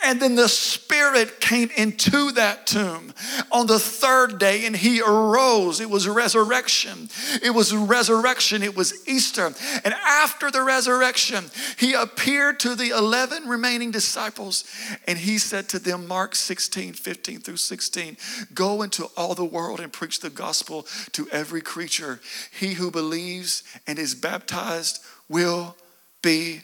And 0.02 0.20
then 0.20 0.34
the 0.34 0.48
Spirit 0.48 1.40
came 1.40 1.70
into 1.76 2.32
that 2.32 2.66
tomb 2.66 3.12
on 3.52 3.66
the 3.66 3.78
third 3.78 4.38
day 4.38 4.64
and 4.66 4.74
he 4.74 5.00
arose. 5.00 5.80
It 5.80 5.90
was 5.90 6.08
resurrection. 6.08 7.08
It 7.42 7.50
was 7.50 7.74
resurrection. 7.74 8.62
It 8.62 8.76
was 8.76 9.06
Easter. 9.08 9.52
And 9.84 9.94
after 9.94 10.50
the 10.50 10.62
resurrection, 10.62 11.44
he 11.78 11.92
appeared 11.92 12.60
to 12.60 12.74
the 12.74 12.90
11 12.90 13.46
remaining 13.48 13.90
disciples 13.90 14.64
and 15.06 15.18
he 15.18 15.38
said 15.38 15.68
to 15.70 15.78
them, 15.78 16.06
Mark 16.06 16.34
16, 16.34 16.94
15 16.94 17.40
through 17.40 17.56
16, 17.56 18.16
go 18.54 18.82
into 18.82 19.06
all 19.16 19.34
the 19.34 19.44
world 19.44 19.80
and 19.80 19.92
preach 19.92 20.20
the 20.20 20.30
gospel 20.30 20.86
to 21.12 21.28
every 21.30 21.60
creature. 21.60 22.20
He 22.50 22.74
who 22.74 22.90
believes 22.90 23.62
and 23.86 23.98
is 23.98 24.14
baptized 24.14 25.00
will 25.28 25.76
be 26.22 26.62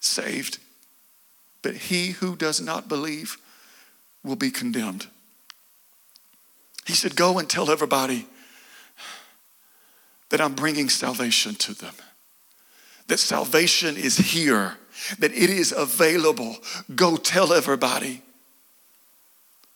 saved 0.00 0.58
but 1.64 1.74
he 1.74 2.08
who 2.08 2.36
does 2.36 2.60
not 2.60 2.90
believe 2.90 3.38
will 4.22 4.36
be 4.36 4.50
condemned. 4.50 5.06
He 6.84 6.92
said, 6.92 7.16
Go 7.16 7.38
and 7.38 7.48
tell 7.48 7.70
everybody 7.70 8.26
that 10.28 10.42
I'm 10.42 10.54
bringing 10.54 10.90
salvation 10.90 11.54
to 11.54 11.72
them, 11.72 11.94
that 13.06 13.18
salvation 13.18 13.96
is 13.96 14.18
here, 14.18 14.76
that 15.18 15.32
it 15.32 15.48
is 15.48 15.72
available. 15.72 16.58
Go 16.94 17.16
tell 17.16 17.54
everybody. 17.54 18.22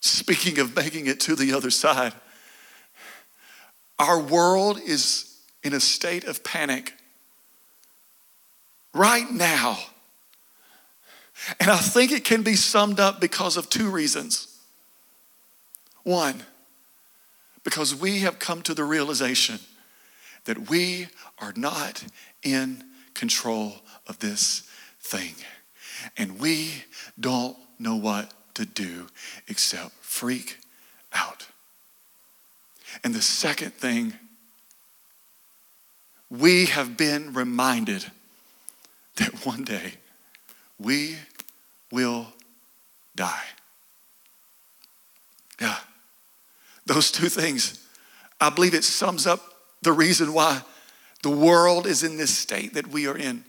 Speaking 0.01 0.59
of 0.59 0.77
making 0.77 1.07
it 1.07 1.21
to 1.21 1.35
the 1.35 1.55
other 1.55 1.71
side, 1.71 2.13
our 3.99 4.21
world 4.21 4.79
is 4.79 5.39
in 5.65 5.73
a 5.73 5.81
state 5.81 6.25
of 6.25 6.45
panic. 6.45 6.93
Right 8.93 9.31
now, 9.31 9.79
and 11.61 11.71
I 11.71 11.77
think 11.77 12.13
it 12.13 12.25
can 12.25 12.43
be 12.43 12.55
summed 12.55 13.01
up 13.01 13.21
because 13.21 13.57
of 13.57 13.71
two 13.71 13.91
reasons. 13.91 14.59
One, 16.03 16.43
because 17.65 17.95
we 17.95 18.21
have 18.21 18.39
come 18.39 18.63
to 18.63 18.75
the 18.75 18.85
realization 18.85 19.59
that 20.45 20.71
we 20.71 21.09
are 21.39 21.53
not 21.57 22.05
in 22.43 22.85
control 23.15 23.75
of 24.07 24.19
this 24.21 24.63
thing. 25.01 25.35
And 26.17 26.39
we 26.41 26.85
don't 27.19 27.57
know 27.79 27.97
what 27.97 28.33
to 28.55 28.65
do 28.65 29.07
except 29.49 29.93
freak 30.01 30.59
out. 31.13 31.49
And 33.05 33.15
the 33.15 33.23
second 33.23 33.75
thing, 33.75 34.15
we 36.31 36.67
have 36.67 36.97
been 36.97 37.33
reminded 37.33 38.07
that 39.17 39.45
one 39.45 39.65
day 39.65 39.95
we 40.79 41.17
will 41.91 42.27
die. 43.17 43.45
Yeah. 45.61 45.77
Those 46.87 47.11
two 47.11 47.29
things, 47.29 47.85
I 48.41 48.51
believe 48.51 48.75
it 48.75 48.85
sums 48.85 49.27
up 49.27 49.41
the 49.83 49.93
reason 49.93 50.33
why 50.33 50.63
the 51.23 51.31
world 51.31 51.87
is 51.87 52.03
in 52.03 52.17
this 52.17 52.37
state 52.37 52.75
that 52.75 52.89
we 52.89 53.07
are 53.07 53.17
in. 53.17 53.45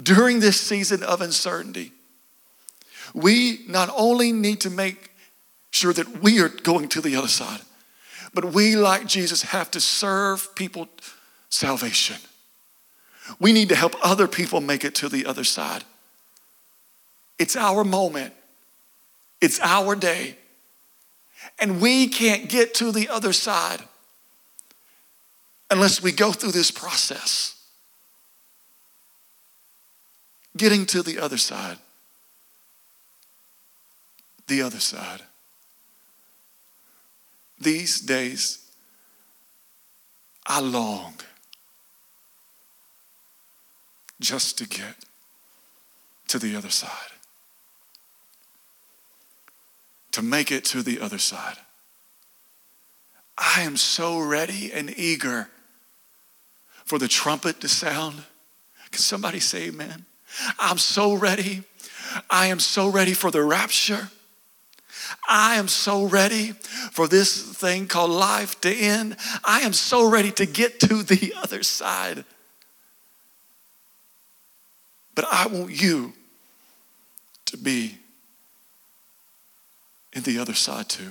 During 0.00 0.40
this 0.40 0.60
season 0.60 1.02
of 1.02 1.20
uncertainty, 1.20 1.92
we 3.14 3.60
not 3.68 3.92
only 3.96 4.32
need 4.32 4.60
to 4.62 4.70
make 4.70 5.10
sure 5.70 5.92
that 5.92 6.22
we 6.22 6.40
are 6.40 6.48
going 6.48 6.88
to 6.88 7.00
the 7.00 7.16
other 7.16 7.28
side, 7.28 7.60
but 8.32 8.52
we, 8.52 8.76
like 8.76 9.06
Jesus, 9.06 9.42
have 9.42 9.70
to 9.72 9.80
serve 9.80 10.54
people 10.54 10.88
salvation. 11.48 12.16
We 13.38 13.52
need 13.52 13.68
to 13.68 13.74
help 13.74 13.94
other 14.02 14.26
people 14.26 14.60
make 14.60 14.84
it 14.84 14.94
to 14.96 15.08
the 15.08 15.26
other 15.26 15.44
side. 15.44 15.84
It's 17.38 17.56
our 17.56 17.84
moment, 17.84 18.34
it's 19.40 19.60
our 19.60 19.94
day. 19.94 20.36
And 21.58 21.80
we 21.80 22.08
can't 22.08 22.48
get 22.48 22.74
to 22.74 22.92
the 22.92 23.08
other 23.08 23.32
side 23.32 23.80
unless 25.70 26.02
we 26.02 26.12
go 26.12 26.32
through 26.32 26.52
this 26.52 26.70
process. 26.70 27.56
Getting 30.56 30.84
to 30.86 31.02
the 31.02 31.18
other 31.18 31.38
side. 31.38 31.78
The 34.48 34.62
other 34.62 34.80
side. 34.80 35.22
These 37.60 38.00
days, 38.00 38.66
I 40.46 40.60
long 40.60 41.14
just 44.20 44.58
to 44.58 44.68
get 44.68 44.94
to 46.28 46.38
the 46.38 46.54
other 46.54 46.70
side. 46.70 46.90
To 50.12 50.22
make 50.22 50.52
it 50.52 50.64
to 50.66 50.82
the 50.82 51.00
other 51.00 51.18
side. 51.18 51.56
I 53.36 53.62
am 53.62 53.76
so 53.76 54.20
ready 54.20 54.70
and 54.72 54.96
eager 54.98 55.48
for 56.84 56.98
the 56.98 57.08
trumpet 57.08 57.60
to 57.60 57.68
sound. 57.68 58.22
Can 58.90 59.00
somebody 59.00 59.40
say 59.40 59.68
amen? 59.68 60.04
I'm 60.58 60.78
so 60.78 61.14
ready. 61.14 61.62
I 62.28 62.46
am 62.46 62.60
so 62.60 62.88
ready 62.88 63.14
for 63.14 63.30
the 63.30 63.42
rapture. 63.42 64.10
I 65.28 65.56
am 65.56 65.68
so 65.68 66.04
ready 66.04 66.52
for 66.92 67.08
this 67.08 67.42
thing 67.42 67.86
called 67.86 68.10
life 68.10 68.60
to 68.60 68.72
end. 68.72 69.16
I 69.44 69.60
am 69.60 69.72
so 69.72 70.08
ready 70.08 70.30
to 70.32 70.46
get 70.46 70.80
to 70.80 71.02
the 71.02 71.34
other 71.36 71.62
side. 71.62 72.24
But 75.20 75.30
I 75.30 75.48
want 75.48 75.70
you 75.70 76.14
to 77.44 77.58
be 77.58 77.98
in 80.14 80.22
the 80.22 80.38
other 80.38 80.54
side 80.54 80.88
too. 80.88 81.10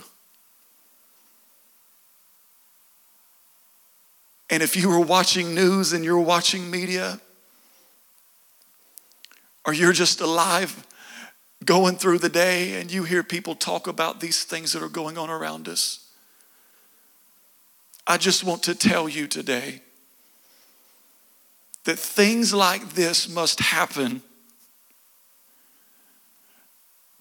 And 4.49 4.63
if 4.63 4.75
you 4.75 4.91
are 4.93 4.99
watching 4.99 5.53
news 5.53 5.93
and 5.93 6.03
you're 6.03 6.19
watching 6.19 6.71
media, 6.71 7.19
or 9.63 9.75
you're 9.75 9.93
just 9.93 10.21
alive 10.21 10.87
going 11.63 11.95
through 11.95 12.17
the 12.17 12.29
day 12.29 12.81
and 12.81 12.91
you 12.91 13.03
hear 13.03 13.21
people 13.21 13.53
talk 13.53 13.85
about 13.85 14.21
these 14.21 14.43
things 14.43 14.73
that 14.73 14.81
are 14.81 14.89
going 14.89 15.19
on 15.19 15.29
around 15.29 15.69
us, 15.69 16.09
I 18.07 18.17
just 18.17 18.43
want 18.43 18.63
to 18.63 18.73
tell 18.73 19.07
you 19.07 19.27
today 19.27 19.81
that 21.85 21.97
things 21.97 22.53
like 22.53 22.93
this 22.93 23.29
must 23.29 23.59
happen 23.59 24.21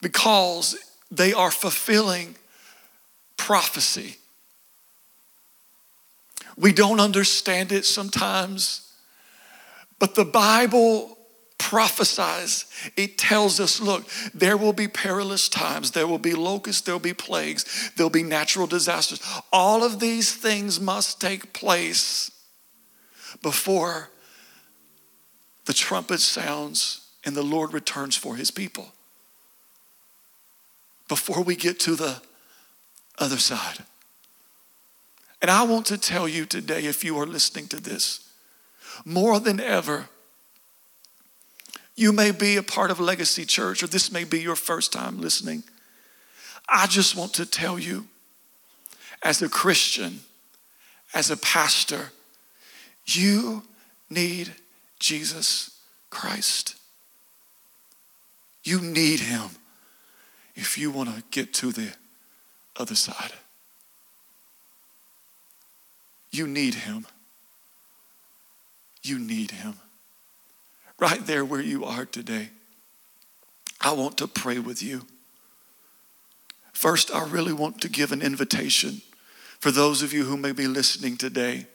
because 0.01 0.77
they 1.11 1.33
are 1.33 1.51
fulfilling 1.51 2.37
prophecy. 3.37 4.17
We 6.57 6.73
don't 6.73 7.01
understand 7.01 7.73
it 7.73 7.85
sometimes, 7.85 8.93
but 9.99 10.15
the 10.15 10.25
Bible 10.25 11.17
prophesies. 11.59 12.67
It 12.97 13.19
tells 13.19 13.61
us 13.61 13.81
look, 13.81 14.07
there 14.33 14.57
will 14.57 14.73
be 14.73 14.89
perilous 14.89 15.49
times, 15.49 15.91
there 15.91 16.07
will 16.07 16.19
be 16.19 16.35
locusts, 16.35 16.83
there 16.83 16.95
will 16.95 17.01
be 17.01 17.15
plagues, 17.15 17.91
there'll 17.97 18.11
be 18.11 18.23
natural 18.23 18.67
disasters. 18.67 19.21
All 19.53 19.85
of 19.85 20.01
these 20.01 20.35
things 20.35 20.81
must 20.81 21.21
take 21.21 21.53
place 21.53 22.31
before 23.43 24.11
the 25.69 25.75
trumpet 25.75 26.19
sounds 26.19 27.11
and 27.27 27.37
the 27.37 27.43
Lord 27.43 27.75
returns 27.75 28.17
for 28.17 28.37
his 28.37 28.51
people. 28.51 28.89
Before 31.09 31.43
we 31.43 31.57
get 31.57 31.79
to 31.81 31.95
the 31.95 32.23
other 33.19 33.37
side. 33.37 33.85
And 35.43 35.51
I 35.51 35.65
want 35.65 35.85
to 35.87 35.99
tell 35.99 36.27
you 36.27 36.47
today, 36.47 36.87
if 36.87 37.05
you 37.05 37.19
are 37.19 37.27
listening 37.27 37.69
to 37.69 37.77
this, 37.77 38.31
more 39.05 39.39
than 39.41 39.61
ever, 39.61 40.09
You 41.99 42.13
may 42.13 42.31
be 42.31 42.57
a 42.57 42.63
part 42.63 42.93
of 42.93 43.01
Legacy 43.01 43.45
Church, 43.45 43.83
or 43.83 43.89
this 43.89 44.13
may 44.13 44.23
be 44.23 44.39
your 44.39 44.55
first 44.55 44.93
time 44.93 45.21
listening. 45.21 45.65
I 46.69 46.87
just 46.87 47.17
want 47.17 47.35
to 47.35 47.45
tell 47.45 47.77
you, 47.77 48.07
as 49.21 49.43
a 49.43 49.49
Christian, 49.49 50.21
as 51.13 51.33
a 51.33 51.37
pastor, 51.37 52.13
you 53.05 53.65
need 54.09 54.53
Jesus 54.99 55.81
Christ. 56.11 56.77
You 58.65 58.81
need 58.81 59.21
him 59.21 59.51
if 60.55 60.77
you 60.77 60.91
want 60.91 61.15
to 61.15 61.23
get 61.31 61.55
to 61.55 61.73
the 61.73 61.93
other 62.77 62.95
side. 62.95 63.33
You 66.31 66.47
need 66.47 66.75
him. 66.75 67.07
You 69.03 69.19
need 69.19 69.53
him. 69.53 69.75
Right 70.99 71.25
there 71.25 71.45
where 71.45 71.61
you 71.61 71.85
are 71.85 72.05
today, 72.05 72.51
I 73.81 73.93
want 73.93 74.19
to 74.19 74.27
pray 74.27 74.59
with 74.59 74.83
you. 74.83 75.07
First, 76.73 77.15
I 77.15 77.25
really 77.25 77.53
want 77.53 77.81
to 77.81 77.89
give 77.89 78.13
an 78.13 78.23
invitation 78.23 79.01
for 79.61 79.71
those 79.71 80.03
of 80.03 80.13
you 80.13 80.25
who 80.25 80.37
may 80.37 80.53
be 80.53 80.67
listening 80.67 81.17
today 81.17 81.67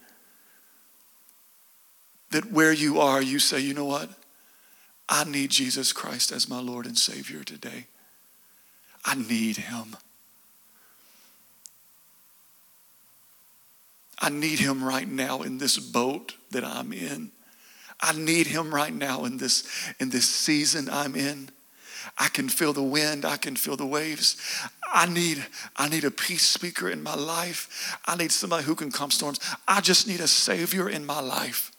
that 2.33 2.51
where 2.51 2.73
you 2.73 2.99
are, 2.99 3.21
you 3.21 3.39
say, 3.39 3.59
you 3.59 3.73
know 3.73 3.85
what? 3.85 4.09
I 5.07 5.23
need 5.23 5.49
Jesus 5.49 5.93
Christ 5.93 6.31
as 6.31 6.49
my 6.49 6.59
Lord 6.59 6.85
and 6.85 6.97
Savior 6.97 7.43
today. 7.43 7.87
I 9.05 9.15
need 9.15 9.57
Him. 9.57 9.95
I 14.19 14.29
need 14.29 14.59
Him 14.59 14.83
right 14.83 15.07
now 15.07 15.41
in 15.41 15.57
this 15.57 15.77
boat 15.77 16.35
that 16.51 16.63
I'm 16.63 16.93
in. 16.93 17.31
I 17.99 18.13
need 18.13 18.47
Him 18.47 18.73
right 18.73 18.93
now 18.93 19.25
in 19.25 19.37
this, 19.37 19.67
in 19.99 20.09
this 20.09 20.27
season 20.27 20.89
I'm 20.91 21.15
in. 21.15 21.49
I 22.17 22.29
can 22.29 22.49
feel 22.49 22.73
the 22.73 22.83
wind. 22.83 23.25
I 23.25 23.37
can 23.37 23.55
feel 23.55 23.75
the 23.75 23.85
waves. 23.85 24.37
I 24.91 25.05
need, 25.05 25.45
I 25.75 25.89
need 25.89 26.03
a 26.03 26.11
peace 26.11 26.45
speaker 26.45 26.89
in 26.89 27.03
my 27.03 27.15
life. 27.15 27.99
I 28.05 28.15
need 28.15 28.31
somebody 28.31 28.63
who 28.63 28.75
can 28.75 28.91
calm 28.91 29.11
storms. 29.11 29.39
I 29.67 29.81
just 29.81 30.07
need 30.07 30.19
a 30.19 30.27
Savior 30.27 30.89
in 30.89 31.05
my 31.05 31.19
life. 31.19 31.72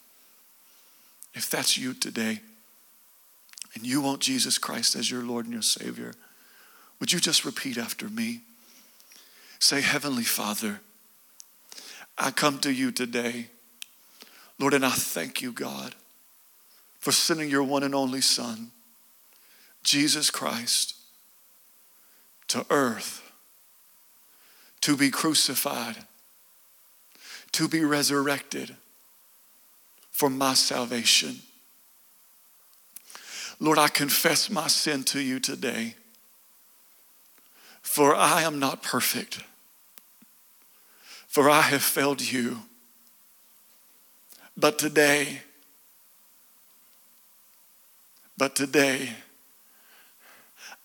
If 1.35 1.51
that's 1.51 1.77
you 1.77 1.95
today, 1.95 2.41
and 3.75 3.85
you 3.85 4.01
want 4.01 4.21
Jesus 4.21 4.57
Christ 4.57 4.95
as 4.95 5.11
your 5.11 5.23
Lord 5.23 5.47
and 5.47 5.53
your 5.53 5.63
Savior, 5.63 6.15
would 7.01 7.13
you 7.13 7.19
just 7.19 7.45
repeat 7.45 7.77
after 7.77 8.09
me? 8.09 8.43
Say, 9.59 9.81
Heavenly 9.81 10.23
Father, 10.23 10.81
I 12.17 12.31
come 12.31 12.59
to 12.61 12.73
you 12.73 12.93
today, 12.93 13.49
Lord, 14.59 14.75
and 14.75 14.87
I 14.87 14.91
thank 14.91 15.43
you, 15.43 15.51
God, 15.51 15.97
for 17.01 17.11
sending 17.11 17.51
your 17.51 17.65
one 17.65 17.83
and 17.83 17.95
only 17.95 18.21
Son, 18.21 18.71
Jesus 19.83 20.31
Christ, 20.31 20.95
to 22.49 22.65
earth 22.71 23.25
to 24.85 24.99
be 24.99 25.11
crucified, 25.11 25.97
to 27.53 27.67
be 27.67 27.83
resurrected 27.83 28.77
for 30.15 30.31
my 30.31 30.55
salvation. 30.55 31.41
Lord, 33.59 33.79
I 33.79 33.89
confess 33.89 34.49
my 34.49 34.69
sin 34.69 35.03
to 35.05 35.21
you 35.21 35.41
today, 35.41 35.97
for 37.83 38.15
I 38.15 38.43
am 38.43 38.61
not 38.61 38.81
perfect, 38.81 39.43
for 41.27 41.51
I 41.51 41.63
have 41.63 41.83
failed 41.83 42.23
you. 42.23 42.59
But 44.57 44.79
today, 44.79 45.41
but 48.39 48.55
today, 48.55 49.11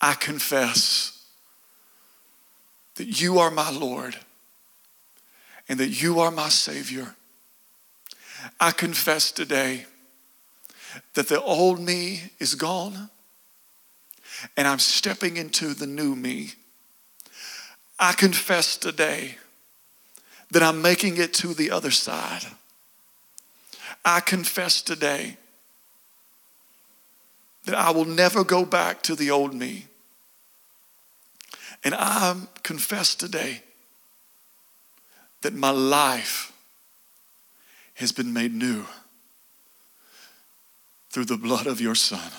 I 0.01 0.15
confess 0.15 1.23
that 2.95 3.21
you 3.21 3.37
are 3.37 3.51
my 3.51 3.69
Lord 3.69 4.17
and 5.67 5.79
that 5.79 6.01
you 6.01 6.19
are 6.19 6.31
my 6.31 6.49
Savior. 6.49 7.15
I 8.59 8.71
confess 8.71 9.31
today 9.31 9.85
that 11.13 11.27
the 11.27 11.41
old 11.41 11.79
me 11.79 12.31
is 12.39 12.55
gone 12.55 13.09
and 14.55 14.67
I'm 14.67 14.79
stepping 14.79 15.37
into 15.37 15.73
the 15.73 15.87
new 15.87 16.15
me. 16.15 16.53
I 17.99 18.13
confess 18.13 18.77
today 18.77 19.37
that 20.51 20.63
I'm 20.63 20.81
making 20.81 21.17
it 21.17 21.33
to 21.35 21.53
the 21.53 21.71
other 21.71 21.91
side. 21.91 22.45
I 24.05 24.21
confess 24.21 24.81
today 24.81 25.37
that 27.65 27.75
I 27.75 27.91
will 27.91 28.05
never 28.05 28.43
go 28.43 28.65
back 28.65 29.01
to 29.03 29.15
the 29.15 29.31
old 29.31 29.53
me. 29.53 29.85
And 31.83 31.93
I 31.93 32.35
confess 32.63 33.15
today 33.15 33.61
that 35.41 35.53
my 35.53 35.69
life 35.69 36.48
has 37.99 38.11
been 38.13 38.31
made 38.31 38.53
new 38.53 38.85
through 41.09 41.25
the 41.25 41.37
blood 41.37 41.67
of 41.67 41.81
your 41.81 41.95
Son, 41.95 42.31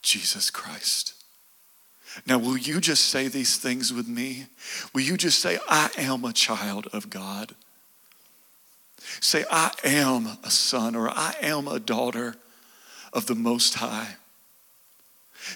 Jesus 0.00 0.48
Christ. 0.48 1.14
Now, 2.26 2.38
will 2.38 2.56
you 2.56 2.80
just 2.80 3.06
say 3.06 3.26
these 3.26 3.56
things 3.56 3.92
with 3.92 4.06
me? 4.06 4.46
Will 4.94 5.00
you 5.00 5.16
just 5.16 5.40
say, 5.40 5.58
I 5.68 5.90
am 5.96 6.24
a 6.24 6.32
child 6.32 6.86
of 6.92 7.10
God? 7.10 7.54
Say, 9.20 9.44
I 9.50 9.72
am 9.82 10.38
a 10.44 10.50
son 10.50 10.94
or 10.94 11.10
I 11.10 11.34
am 11.40 11.66
a 11.66 11.80
daughter 11.80 12.36
of 13.12 13.26
the 13.26 13.34
Most 13.34 13.74
High. 13.74 14.16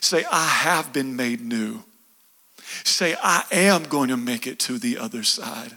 Say, 0.01 0.25
I 0.31 0.47
have 0.47 0.93
been 0.93 1.15
made 1.15 1.41
new. 1.41 1.85
Say, 2.85 3.15
I 3.23 3.45
am 3.53 3.85
going 3.85 4.09
to 4.09 4.17
make 4.17 4.47
it 4.47 4.59
to 4.61 4.79
the 4.79 4.99
other 4.99 5.23
side. 5.23 5.77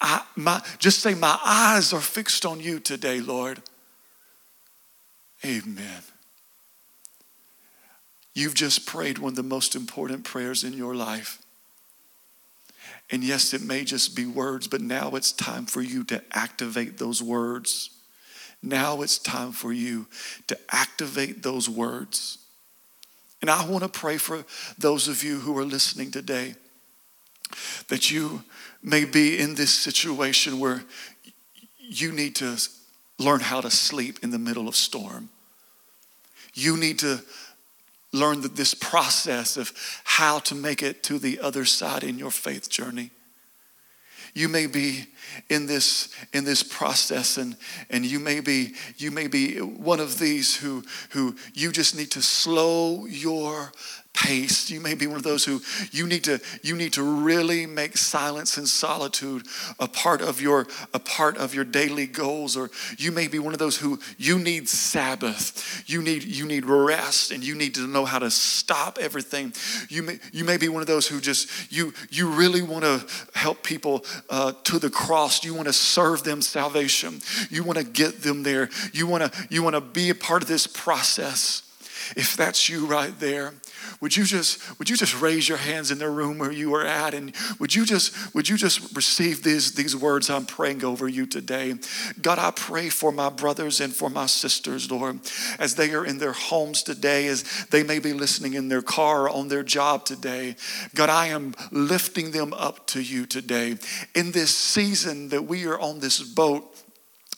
I, 0.00 0.22
my, 0.36 0.62
just 0.78 1.00
say, 1.00 1.14
My 1.14 1.38
eyes 1.44 1.92
are 1.92 2.00
fixed 2.00 2.46
on 2.46 2.60
you 2.60 2.80
today, 2.80 3.20
Lord. 3.20 3.62
Amen. 5.44 6.02
You've 8.34 8.54
just 8.54 8.86
prayed 8.86 9.18
one 9.18 9.32
of 9.32 9.36
the 9.36 9.42
most 9.42 9.74
important 9.74 10.24
prayers 10.24 10.62
in 10.62 10.74
your 10.74 10.94
life. 10.94 11.40
And 13.10 13.22
yes, 13.22 13.54
it 13.54 13.62
may 13.62 13.84
just 13.84 14.16
be 14.16 14.26
words, 14.26 14.66
but 14.66 14.80
now 14.80 15.14
it's 15.14 15.32
time 15.32 15.66
for 15.66 15.80
you 15.80 16.04
to 16.04 16.22
activate 16.32 16.98
those 16.98 17.22
words. 17.22 17.90
Now 18.62 19.02
it's 19.02 19.18
time 19.18 19.52
for 19.52 19.72
you 19.72 20.06
to 20.48 20.58
activate 20.70 21.42
those 21.42 21.68
words. 21.68 22.38
And 23.40 23.50
I 23.50 23.66
want 23.66 23.84
to 23.84 23.88
pray 23.88 24.16
for 24.16 24.44
those 24.76 25.08
of 25.08 25.22
you 25.22 25.40
who 25.40 25.56
are 25.56 25.64
listening 25.64 26.10
today 26.10 26.56
that 27.88 28.10
you 28.10 28.42
may 28.82 29.04
be 29.04 29.38
in 29.38 29.54
this 29.54 29.72
situation 29.72 30.60
where 30.60 30.84
you 31.78 32.12
need 32.12 32.36
to 32.36 32.56
learn 33.18 33.40
how 33.40 33.60
to 33.60 33.70
sleep 33.70 34.18
in 34.22 34.30
the 34.30 34.38
middle 34.38 34.68
of 34.68 34.76
storm. 34.76 35.30
You 36.54 36.76
need 36.76 36.98
to 37.00 37.20
learn 38.12 38.40
that 38.42 38.56
this 38.56 38.74
process 38.74 39.56
of 39.56 39.72
how 40.04 40.38
to 40.40 40.54
make 40.54 40.82
it 40.82 41.02
to 41.04 41.18
the 41.18 41.40
other 41.40 41.64
side 41.64 42.02
in 42.02 42.18
your 42.18 42.30
faith 42.30 42.70
journey. 42.70 43.10
You 44.34 44.48
may 44.48 44.66
be 44.66 45.06
in 45.48 45.64
this 45.64 46.14
in 46.34 46.44
this 46.44 46.62
process 46.62 47.38
and 47.38 47.56
and 47.88 48.04
you 48.04 48.20
may 48.20 48.40
be 48.40 48.74
you 48.98 49.10
may 49.10 49.28
be 49.28 49.60
one 49.60 49.98
of 49.98 50.18
these 50.18 50.54
who 50.54 50.84
who 51.10 51.36
you 51.54 51.72
just 51.72 51.96
need 51.96 52.10
to 52.10 52.22
slow 52.22 53.06
your 53.06 53.72
pace. 54.16 54.70
You 54.70 54.80
may 54.80 54.94
be 54.94 55.06
one 55.06 55.16
of 55.16 55.22
those 55.22 55.44
who 55.44 55.60
you 55.92 56.06
need 56.06 56.24
to 56.24 56.40
you 56.62 56.74
need 56.74 56.94
to 56.94 57.02
really 57.02 57.66
make 57.66 57.96
silence 57.96 58.56
and 58.56 58.68
solitude 58.68 59.46
a 59.78 59.86
part 59.86 60.22
of 60.22 60.40
your 60.40 60.66
a 60.94 60.98
part 60.98 61.36
of 61.36 61.54
your 61.54 61.64
daily 61.64 62.06
goals 62.06 62.56
or 62.56 62.70
you 62.96 63.12
may 63.12 63.28
be 63.28 63.38
one 63.38 63.52
of 63.52 63.58
those 63.58 63.76
who 63.76 64.00
you 64.16 64.38
need 64.38 64.68
sabbath. 64.68 65.84
You 65.86 66.02
need 66.02 66.24
you 66.24 66.46
need 66.46 66.64
rest 66.64 67.30
and 67.30 67.44
you 67.44 67.54
need 67.54 67.74
to 67.74 67.86
know 67.86 68.04
how 68.04 68.18
to 68.18 68.30
stop 68.30 68.98
everything. 68.98 69.52
You 69.88 70.02
may 70.02 70.18
you 70.32 70.44
may 70.44 70.56
be 70.56 70.68
one 70.68 70.80
of 70.80 70.88
those 70.88 71.06
who 71.06 71.20
just 71.20 71.70
you 71.70 71.92
you 72.10 72.28
really 72.28 72.62
want 72.62 72.84
to 72.84 73.06
help 73.34 73.62
people 73.62 74.04
uh, 74.30 74.52
to 74.64 74.78
the 74.78 74.90
cross. 74.90 75.44
You 75.44 75.54
want 75.54 75.66
to 75.66 75.72
serve 75.72 76.24
them 76.24 76.40
salvation. 76.40 77.20
You 77.50 77.64
want 77.64 77.78
to 77.78 77.84
get 77.84 78.22
them 78.22 78.42
there. 78.42 78.70
You 78.92 79.06
want 79.06 79.30
to 79.30 79.46
you 79.50 79.62
want 79.62 79.74
to 79.74 79.80
be 79.80 80.08
a 80.08 80.14
part 80.14 80.42
of 80.42 80.48
this 80.48 80.66
process. 80.66 81.62
If 82.16 82.36
that's 82.36 82.68
you 82.68 82.86
right 82.86 83.18
there, 83.18 83.54
would 84.00 84.16
you 84.16 84.24
just 84.24 84.78
would 84.78 84.88
you 84.88 84.96
just 84.96 85.20
raise 85.20 85.48
your 85.48 85.58
hands 85.58 85.90
in 85.90 85.98
the 85.98 86.08
room 86.08 86.38
where 86.38 86.52
you 86.52 86.74
are 86.74 86.84
at 86.84 87.14
and 87.14 87.34
would 87.58 87.74
you 87.74 87.84
just 87.84 88.34
would 88.34 88.48
you 88.48 88.56
just 88.56 88.94
receive 88.94 89.42
these 89.42 89.72
these 89.72 89.96
words 89.96 90.30
I'm 90.30 90.46
praying 90.46 90.84
over 90.84 91.08
you 91.08 91.26
today? 91.26 91.74
God 92.20 92.38
I 92.38 92.50
pray 92.50 92.88
for 92.88 93.12
my 93.12 93.30
brothers 93.30 93.80
and 93.80 93.94
for 93.94 94.10
my 94.10 94.26
sisters 94.26 94.90
Lord 94.90 95.20
as 95.58 95.74
they 95.74 95.92
are 95.92 96.04
in 96.04 96.18
their 96.18 96.32
homes 96.32 96.82
today 96.82 97.26
as 97.26 97.66
they 97.70 97.82
may 97.82 97.98
be 97.98 98.12
listening 98.12 98.54
in 98.54 98.68
their 98.68 98.82
car 98.82 99.28
on 99.28 99.48
their 99.48 99.62
job 99.62 100.04
today. 100.04 100.56
God 100.94 101.10
I 101.10 101.28
am 101.28 101.54
lifting 101.70 102.30
them 102.30 102.52
up 102.52 102.86
to 102.88 103.00
you 103.00 103.26
today. 103.26 103.76
In 104.14 104.32
this 104.32 104.54
season 104.54 105.28
that 105.28 105.44
we 105.44 105.66
are 105.66 105.78
on 105.78 106.00
this 106.00 106.22
boat 106.22 106.85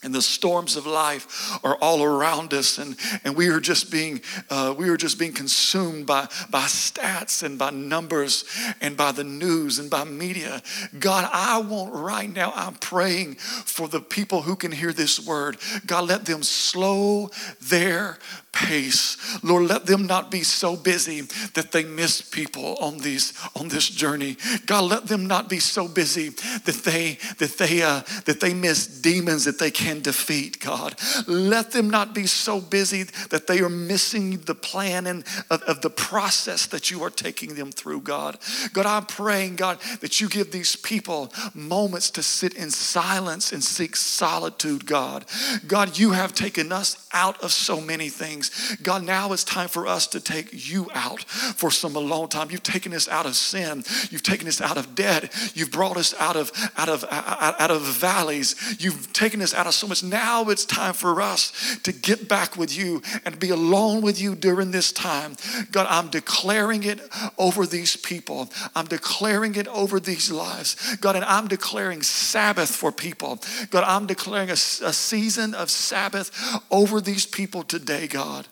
and 0.03 0.15
the 0.15 0.23
storms 0.23 0.77
of 0.77 0.87
life 0.87 1.59
are 1.65 1.77
all 1.77 2.05
around 2.05 2.55
us 2.55 2.79
and, 2.79 2.97
and 3.25 3.37
we 3.37 3.49
are 3.49 3.59
just 3.59 3.91
being 3.91 4.21
uh, 4.49 4.75
we 4.77 4.89
are 4.89 4.97
just 4.97 5.19
being 5.19 5.33
consumed 5.33 6.07
by, 6.07 6.29
by 6.51 6.63
stats 6.63 7.43
and 7.43 7.59
by 7.59 7.71
numbers 7.71 8.45
and 8.81 8.97
by 8.97 9.11
the 9.11 9.25
news 9.25 9.79
and 9.79 9.91
by 9.91 10.05
media 10.05 10.63
god 10.99 11.29
i 11.33 11.59
want 11.59 11.93
right 11.93 12.33
now 12.33 12.53
i'm 12.55 12.75
praying 12.75 13.35
for 13.35 13.89
the 13.89 14.01
people 14.01 14.43
who 14.43 14.55
can 14.55 14.71
hear 14.71 14.93
this 14.93 15.25
word 15.27 15.57
god 15.87 16.07
let 16.09 16.25
them 16.27 16.43
slow 16.43 17.29
their 17.61 18.19
pace. 18.59 19.17
Lord, 19.43 19.69
let 19.69 19.87
them 19.87 20.07
not 20.07 20.31
be 20.31 20.43
so 20.43 20.77
busy 20.77 21.23
that 21.55 21.71
they 21.73 21.85
miss 21.85 22.21
people 22.21 22.77
on 22.81 22.99
these 22.99 23.33
on 23.55 23.69
this 23.69 23.89
journey. 23.89 24.37
God, 24.67 24.85
let 24.85 25.07
them 25.07 25.27
not 25.27 25.49
be 25.49 25.61
so 25.61 25.87
busy 25.87 26.31
that 26.31 26.83
they 26.85 27.19
that 27.39 27.57
they 27.59 27.83
uh, 27.83 28.03
that 28.25 28.41
they 28.41 28.55
miss 28.55 28.87
demons 28.87 29.45
that 29.45 29.59
they 29.59 29.71
can 29.89 30.03
defeat. 30.03 30.61
God, 30.61 30.95
let 31.27 31.73
them 31.73 31.89
not 31.89 32.15
be 32.15 32.27
so 32.27 32.61
busy 32.61 33.05
that 33.31 33.47
they 33.47 33.61
are 33.61 33.71
missing 33.71 34.39
the 34.41 34.55
plan 34.55 35.07
and 35.07 35.25
of, 35.51 35.63
of 35.63 35.81
the 35.81 35.89
process 35.89 36.67
that 36.67 36.91
you 36.91 37.03
are 37.03 37.11
taking 37.11 37.55
them 37.55 37.73
through. 37.73 38.03
God, 38.03 38.37
God, 38.75 38.85
I'm 38.85 39.07
praying, 39.07 39.57
God, 39.57 39.79
that 40.01 40.21
you 40.21 40.29
give 40.29 40.53
these 40.53 40.77
people 40.77 41.33
moments 41.55 42.11
to 42.11 42.23
sit 42.23 42.53
in 42.55 42.71
silence 42.71 43.51
and 43.51 43.65
seek 43.65 43.97
solitude. 43.97 44.85
God, 44.85 45.25
God, 45.67 45.97
you 45.99 46.11
have 46.11 46.35
taken 46.35 46.71
us 46.71 47.09
out 47.15 47.43
of 47.43 47.51
so 47.51 47.81
many 47.81 48.11
things. 48.11 48.77
God, 48.83 49.05
now 49.05 49.33
it's 49.33 49.45
time 49.45 49.69
for 49.69 49.87
us 49.87 50.07
to 50.09 50.21
take 50.21 50.51
you 50.53 50.91
out 50.93 51.23
for 51.23 51.71
some 51.71 51.97
alone 51.97 52.29
time. 52.29 52.51
You've 52.51 52.63
taken 52.63 52.93
us 52.93 53.09
out 53.09 53.25
of 53.25 53.37
sin. 53.37 53.85
You've 54.11 54.23
taken 54.23 54.49
us 54.49 54.61
out 54.61 54.77
of 54.77 54.95
debt. 54.95 55.33
You've 55.55 55.71
brought 55.71 55.97
us 55.97 56.15
out 56.21 56.37
of 56.37 56.53
out 56.77 56.91
of 56.91 57.05
out 57.11 57.71
of 57.71 57.81
valleys. 57.81 58.55
You've 58.79 59.13
taken 59.15 59.41
us 59.41 59.55
out 59.55 59.67
of 59.67 59.78
so 59.79 59.87
much. 59.87 60.03
Now 60.03 60.49
it's 60.51 60.65
time 60.65 60.95
for 60.95 61.21
us 61.23 61.79
to 61.85 61.93
get 61.93 62.29
back 62.29 62.57
with 62.57 62.77
you 62.77 63.03
and 63.25 63.39
be 63.39 63.51
alone 63.51 64.03
with 64.03 64.21
you 64.21 64.35
during 64.35 64.71
this 64.71 64.93
time. 64.93 65.37
God, 65.71 65.87
I'm 65.89 66.09
declaring 66.09 66.83
it 66.85 67.01
over 67.39 67.67
these 67.67 67.97
people. 67.97 68.51
I'm 68.75 68.87
declaring 68.87 69.55
it 69.55 69.69
over 69.69 70.01
these 70.01 70.31
lives. 70.31 70.97
God, 70.97 71.17
and 71.17 71.25
I'm 71.25 71.49
declaring 71.49 72.03
Sabbath 72.03 72.75
for 72.75 72.93
people. 72.93 73.39
God, 73.71 73.85
I'm 73.85 74.07
declaring 74.07 74.51
a, 74.51 74.55
a 74.55 74.93
season 74.93 75.55
of 75.55 75.71
Sabbath 75.71 76.31
over 76.71 77.01
these 77.01 77.27
people 77.27 77.63
today, 77.63 78.07
God. 78.07 78.47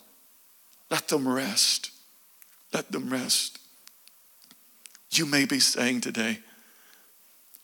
Let 0.90 1.08
them 1.08 1.28
rest. 1.28 1.90
Let 2.72 2.92
them 2.92 3.10
rest. 3.10 3.58
You 5.10 5.26
may 5.26 5.44
be 5.44 5.60
saying 5.60 6.02
today, 6.02 6.38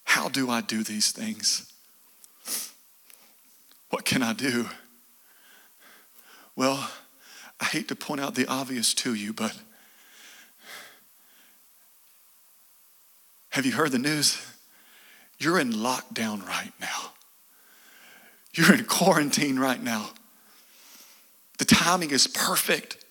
How 0.04 0.28
do 0.28 0.50
I 0.50 0.60
do 0.60 0.82
these 0.82 1.12
things? 1.12 1.72
What 3.93 4.07
can 4.07 4.22
I 4.22 4.32
do? 4.32 4.70
Well, 6.57 6.90
I 7.61 7.66
hate 7.66 7.88
to 7.88 7.95
point 7.95 8.22
out 8.22 8.34
the 8.34 8.47
obvious 8.47 8.95
to 8.95 9.12
you, 9.12 9.34
but 9.34 9.55
have 13.51 13.66
you 13.66 13.72
heard 13.72 13.93
the 13.93 13.99
news? 13.99 14.43
You're 15.38 15.61
in 15.61 15.74
lockdown 15.74 16.43
right 16.47 16.72
now. 16.80 17.12
You're 18.55 18.72
in 18.72 18.86
quarantine 18.86 19.59
right 19.59 19.82
now. 19.82 20.09
The 21.59 21.66
timing 21.66 22.12
is 22.12 22.26
perfect. 22.26 23.01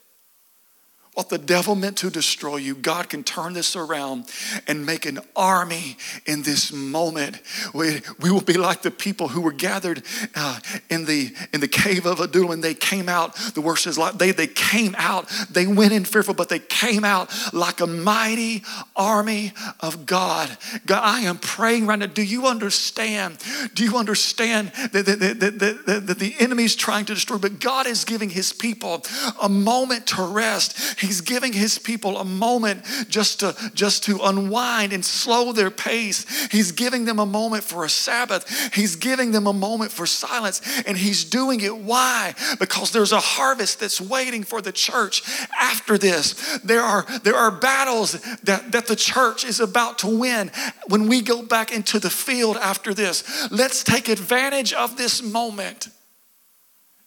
What 1.14 1.28
the 1.28 1.38
devil 1.38 1.76
meant 1.76 1.98
to 1.98 2.10
destroy 2.10 2.56
you, 2.56 2.74
God 2.74 3.10
can 3.10 3.26
turn 3.26 3.52
this 3.52 3.76
around 3.76 4.32
and 4.66 4.86
make 4.86 5.06
an 5.06 5.20
army 5.36 5.98
in 6.26 6.44
this 6.44 6.72
moment. 6.72 7.42
We, 7.74 8.02
we 8.22 8.32
will 8.32 8.40
be 8.40 8.54
like 8.54 8.82
the 8.82 8.92
people 8.92 9.28
who 9.28 9.42
were 9.42 9.52
gathered 9.52 10.04
uh, 10.36 10.62
in, 10.90 11.04
the, 11.04 11.36
in 11.52 11.60
the 11.60 11.68
cave 11.68 12.06
of 12.06 12.22
Adullam 12.22 12.62
they 12.62 12.74
came 12.74 13.10
out. 13.10 13.36
The 13.36 13.60
word 13.60 13.76
says, 13.76 13.98
like 13.98 14.20
they, 14.20 14.32
they 14.32 14.48
came 14.48 14.96
out. 14.98 15.28
They 15.50 15.68
went 15.68 15.92
in 15.92 16.06
fearful, 16.06 16.34
but 16.34 16.48
they 16.48 16.60
came 16.60 17.04
out 17.04 17.30
like 17.52 17.82
a 17.82 17.88
mighty 17.88 18.64
army 18.96 19.52
of 19.82 20.06
God. 20.06 20.50
God, 20.86 21.02
I 21.04 21.22
am 21.22 21.40
praying 21.40 21.88
right 21.88 22.00
now. 22.00 22.06
Do 22.06 22.24
you 22.24 22.48
understand? 22.48 23.38
Do 23.74 23.84
you 23.84 23.98
understand 23.98 24.72
that, 24.94 25.06
that, 25.06 25.20
that, 25.20 25.40
that, 25.42 25.86
that, 25.88 26.08
that 26.08 26.20
the 26.20 26.36
enemy 26.40 26.64
is 26.64 26.78
trying 26.78 27.04
to 27.06 27.14
destroy? 27.14 27.38
But 27.38 27.60
God 27.60 27.86
is 27.86 28.06
giving 28.06 28.30
his 28.30 28.54
people 28.54 29.04
a 29.42 29.50
moment 29.50 30.08
to 30.08 30.24
rest. 30.24 31.01
He's 31.02 31.22
giving 31.22 31.52
his 31.52 31.80
people 31.80 32.20
a 32.20 32.24
moment 32.24 32.86
just 33.10 33.40
to 33.40 33.56
just 33.74 34.04
to 34.04 34.20
unwind 34.24 34.94
and 34.94 35.04
slow 35.04 35.52
their 35.52 35.72
pace. 35.72 36.28
He's 36.52 36.72
giving 36.72 37.06
them 37.06 37.18
a 37.18 37.26
moment 37.26 37.64
for 37.64 37.84
a 37.84 37.90
Sabbath. 37.90 38.48
He's 38.76 38.96
giving 38.96 39.32
them 39.32 39.48
a 39.48 39.54
moment 39.54 39.92
for 39.92 40.06
silence 40.06 40.62
and 40.86 40.96
he's 40.96 41.26
doing 41.26 41.62
it 41.62 41.76
why? 41.76 42.36
Because 42.60 42.92
there's 42.92 43.12
a 43.12 43.20
harvest 43.20 43.80
that's 43.80 44.00
waiting 44.00 44.44
for 44.44 44.62
the 44.62 44.72
church 44.72 45.24
after 45.60 45.98
this. 45.98 46.60
There 46.60 46.84
are 46.84 47.06
there 47.24 47.36
are 47.36 47.50
battles 47.50 48.12
that 48.44 48.72
that 48.72 48.86
the 48.86 48.96
church 48.96 49.44
is 49.44 49.60
about 49.60 49.98
to 50.00 50.08
win 50.08 50.52
when 50.88 51.08
we 51.08 51.22
go 51.22 51.42
back 51.42 51.72
into 51.72 51.98
the 51.98 52.12
field 52.12 52.58
after 52.58 52.94
this. 52.94 53.50
Let's 53.50 53.84
take 53.84 54.08
advantage 54.08 54.72
of 54.72 54.98
this 54.98 55.24
moment. 55.24 55.88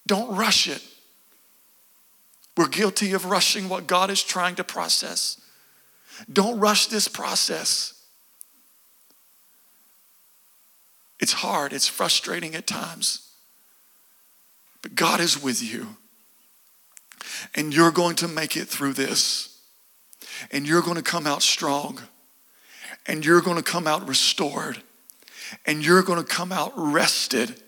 Don't 0.06 0.36
rush 0.36 0.68
it. 0.68 0.82
We're 2.56 2.68
guilty 2.68 3.12
of 3.12 3.24
rushing 3.24 3.68
what 3.68 3.86
God 3.86 4.10
is 4.10 4.22
trying 4.22 4.54
to 4.56 4.64
process. 4.64 5.40
Don't 6.32 6.60
rush 6.60 6.86
this 6.86 7.08
process. 7.08 7.94
It's 11.18 11.32
hard, 11.32 11.72
it's 11.72 11.88
frustrating 11.88 12.54
at 12.54 12.66
times. 12.66 13.32
But 14.82 14.94
God 14.94 15.20
is 15.20 15.42
with 15.42 15.62
you. 15.62 15.96
And 17.54 17.74
you're 17.74 17.90
going 17.90 18.16
to 18.16 18.28
make 18.28 18.56
it 18.56 18.68
through 18.68 18.92
this. 18.92 19.58
And 20.52 20.68
you're 20.68 20.82
going 20.82 20.96
to 20.96 21.02
come 21.02 21.26
out 21.26 21.42
strong. 21.42 22.00
And 23.06 23.24
you're 23.24 23.40
going 23.40 23.56
to 23.56 23.62
come 23.62 23.86
out 23.86 24.06
restored. 24.06 24.82
And 25.66 25.84
you're 25.84 26.02
going 26.02 26.22
to 26.22 26.24
come 26.24 26.52
out 26.52 26.72
rested 26.76 27.62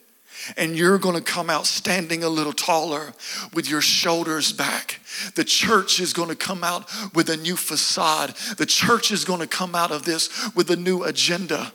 and 0.57 0.77
you're 0.77 0.99
going 0.99 1.17
to 1.17 1.23
come 1.23 1.51
out 1.51 1.67
standing 1.67 2.23
a 2.25 2.29
little 2.29 2.53
taller 2.53 3.15
with 3.53 3.69
your 3.69 3.81
shoulders 3.81 4.53
back. 4.53 5.01
The 5.35 5.45
church 5.45 6.01
is 6.01 6.13
going 6.13 6.29
to 6.29 6.37
come 6.37 6.63
out 6.63 6.91
with 7.15 7.29
a 7.31 7.37
new 7.37 7.57
facade. 7.57 8.35
The 8.59 8.67
church 8.67 9.11
is 9.11 9.25
going 9.25 9.41
to 9.41 9.47
come 9.47 9.75
out 9.75 9.91
of 9.91 10.05
this 10.05 10.55
with 10.55 10.71
a 10.71 10.77
new 10.77 11.03
agenda 11.05 11.73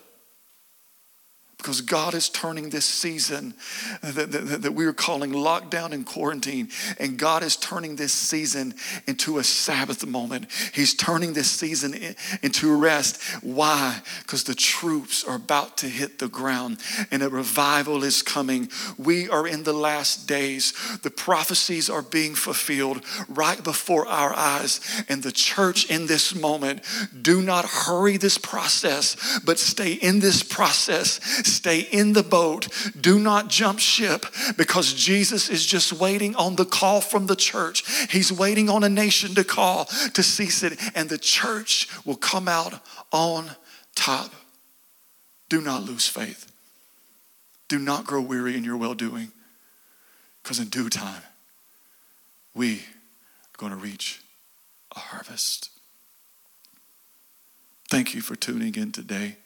because 1.62 1.82
God 1.82 2.16
is 2.16 2.28
turning 2.28 2.72
this 2.72 2.86
season 2.86 3.54
that, 4.02 4.32
that, 4.32 4.62
that, 4.64 4.72
we 4.74 4.86
are 4.86 4.94
calling 4.94 5.32
lockdown 5.32 5.92
and 5.92 6.06
quarantine, 6.06 6.70
and 6.98 7.20
God 7.20 7.44
is 7.44 7.56
turning 7.56 7.96
this 7.96 8.14
season 8.14 8.74
into 9.06 9.38
a 9.38 9.44
Sabbath 9.44 10.06
moment. 10.06 10.48
He's 10.74 10.96
turning 10.96 11.34
this 11.34 11.52
season 11.52 11.96
into 12.42 12.76
rest. 12.76 13.22
Why? 13.44 14.02
Because 14.22 14.44
the 14.44 14.56
troops 14.56 15.24
are 15.24 15.36
about 15.36 15.78
to 15.78 15.88
hit 15.88 16.18
the 16.18 16.28
ground 16.28 16.80
and 17.12 17.22
a 17.22 17.30
revival 17.30 18.04
is 18.04 18.24
coming. 18.24 18.70
We 18.98 19.30
are 19.30 19.48
in 19.48 19.64
the 19.64 19.74
last 19.74 20.28
days. 20.28 20.74
The 21.04 21.12
prophecies 21.12 21.90
are 21.90 22.02
being 22.02 22.34
fulfilled 22.34 23.04
right 23.30 23.64
before 23.64 24.08
our 24.08 24.34
eyes, 24.34 24.80
and 25.10 25.22
the 25.22 25.32
church 25.32 25.92
in 25.92 26.08
this 26.08 26.34
moment, 26.34 26.82
do 27.22 27.42
not 27.42 27.66
hurry 27.66 28.18
this 28.18 28.40
process, 28.40 29.40
but 29.46 29.60
stay 29.60 29.94
in 29.94 30.20
this 30.20 30.42
process 30.42 31.20
Stay 31.52 31.82
in 31.82 32.14
the 32.14 32.24
boat. 32.24 32.68
Do 33.00 33.20
not 33.20 33.50
jump 33.50 33.80
ship 33.80 34.26
because 34.58 34.94
Jesus 34.94 35.50
is 35.50 35.66
just 35.66 35.94
waiting 35.94 36.36
on 36.36 36.56
the 36.56 36.66
call 36.66 37.02
from 37.02 37.28
the 37.28 37.36
church. 37.36 37.84
He's 38.12 38.32
waiting 38.32 38.70
on 38.70 38.84
a 38.84 38.90
nation 38.90 39.36
to 39.36 39.44
call 39.44 39.86
to 40.14 40.24
cease 40.24 40.64
it, 40.64 40.80
and 40.96 41.10
the 41.10 41.18
church 41.18 41.88
will 42.06 42.16
come 42.16 42.48
out 42.48 42.82
on 43.12 43.52
top. 43.96 44.34
Do 45.50 45.62
not 45.62 45.84
lose 45.84 46.08
faith. 46.08 46.52
Do 47.68 47.80
not 47.80 48.06
grow 48.06 48.22
weary 48.22 48.56
in 48.56 48.64
your 48.64 48.78
well 48.78 48.94
doing 48.94 49.32
because 50.44 50.60
in 50.60 50.70
due 50.70 50.90
time, 50.90 51.22
we 52.54 52.76
are 52.76 53.58
going 53.58 53.72
to 53.72 53.78
reach 53.78 54.22
a 54.96 55.00
harvest. 55.00 55.70
Thank 57.90 58.14
you 58.14 58.22
for 58.22 58.36
tuning 58.36 58.76
in 58.76 58.92
today. 58.92 59.38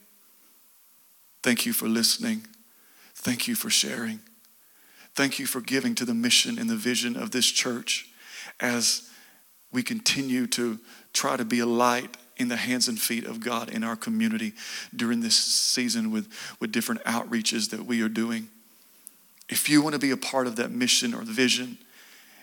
Thank 1.46 1.68
you 1.68 1.74
for 1.74 1.88
listening. 1.88 2.42
Thank 3.14 3.48
you 3.48 3.54
for 3.54 3.70
sharing. 3.70 4.20
Thank 5.14 5.38
you 5.38 5.46
for 5.46 5.62
giving 5.62 5.94
to 5.94 6.04
the 6.04 6.16
mission 6.16 6.58
and 6.58 6.68
the 6.68 6.76
vision 6.76 7.16
of 7.16 7.30
this 7.30 7.46
church 7.46 8.10
as 8.60 9.08
we 9.72 9.84
continue 9.84 10.48
to 10.48 10.80
try 11.14 11.38
to 11.38 11.46
be 11.46 11.60
a 11.60 11.68
light 11.68 12.18
in 12.38 12.48
the 12.48 12.56
hands 12.56 12.88
and 12.88 13.00
feet 13.00 13.26
of 13.26 13.42
God 13.42 13.70
in 13.70 13.84
our 13.84 13.96
community 13.96 14.54
during 14.96 15.22
this 15.22 15.36
season 15.36 16.10
with, 16.10 16.28
with 16.60 16.72
different 16.72 17.04
outreaches 17.04 17.70
that 17.70 17.86
we 17.86 18.02
are 18.02 18.10
doing. 18.10 18.50
If 19.48 19.70
you 19.70 19.84
want 19.84 19.94
to 19.94 20.00
be 20.00 20.10
a 20.10 20.18
part 20.18 20.48
of 20.48 20.56
that 20.56 20.72
mission 20.72 21.14
or 21.14 21.24
the 21.24 21.32
vision, 21.32 21.78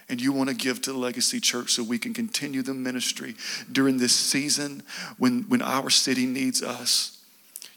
and 0.08 0.20
you 0.20 0.32
want 0.32 0.48
to 0.48 0.54
give 0.54 0.80
to 0.82 0.92
Legacy 0.92 1.40
Church 1.40 1.72
so 1.72 1.82
we 1.82 1.98
can 1.98 2.14
continue 2.14 2.62
the 2.62 2.72
ministry 2.72 3.34
during 3.72 3.98
this 3.98 4.14
season 4.14 4.84
when, 5.18 5.42
when 5.48 5.60
our 5.60 5.90
city 5.90 6.24
needs 6.24 6.62
us, 6.62 7.18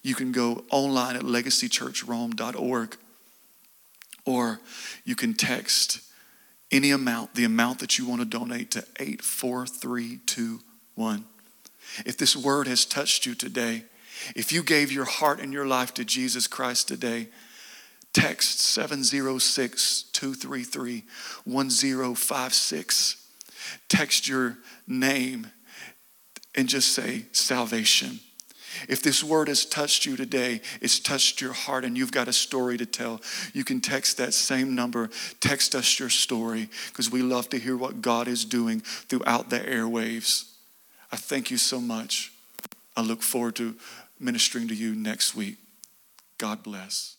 you 0.05 0.13
can 0.13 0.31
go 0.31 0.63
online 0.69 1.15
at 1.15 1.23
legacychurchrome.org 1.23 2.97
Or 4.23 4.59
you 5.03 5.15
can 5.15 5.33
text 5.33 6.01
any 6.71 6.91
amount, 6.91 7.33
the 7.33 7.43
amount 7.43 7.79
that 7.79 7.97
you 7.97 8.05
want 8.05 8.21
to 8.21 8.25
donate 8.25 8.69
to 8.71 8.85
84321. 8.99 11.25
If 12.05 12.17
this 12.17 12.35
word 12.35 12.67
has 12.67 12.85
touched 12.85 13.25
you 13.25 13.33
today, 13.33 13.85
if 14.35 14.53
you 14.53 14.61
gave 14.61 14.91
your 14.91 15.05
heart 15.05 15.39
and 15.39 15.51
your 15.51 15.65
life 15.65 15.91
to 15.95 16.05
Jesus 16.05 16.45
Christ 16.45 16.87
today, 16.87 17.29
text 18.13 18.59
706 18.59 20.03
233 20.13 21.03
1056. 21.45 23.27
Text 23.89 24.27
your 24.27 24.59
name 24.87 25.47
and 26.53 26.69
just 26.69 26.93
say 26.93 27.25
salvation. 27.31 28.19
If 28.87 29.01
this 29.01 29.23
word 29.23 29.47
has 29.47 29.65
touched 29.65 30.05
you 30.05 30.15
today, 30.15 30.61
it's 30.81 30.99
touched 30.99 31.41
your 31.41 31.53
heart, 31.53 31.85
and 31.85 31.97
you've 31.97 32.11
got 32.11 32.27
a 32.27 32.33
story 32.33 32.77
to 32.77 32.85
tell, 32.85 33.21
you 33.53 33.63
can 33.63 33.81
text 33.81 34.17
that 34.17 34.33
same 34.33 34.75
number. 34.75 35.09
Text 35.39 35.75
us 35.75 35.99
your 35.99 36.09
story 36.09 36.69
because 36.87 37.11
we 37.11 37.21
love 37.21 37.49
to 37.49 37.59
hear 37.59 37.77
what 37.77 38.01
God 38.01 38.27
is 38.27 38.45
doing 38.45 38.81
throughout 38.81 39.49
the 39.49 39.59
airwaves. 39.59 40.51
I 41.11 41.17
thank 41.17 41.51
you 41.51 41.57
so 41.57 41.79
much. 41.79 42.31
I 42.97 43.01
look 43.01 43.21
forward 43.21 43.55
to 43.57 43.75
ministering 44.19 44.67
to 44.69 44.75
you 44.75 44.95
next 44.95 45.35
week. 45.35 45.57
God 46.37 46.63
bless. 46.63 47.15